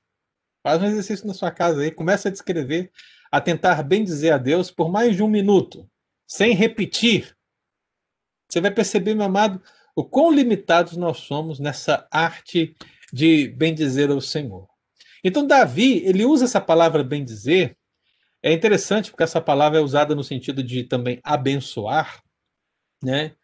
Faz 0.63 0.81
um 0.81 0.85
exercício 0.85 1.27
na 1.27 1.33
sua 1.33 1.51
casa 1.51 1.81
aí. 1.81 1.91
Começa 1.91 2.29
a 2.29 2.31
descrever, 2.31 2.91
a 3.31 3.39
tentar 3.39 3.83
bendizer 3.83 4.33
a 4.33 4.37
Deus 4.37 4.71
por 4.71 4.89
mais 4.89 5.15
de 5.15 5.21
um 5.21 5.27
minuto, 5.27 5.87
sem 6.27 6.53
repetir. 6.55 7.34
Você 8.55 8.61
vai 8.61 8.71
perceber, 8.71 9.13
meu 9.15 9.25
amado, 9.25 9.61
o 9.93 10.01
quão 10.01 10.31
limitados 10.31 10.95
nós 10.95 11.17
somos 11.17 11.59
nessa 11.59 12.07
arte 12.09 12.73
de 13.11 13.49
bendizer 13.49 14.09
ao 14.09 14.21
Senhor. 14.21 14.65
Então, 15.21 15.45
Davi, 15.45 16.01
ele 16.05 16.23
usa 16.23 16.45
essa 16.45 16.61
palavra 16.61 17.03
bendizer. 17.03 17.75
É 18.41 18.53
interessante 18.53 19.11
porque 19.11 19.23
essa 19.23 19.41
palavra 19.41 19.79
é 19.79 19.81
usada 19.81 20.15
no 20.15 20.23
sentido 20.23 20.63
de 20.63 20.85
também 20.85 21.19
abençoar, 21.21 22.23
né? 23.03 23.35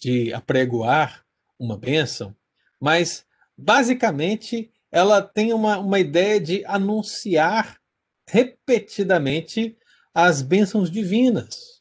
De 0.00 0.32
apregoar 0.32 1.26
uma 1.58 1.76
bênção, 1.76 2.34
mas 2.80 3.26
basicamente 3.54 4.72
ela 4.90 5.20
tem 5.20 5.52
uma, 5.52 5.78
uma 5.78 6.00
ideia 6.00 6.40
de 6.40 6.64
anunciar 6.64 7.78
repetidamente 8.26 9.76
as 10.14 10.40
bênçãos 10.40 10.90
divinas. 10.90 11.73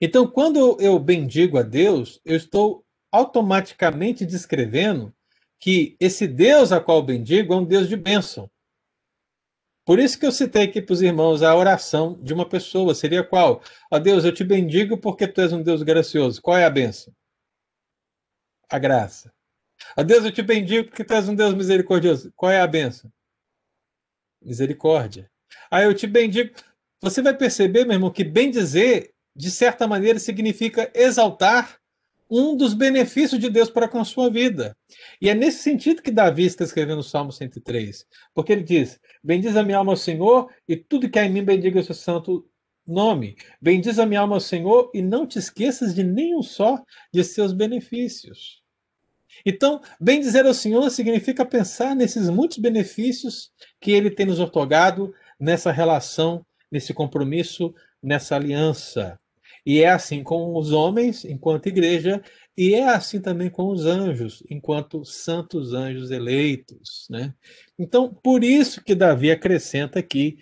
Então, 0.00 0.26
quando 0.26 0.80
eu 0.80 0.98
bendigo 0.98 1.58
a 1.58 1.62
Deus, 1.62 2.20
eu 2.24 2.36
estou 2.36 2.84
automaticamente 3.12 4.24
descrevendo 4.24 5.14
que 5.58 5.96
esse 6.00 6.26
Deus 6.26 6.72
a 6.72 6.80
qual 6.80 7.02
bendigo 7.02 7.52
é 7.52 7.56
um 7.56 7.64
Deus 7.64 7.88
de 7.88 7.96
bênção. 7.96 8.50
Por 9.84 9.98
isso 9.98 10.18
que 10.18 10.24
eu 10.24 10.32
citei 10.32 10.62
aqui 10.62 10.80
para 10.80 10.92
os 10.92 11.02
irmãos 11.02 11.42
a 11.42 11.54
oração 11.54 12.18
de 12.22 12.32
uma 12.32 12.48
pessoa. 12.48 12.94
Seria 12.94 13.24
qual? 13.24 13.62
Ó 13.90 13.98
Deus, 13.98 14.24
eu 14.24 14.32
te 14.32 14.44
bendigo 14.44 14.96
porque 14.96 15.26
tu 15.26 15.40
és 15.40 15.52
um 15.52 15.62
Deus 15.62 15.82
gracioso. 15.82 16.40
Qual 16.40 16.56
é 16.56 16.64
a 16.64 16.70
benção? 16.70 17.12
A 18.70 18.78
graça. 18.78 19.32
Ó 19.96 20.02
Deus, 20.02 20.24
eu 20.24 20.32
te 20.32 20.42
bendigo 20.42 20.88
porque 20.88 21.04
tu 21.04 21.12
és 21.12 21.28
um 21.28 21.34
Deus 21.34 21.54
misericordioso. 21.54 22.32
Qual 22.36 22.52
é 22.52 22.60
a 22.60 22.66
benção? 22.66 23.12
Misericórdia. 24.40 25.30
Aí 25.70 25.84
eu 25.84 25.94
te 25.94 26.06
bendigo. 26.06 26.54
Você 27.02 27.20
vai 27.20 27.36
perceber, 27.36 27.84
meu 27.84 27.94
irmão, 27.94 28.10
que 28.10 28.22
bem 28.22 28.50
dizer, 28.50 29.12
de 29.34 29.50
certa 29.50 29.86
maneira, 29.86 30.18
significa 30.18 30.90
exaltar 30.94 31.80
um 32.30 32.56
dos 32.56 32.74
benefícios 32.74 33.40
de 33.40 33.50
Deus 33.50 33.68
para 33.68 33.88
com 33.88 33.98
a 33.98 34.04
sua 34.04 34.30
vida. 34.30 34.76
E 35.20 35.28
é 35.28 35.34
nesse 35.34 35.62
sentido 35.62 36.00
que 36.00 36.12
Davi 36.12 36.44
está 36.44 36.62
escrevendo 36.62 37.00
o 37.00 37.04
Salmo 37.04 37.32
103, 37.32 38.06
porque 38.32 38.52
ele 38.52 38.62
diz: 38.62 39.00
Bendiz 39.22 39.56
a 39.56 39.62
minha 39.62 39.78
alma 39.78 39.92
ao 39.92 39.96
Senhor, 39.96 40.48
e 40.68 40.76
tudo 40.76 41.10
que 41.10 41.18
há 41.18 41.24
em 41.24 41.32
mim 41.32 41.42
bendiga 41.42 41.80
o 41.80 41.82
seu 41.82 41.94
santo 41.94 42.46
nome. 42.86 43.36
Bendiz 43.60 43.98
a 43.98 44.06
minha 44.06 44.20
alma 44.20 44.36
ao 44.36 44.40
Senhor, 44.40 44.90
e 44.94 45.02
não 45.02 45.26
te 45.26 45.38
esqueças 45.38 45.94
de 45.94 46.04
nenhum 46.04 46.42
só 46.42 46.82
de 47.12 47.24
seus 47.24 47.52
benefícios. 47.52 48.60
Então, 49.44 49.80
bem 50.00 50.20
dizer 50.20 50.44
ao 50.46 50.54
Senhor 50.54 50.88
significa 50.90 51.44
pensar 51.44 51.96
nesses 51.96 52.28
muitos 52.28 52.58
benefícios 52.58 53.50
que 53.80 53.90
ele 53.90 54.10
tem 54.10 54.26
nos 54.26 54.38
otorgado 54.38 55.14
nessa 55.38 55.72
relação, 55.72 56.44
nesse 56.70 56.92
compromisso, 56.92 57.74
nessa 58.02 58.36
aliança. 58.36 59.18
E 59.64 59.82
é 59.82 59.90
assim 59.90 60.22
com 60.22 60.56
os 60.56 60.72
homens, 60.72 61.24
enquanto 61.24 61.66
igreja, 61.66 62.22
e 62.56 62.74
é 62.74 62.88
assim 62.88 63.20
também 63.20 63.50
com 63.50 63.68
os 63.68 63.86
anjos, 63.86 64.42
enquanto 64.50 65.04
santos 65.04 65.72
anjos 65.72 66.10
eleitos. 66.10 67.06
Né? 67.10 67.34
Então, 67.78 68.12
por 68.12 68.42
isso 68.42 68.82
que 68.82 68.94
Davi 68.94 69.30
acrescenta 69.30 69.98
aqui 69.98 70.38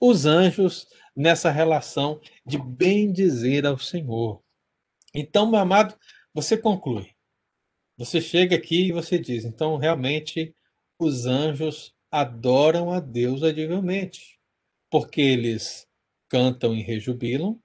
os 0.00 0.26
anjos 0.26 0.86
nessa 1.14 1.50
relação 1.50 2.20
de 2.44 2.58
bem 2.58 3.12
dizer 3.12 3.66
ao 3.66 3.78
Senhor. 3.78 4.42
Então, 5.14 5.50
meu 5.50 5.60
amado, 5.60 5.94
você 6.34 6.56
conclui. 6.56 7.10
Você 7.96 8.20
chega 8.20 8.56
aqui 8.56 8.86
e 8.86 8.92
você 8.92 9.18
diz: 9.18 9.44
então, 9.44 9.76
realmente, 9.76 10.54
os 10.98 11.26
anjos 11.26 11.94
adoram 12.10 12.92
a 12.92 13.00
Deus 13.00 13.42
adivelmente, 13.42 14.38
porque 14.90 15.20
eles 15.20 15.86
cantam 16.32 16.74
e 16.74 16.80
rejubilam, 16.80 17.62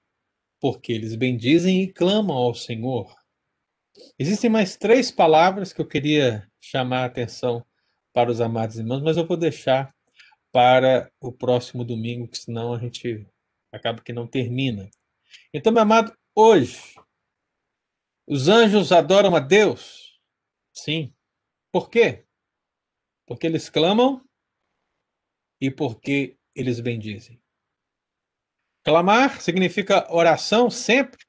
porque 0.60 0.92
eles 0.92 1.16
bendizem 1.16 1.84
e 1.84 1.94
clamam 1.94 2.36
ao 2.36 2.54
Senhor. 2.54 3.16
Existem 4.20 4.50
mais 4.50 4.76
três 4.76 5.10
palavras 5.10 5.72
que 5.72 5.80
eu 5.80 5.88
queria 5.88 6.52
chamar 6.60 7.04
a 7.04 7.06
atenção 7.06 7.66
para 8.12 8.30
os 8.30 8.42
amados 8.42 8.78
irmãos, 8.78 9.02
mas 9.02 9.16
eu 9.16 9.26
vou 9.26 9.38
deixar 9.38 9.96
para 10.52 11.10
o 11.22 11.32
próximo 11.32 11.86
domingo, 11.86 12.28
que 12.28 12.38
senão 12.38 12.74
a 12.74 12.78
gente 12.78 13.26
acaba 13.72 14.02
que 14.02 14.12
não 14.12 14.28
termina. 14.28 14.90
Então, 15.54 15.72
meu 15.72 15.84
amado, 15.84 16.14
hoje, 16.36 16.94
os 18.28 18.50
anjos 18.50 18.92
adoram 18.92 19.34
a 19.34 19.40
Deus? 19.40 20.20
Sim. 20.74 21.14
Por 21.72 21.90
quê? 21.90 22.26
Porque 23.26 23.48
eles 23.48 23.70
clamam 23.70 24.22
e 25.62 25.72
porque 25.72 26.38
eles 26.54 26.82
bendizem. 26.82 27.42
Clamar 28.88 29.42
significa 29.42 30.08
oração 30.10 30.70
sempre? 30.70 31.20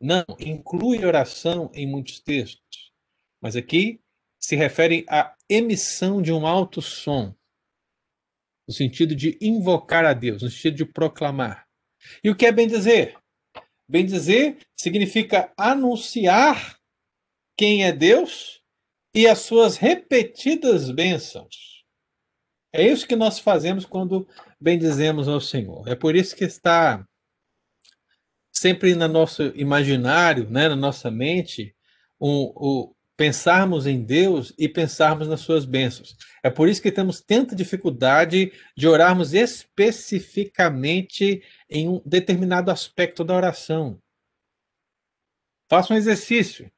Não, 0.00 0.24
inclui 0.40 1.04
oração 1.04 1.70
em 1.74 1.86
muitos 1.86 2.20
textos. 2.20 2.90
Mas 3.38 3.54
aqui 3.54 4.00
se 4.40 4.56
refere 4.56 5.04
à 5.06 5.36
emissão 5.46 6.22
de 6.22 6.32
um 6.32 6.46
alto 6.46 6.80
som, 6.80 7.36
no 8.66 8.72
sentido 8.72 9.14
de 9.14 9.36
invocar 9.42 10.06
a 10.06 10.14
Deus, 10.14 10.40
no 10.40 10.48
sentido 10.48 10.76
de 10.78 10.86
proclamar. 10.86 11.68
E 12.24 12.30
o 12.30 12.34
que 12.34 12.46
é 12.46 12.50
bem 12.50 12.66
dizer? 12.66 13.18
Bem 13.86 14.06
dizer 14.06 14.66
significa 14.74 15.52
anunciar 15.54 16.78
quem 17.58 17.84
é 17.84 17.92
Deus 17.92 18.62
e 19.14 19.28
as 19.28 19.40
suas 19.40 19.76
repetidas 19.76 20.90
bênçãos. 20.90 21.84
É 22.72 22.82
isso 22.82 23.06
que 23.06 23.16
nós 23.16 23.38
fazemos 23.38 23.84
quando 23.84 24.26
bendizemos 24.60 25.28
ao 25.28 25.40
Senhor. 25.40 25.86
É 25.88 25.94
por 25.94 26.16
isso 26.16 26.34
que 26.34 26.44
está 26.44 27.06
sempre 28.52 28.94
no 28.94 29.06
nosso 29.06 29.42
imaginário, 29.54 30.48
né, 30.48 30.68
na 30.68 30.76
nossa 30.76 31.10
mente, 31.10 31.74
o, 32.18 32.94
pensarmos 33.16 33.86
em 33.86 34.02
Deus 34.02 34.52
e 34.58 34.68
pensarmos 34.68 35.28
nas 35.28 35.40
suas 35.40 35.64
bênçãos. 35.64 36.14
É 36.42 36.50
por 36.50 36.68
isso 36.68 36.82
que 36.82 36.92
temos 36.92 37.20
tanta 37.20 37.56
dificuldade 37.56 38.52
de 38.76 38.86
orarmos 38.86 39.32
especificamente 39.32 41.42
em 41.68 41.88
um 41.88 42.00
determinado 42.04 42.70
aspecto 42.70 43.24
da 43.24 43.34
oração. 43.34 43.98
Faça 45.68 45.92
um 45.94 45.96
exercício. 45.96 46.70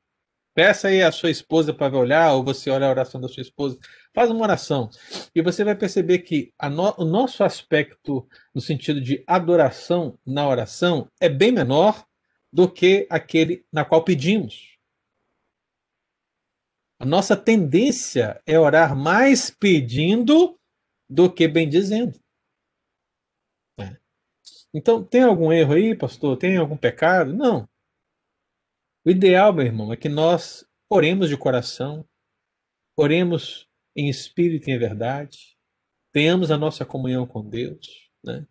Peça 0.55 0.89
aí 0.89 1.03
a 1.03 1.13
sua 1.13 1.31
esposa 1.31 1.75
para 1.75 1.95
olhar, 1.97 2.33
ou 2.33 2.43
você 2.43 2.71
olha 2.71 2.87
a 2.87 2.91
oração 2.91 3.21
da 3.21 3.29
sua 3.29 3.43
esposa. 3.43 3.79
Faz 4.19 4.33
uma 4.33 4.43
oração. 4.43 4.91
E 5.33 5.41
você 5.41 5.63
vai 5.63 5.77
perceber 5.77 6.19
que 6.19 6.53
no, 6.61 6.93
o 6.99 7.05
nosso 7.05 7.45
aspecto, 7.45 8.29
no 8.53 8.61
sentido 8.61 9.01
de 9.01 9.23
adoração 9.29 10.19
na 10.27 10.49
oração, 10.49 11.09
é 11.21 11.29
bem 11.29 11.53
menor 11.53 12.05
do 12.53 12.69
que 12.69 13.07
aquele 13.09 13.65
na 13.73 13.85
qual 13.85 14.03
pedimos. 14.03 14.77
A 16.99 17.07
nossa 17.07 17.37
tendência 17.37 18.43
é 18.45 18.59
orar 18.59 18.97
mais 18.97 19.51
pedindo 19.51 20.59
do 21.09 21.33
que 21.33 21.47
bendizendo. 21.47 22.19
É. 23.79 23.99
Então, 24.75 25.05
tem 25.05 25.23
algum 25.23 25.53
erro 25.53 25.75
aí, 25.75 25.97
pastor? 25.97 26.37
Tem 26.37 26.57
algum 26.57 26.77
pecado? 26.77 27.33
Não. 27.33 27.69
O 29.07 29.11
ideal, 29.11 29.53
meu 29.53 29.65
irmão, 29.65 29.93
é 29.93 29.97
que 29.97 30.09
nós 30.09 30.69
oremos 30.91 31.29
de 31.29 31.37
coração, 31.37 32.05
oremos 32.97 33.68
em 33.99 34.09
espírito 34.09 34.71
e 34.71 34.73
em 34.73 34.79
verdade, 34.79 35.57
tenhamos 36.13 36.53
a 36.53 36.57
nossa 36.57 36.85
comunhão 36.85 37.27
com 37.27 37.45
Deus, 37.45 38.09
né? 38.23 38.47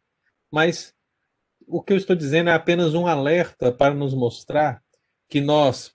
Mas 0.52 0.94
o 1.66 1.82
que 1.82 1.94
eu 1.94 1.98
estou 1.98 2.18
dizendo 2.18 2.50
é 2.50 2.54
apenas 2.54 2.94
um 2.94 3.08
alerta 3.08 3.72
para 3.72 3.94
nos 3.94 4.14
mostrar 4.14 4.84
que 5.30 5.40
nós, 5.40 5.94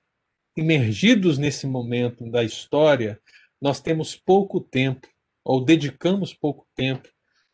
imergidos 0.57 1.37
nesse 1.37 1.67
momento 1.67 2.31
da 2.31 2.43
história, 2.43 3.21
nós 3.61 3.79
temos 3.79 4.17
pouco 4.17 4.59
tempo, 4.59 5.07
ou 5.45 5.63
dedicamos 5.63 6.33
pouco 6.33 6.67
tempo, 6.75 7.07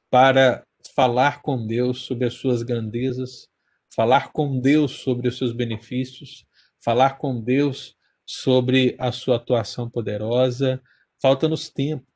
para 0.09 0.64
falar 0.94 1.42
com 1.42 1.66
Deus 1.66 2.03
sobre 2.03 2.26
as 2.26 2.34
suas 2.34 2.62
grandezas, 2.62 3.49
falar 3.92 4.30
com 4.30 4.61
Deus 4.61 4.92
sobre 4.92 5.26
os 5.26 5.36
seus 5.36 5.53
benefícios, 5.53 6.46
falar 6.80 7.18
com 7.18 7.40
Deus 7.40 7.96
sobre 8.24 8.94
a 9.01 9.11
sua 9.11 9.34
atuação 9.34 9.90
poderosa, 9.90 10.80
falta-nos 11.20 11.68
tempo. 11.68 12.06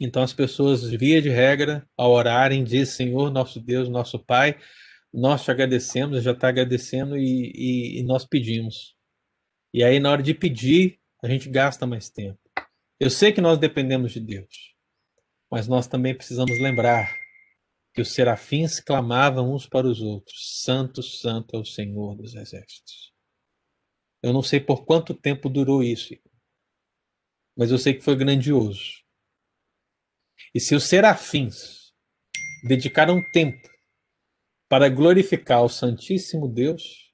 Então 0.00 0.22
as 0.22 0.32
pessoas, 0.32 0.82
via 0.90 1.22
de 1.22 1.28
regra, 1.28 1.88
ao 1.96 2.10
orarem, 2.10 2.64
dizem, 2.64 3.08
Senhor, 3.08 3.30
nosso 3.30 3.60
Deus, 3.60 3.88
nosso 3.88 4.18
Pai, 4.18 4.58
nós 5.12 5.44
te 5.44 5.50
agradecemos, 5.50 6.22
já 6.22 6.32
está 6.32 6.48
agradecendo 6.48 7.16
e, 7.16 7.52
e, 7.54 8.00
e 8.00 8.02
nós 8.02 8.24
pedimos. 8.24 8.96
E 9.72 9.84
aí, 9.84 10.00
na 10.00 10.10
hora 10.10 10.22
de 10.22 10.34
pedir, 10.34 10.98
a 11.22 11.28
gente 11.28 11.48
gasta 11.48 11.86
mais 11.86 12.10
tempo. 12.10 12.38
Eu 12.98 13.10
sei 13.10 13.32
que 13.32 13.40
nós 13.40 13.58
dependemos 13.58 14.12
de 14.12 14.20
Deus, 14.20 14.74
mas 15.50 15.68
nós 15.68 15.86
também 15.86 16.14
precisamos 16.14 16.58
lembrar 16.60 17.14
que 17.94 18.02
os 18.02 18.12
serafins 18.12 18.80
clamavam 18.80 19.54
uns 19.54 19.66
para 19.66 19.86
os 19.86 20.00
outros: 20.00 20.62
Santo, 20.62 21.02
Santo 21.02 21.56
é 21.56 21.58
o 21.60 21.64
Senhor 21.64 22.16
dos 22.16 22.34
Exércitos. 22.34 23.12
Eu 24.22 24.32
não 24.32 24.42
sei 24.42 24.58
por 24.58 24.84
quanto 24.84 25.14
tempo 25.14 25.48
durou 25.48 25.82
isso, 25.82 26.14
mas 27.56 27.70
eu 27.70 27.78
sei 27.78 27.94
que 27.94 28.02
foi 28.02 28.16
grandioso. 28.16 29.02
E 30.54 30.60
se 30.60 30.74
os 30.74 30.84
serafins 30.84 31.92
dedicaram 32.66 33.20
tempo 33.32 33.68
para 34.68 34.88
glorificar 34.88 35.62
o 35.62 35.68
Santíssimo 35.68 36.48
Deus, 36.48 37.12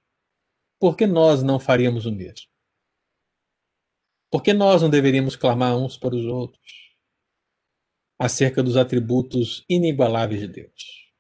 por 0.78 0.97
que 0.97 1.07
nós 1.07 1.43
não 1.43 1.61
faríamos 1.61 2.07
o 2.07 2.12
mesmo? 2.12 2.49
Por 4.30 4.43
que 4.43 4.53
nós 4.53 4.80
não 4.80 4.88
deveríamos 4.88 5.36
clamar 5.36 5.76
uns 5.76 5.97
para 5.97 6.14
os 6.14 6.24
outros 6.24 6.97
acerca 8.18 8.62
dos 8.62 8.76
atributos 8.76 9.64
inigualáveis 9.68 10.41
de 10.41 10.49
Deus? 10.49 11.11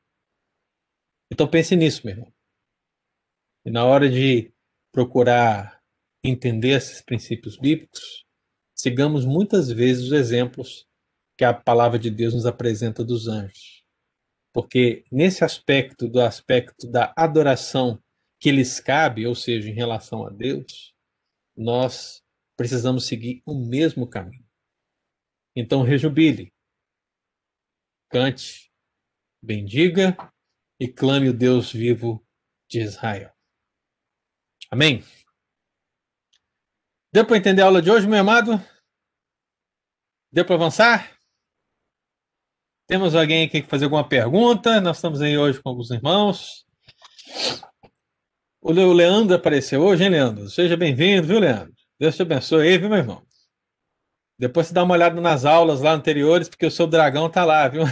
Então 1.30 1.48
pense 1.48 1.74
nisso, 1.74 2.02
meu 2.04 2.14
irmão. 2.14 2.34
E 3.64 3.70
na 3.70 3.84
hora 3.84 4.08
de 4.08 4.52
procurar 4.92 5.82
entender 6.22 6.70
esses 6.70 7.02
princípios 7.02 7.56
bíblicos, 7.56 8.26
sigamos 8.80 9.26
muitas 9.26 9.70
vezes 9.70 10.04
os 10.04 10.12
exemplos 10.12 10.86
que 11.36 11.44
a 11.44 11.52
palavra 11.52 11.98
de 11.98 12.10
Deus 12.10 12.34
nos 12.34 12.46
apresenta 12.46 13.04
dos 13.04 13.28
anjos. 13.28 13.84
Porque 14.52 15.04
nesse 15.12 15.44
aspecto, 15.44 16.08
do 16.08 16.20
aspecto 16.20 16.90
da 16.90 17.12
adoração 17.16 18.02
que 18.40 18.50
lhes 18.50 18.80
cabe, 18.80 19.26
ou 19.26 19.34
seja, 19.34 19.68
em 19.68 19.74
relação 19.74 20.26
a 20.26 20.30
Deus, 20.30 20.94
nós 21.56 22.22
precisamos 22.56 23.06
seguir 23.06 23.42
o 23.44 23.54
mesmo 23.54 24.08
caminho. 24.08 24.46
Então, 25.54 25.82
rejubile, 25.82 26.52
cante, 28.08 28.72
bendiga 29.42 30.16
e 30.80 30.88
clame 30.88 31.28
o 31.28 31.34
Deus 31.34 31.70
vivo 31.70 32.26
de 32.68 32.80
Israel. 32.80 33.32
Amém? 34.70 35.02
Deu 37.12 37.26
para 37.26 37.36
entender 37.36 37.62
a 37.62 37.64
aula 37.64 37.82
de 37.82 37.90
hoje, 37.90 38.06
meu 38.06 38.20
amado? 38.20 38.62
Deu 40.30 40.44
para 40.44 40.54
avançar? 40.54 41.10
Temos 42.86 43.16
alguém 43.16 43.46
aqui 43.46 43.62
que 43.62 43.68
fazer 43.68 43.86
alguma 43.86 44.08
pergunta? 44.08 44.80
Nós 44.80 44.98
estamos 44.98 45.20
aí 45.20 45.36
hoje 45.36 45.60
com 45.60 45.70
alguns 45.70 45.90
irmãos. 45.90 46.64
O 48.60 48.70
Leandro 48.70 49.34
apareceu 49.34 49.82
hoje, 49.82 50.04
hein, 50.04 50.10
Leandro? 50.10 50.48
Seja 50.48 50.76
bem-vindo, 50.76 51.26
viu, 51.26 51.40
Leandro? 51.40 51.74
Deus 51.98 52.14
te 52.14 52.22
abençoe 52.22 52.68
aí, 52.68 52.78
viu, 52.78 52.88
meu 52.88 52.98
irmão? 52.98 53.20
Depois 54.38 54.68
você 54.68 54.74
dá 54.74 54.84
uma 54.84 54.94
olhada 54.94 55.20
nas 55.20 55.44
aulas 55.44 55.80
lá 55.80 55.92
anteriores, 55.92 56.48
porque 56.48 56.66
o 56.66 56.70
seu 56.70 56.86
dragão 56.86 57.28
tá 57.28 57.44
lá, 57.44 57.66
viu? 57.66 57.82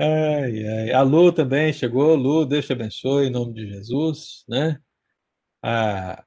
ai, 0.00 0.66
ai. 0.66 0.90
A 0.90 1.02
Lu 1.02 1.32
também 1.32 1.72
chegou. 1.72 2.16
Lu, 2.16 2.44
Deus 2.44 2.66
te 2.66 2.72
abençoe, 2.72 3.28
em 3.28 3.30
nome 3.30 3.54
de 3.54 3.68
Jesus, 3.68 4.44
né? 4.48 4.80
A, 5.66 6.22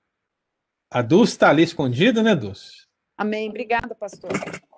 a 0.89 1.01
Dulce 1.03 1.33
está 1.33 1.51
ali 1.51 1.61
escondida, 1.61 2.23
né, 2.23 2.35
Dulce? 2.35 2.87
Amém. 3.15 3.49
Obrigada, 3.49 3.93
pastor. 3.93 4.31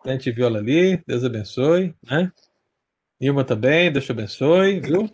A 0.03 0.12
gente 0.12 0.30
viu 0.32 0.47
ela 0.47 0.60
ali, 0.60 1.01
Deus 1.07 1.24
abençoe, 1.24 1.95
né? 2.03 2.30
Nilma 3.22 3.45
também, 3.45 3.89
Deus 3.89 4.03
te 4.03 4.12
abençoe, 4.12 4.82
viu? 4.82 5.10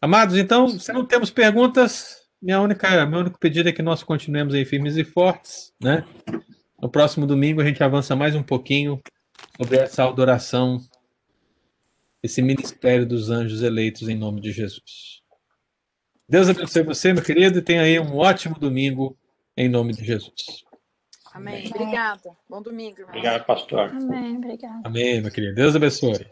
Amados, 0.00 0.36
então, 0.36 0.68
se 0.68 0.92
não 0.92 1.04
temos 1.04 1.30
perguntas, 1.30 2.28
minha 2.40 2.60
única, 2.60 3.04
meu 3.06 3.20
único 3.20 3.40
pedido 3.40 3.68
é 3.70 3.72
que 3.72 3.82
nós 3.82 4.04
continuemos 4.04 4.54
aí 4.54 4.64
firmes 4.64 4.96
e 4.96 5.02
fortes, 5.02 5.74
né? 5.82 6.04
No 6.80 6.88
próximo 6.88 7.26
domingo 7.26 7.60
a 7.60 7.64
gente 7.64 7.82
avança 7.82 8.14
mais 8.14 8.36
um 8.36 8.42
pouquinho 8.42 9.00
sobre 9.56 9.78
essa 9.78 10.04
adoração, 10.04 10.78
esse 12.22 12.40
ministério 12.40 13.04
dos 13.04 13.30
anjos 13.30 13.62
eleitos 13.62 14.08
em 14.08 14.16
nome 14.16 14.40
de 14.40 14.52
Jesus. 14.52 15.17
Deus 16.28 16.48
abençoe 16.48 16.82
você, 16.82 17.12
meu 17.12 17.22
querido, 17.22 17.58
e 17.58 17.62
tenha 17.62 17.82
aí 17.82 17.98
um 17.98 18.16
ótimo 18.16 18.58
domingo 18.58 19.16
em 19.56 19.68
nome 19.68 19.94
de 19.94 20.04
Jesus. 20.04 20.62
Amém. 21.32 21.66
Obrigada. 21.68 22.36
Bom 22.48 22.60
domingo, 22.60 22.98
irmão. 22.98 23.08
Obrigado, 23.08 23.44
pastor. 23.44 23.90
Amém, 23.90 24.36
obrigada. 24.36 24.80
Amém, 24.84 25.22
meu 25.22 25.30
querido. 25.30 25.54
Deus 25.54 25.74
abençoe. 25.74 26.26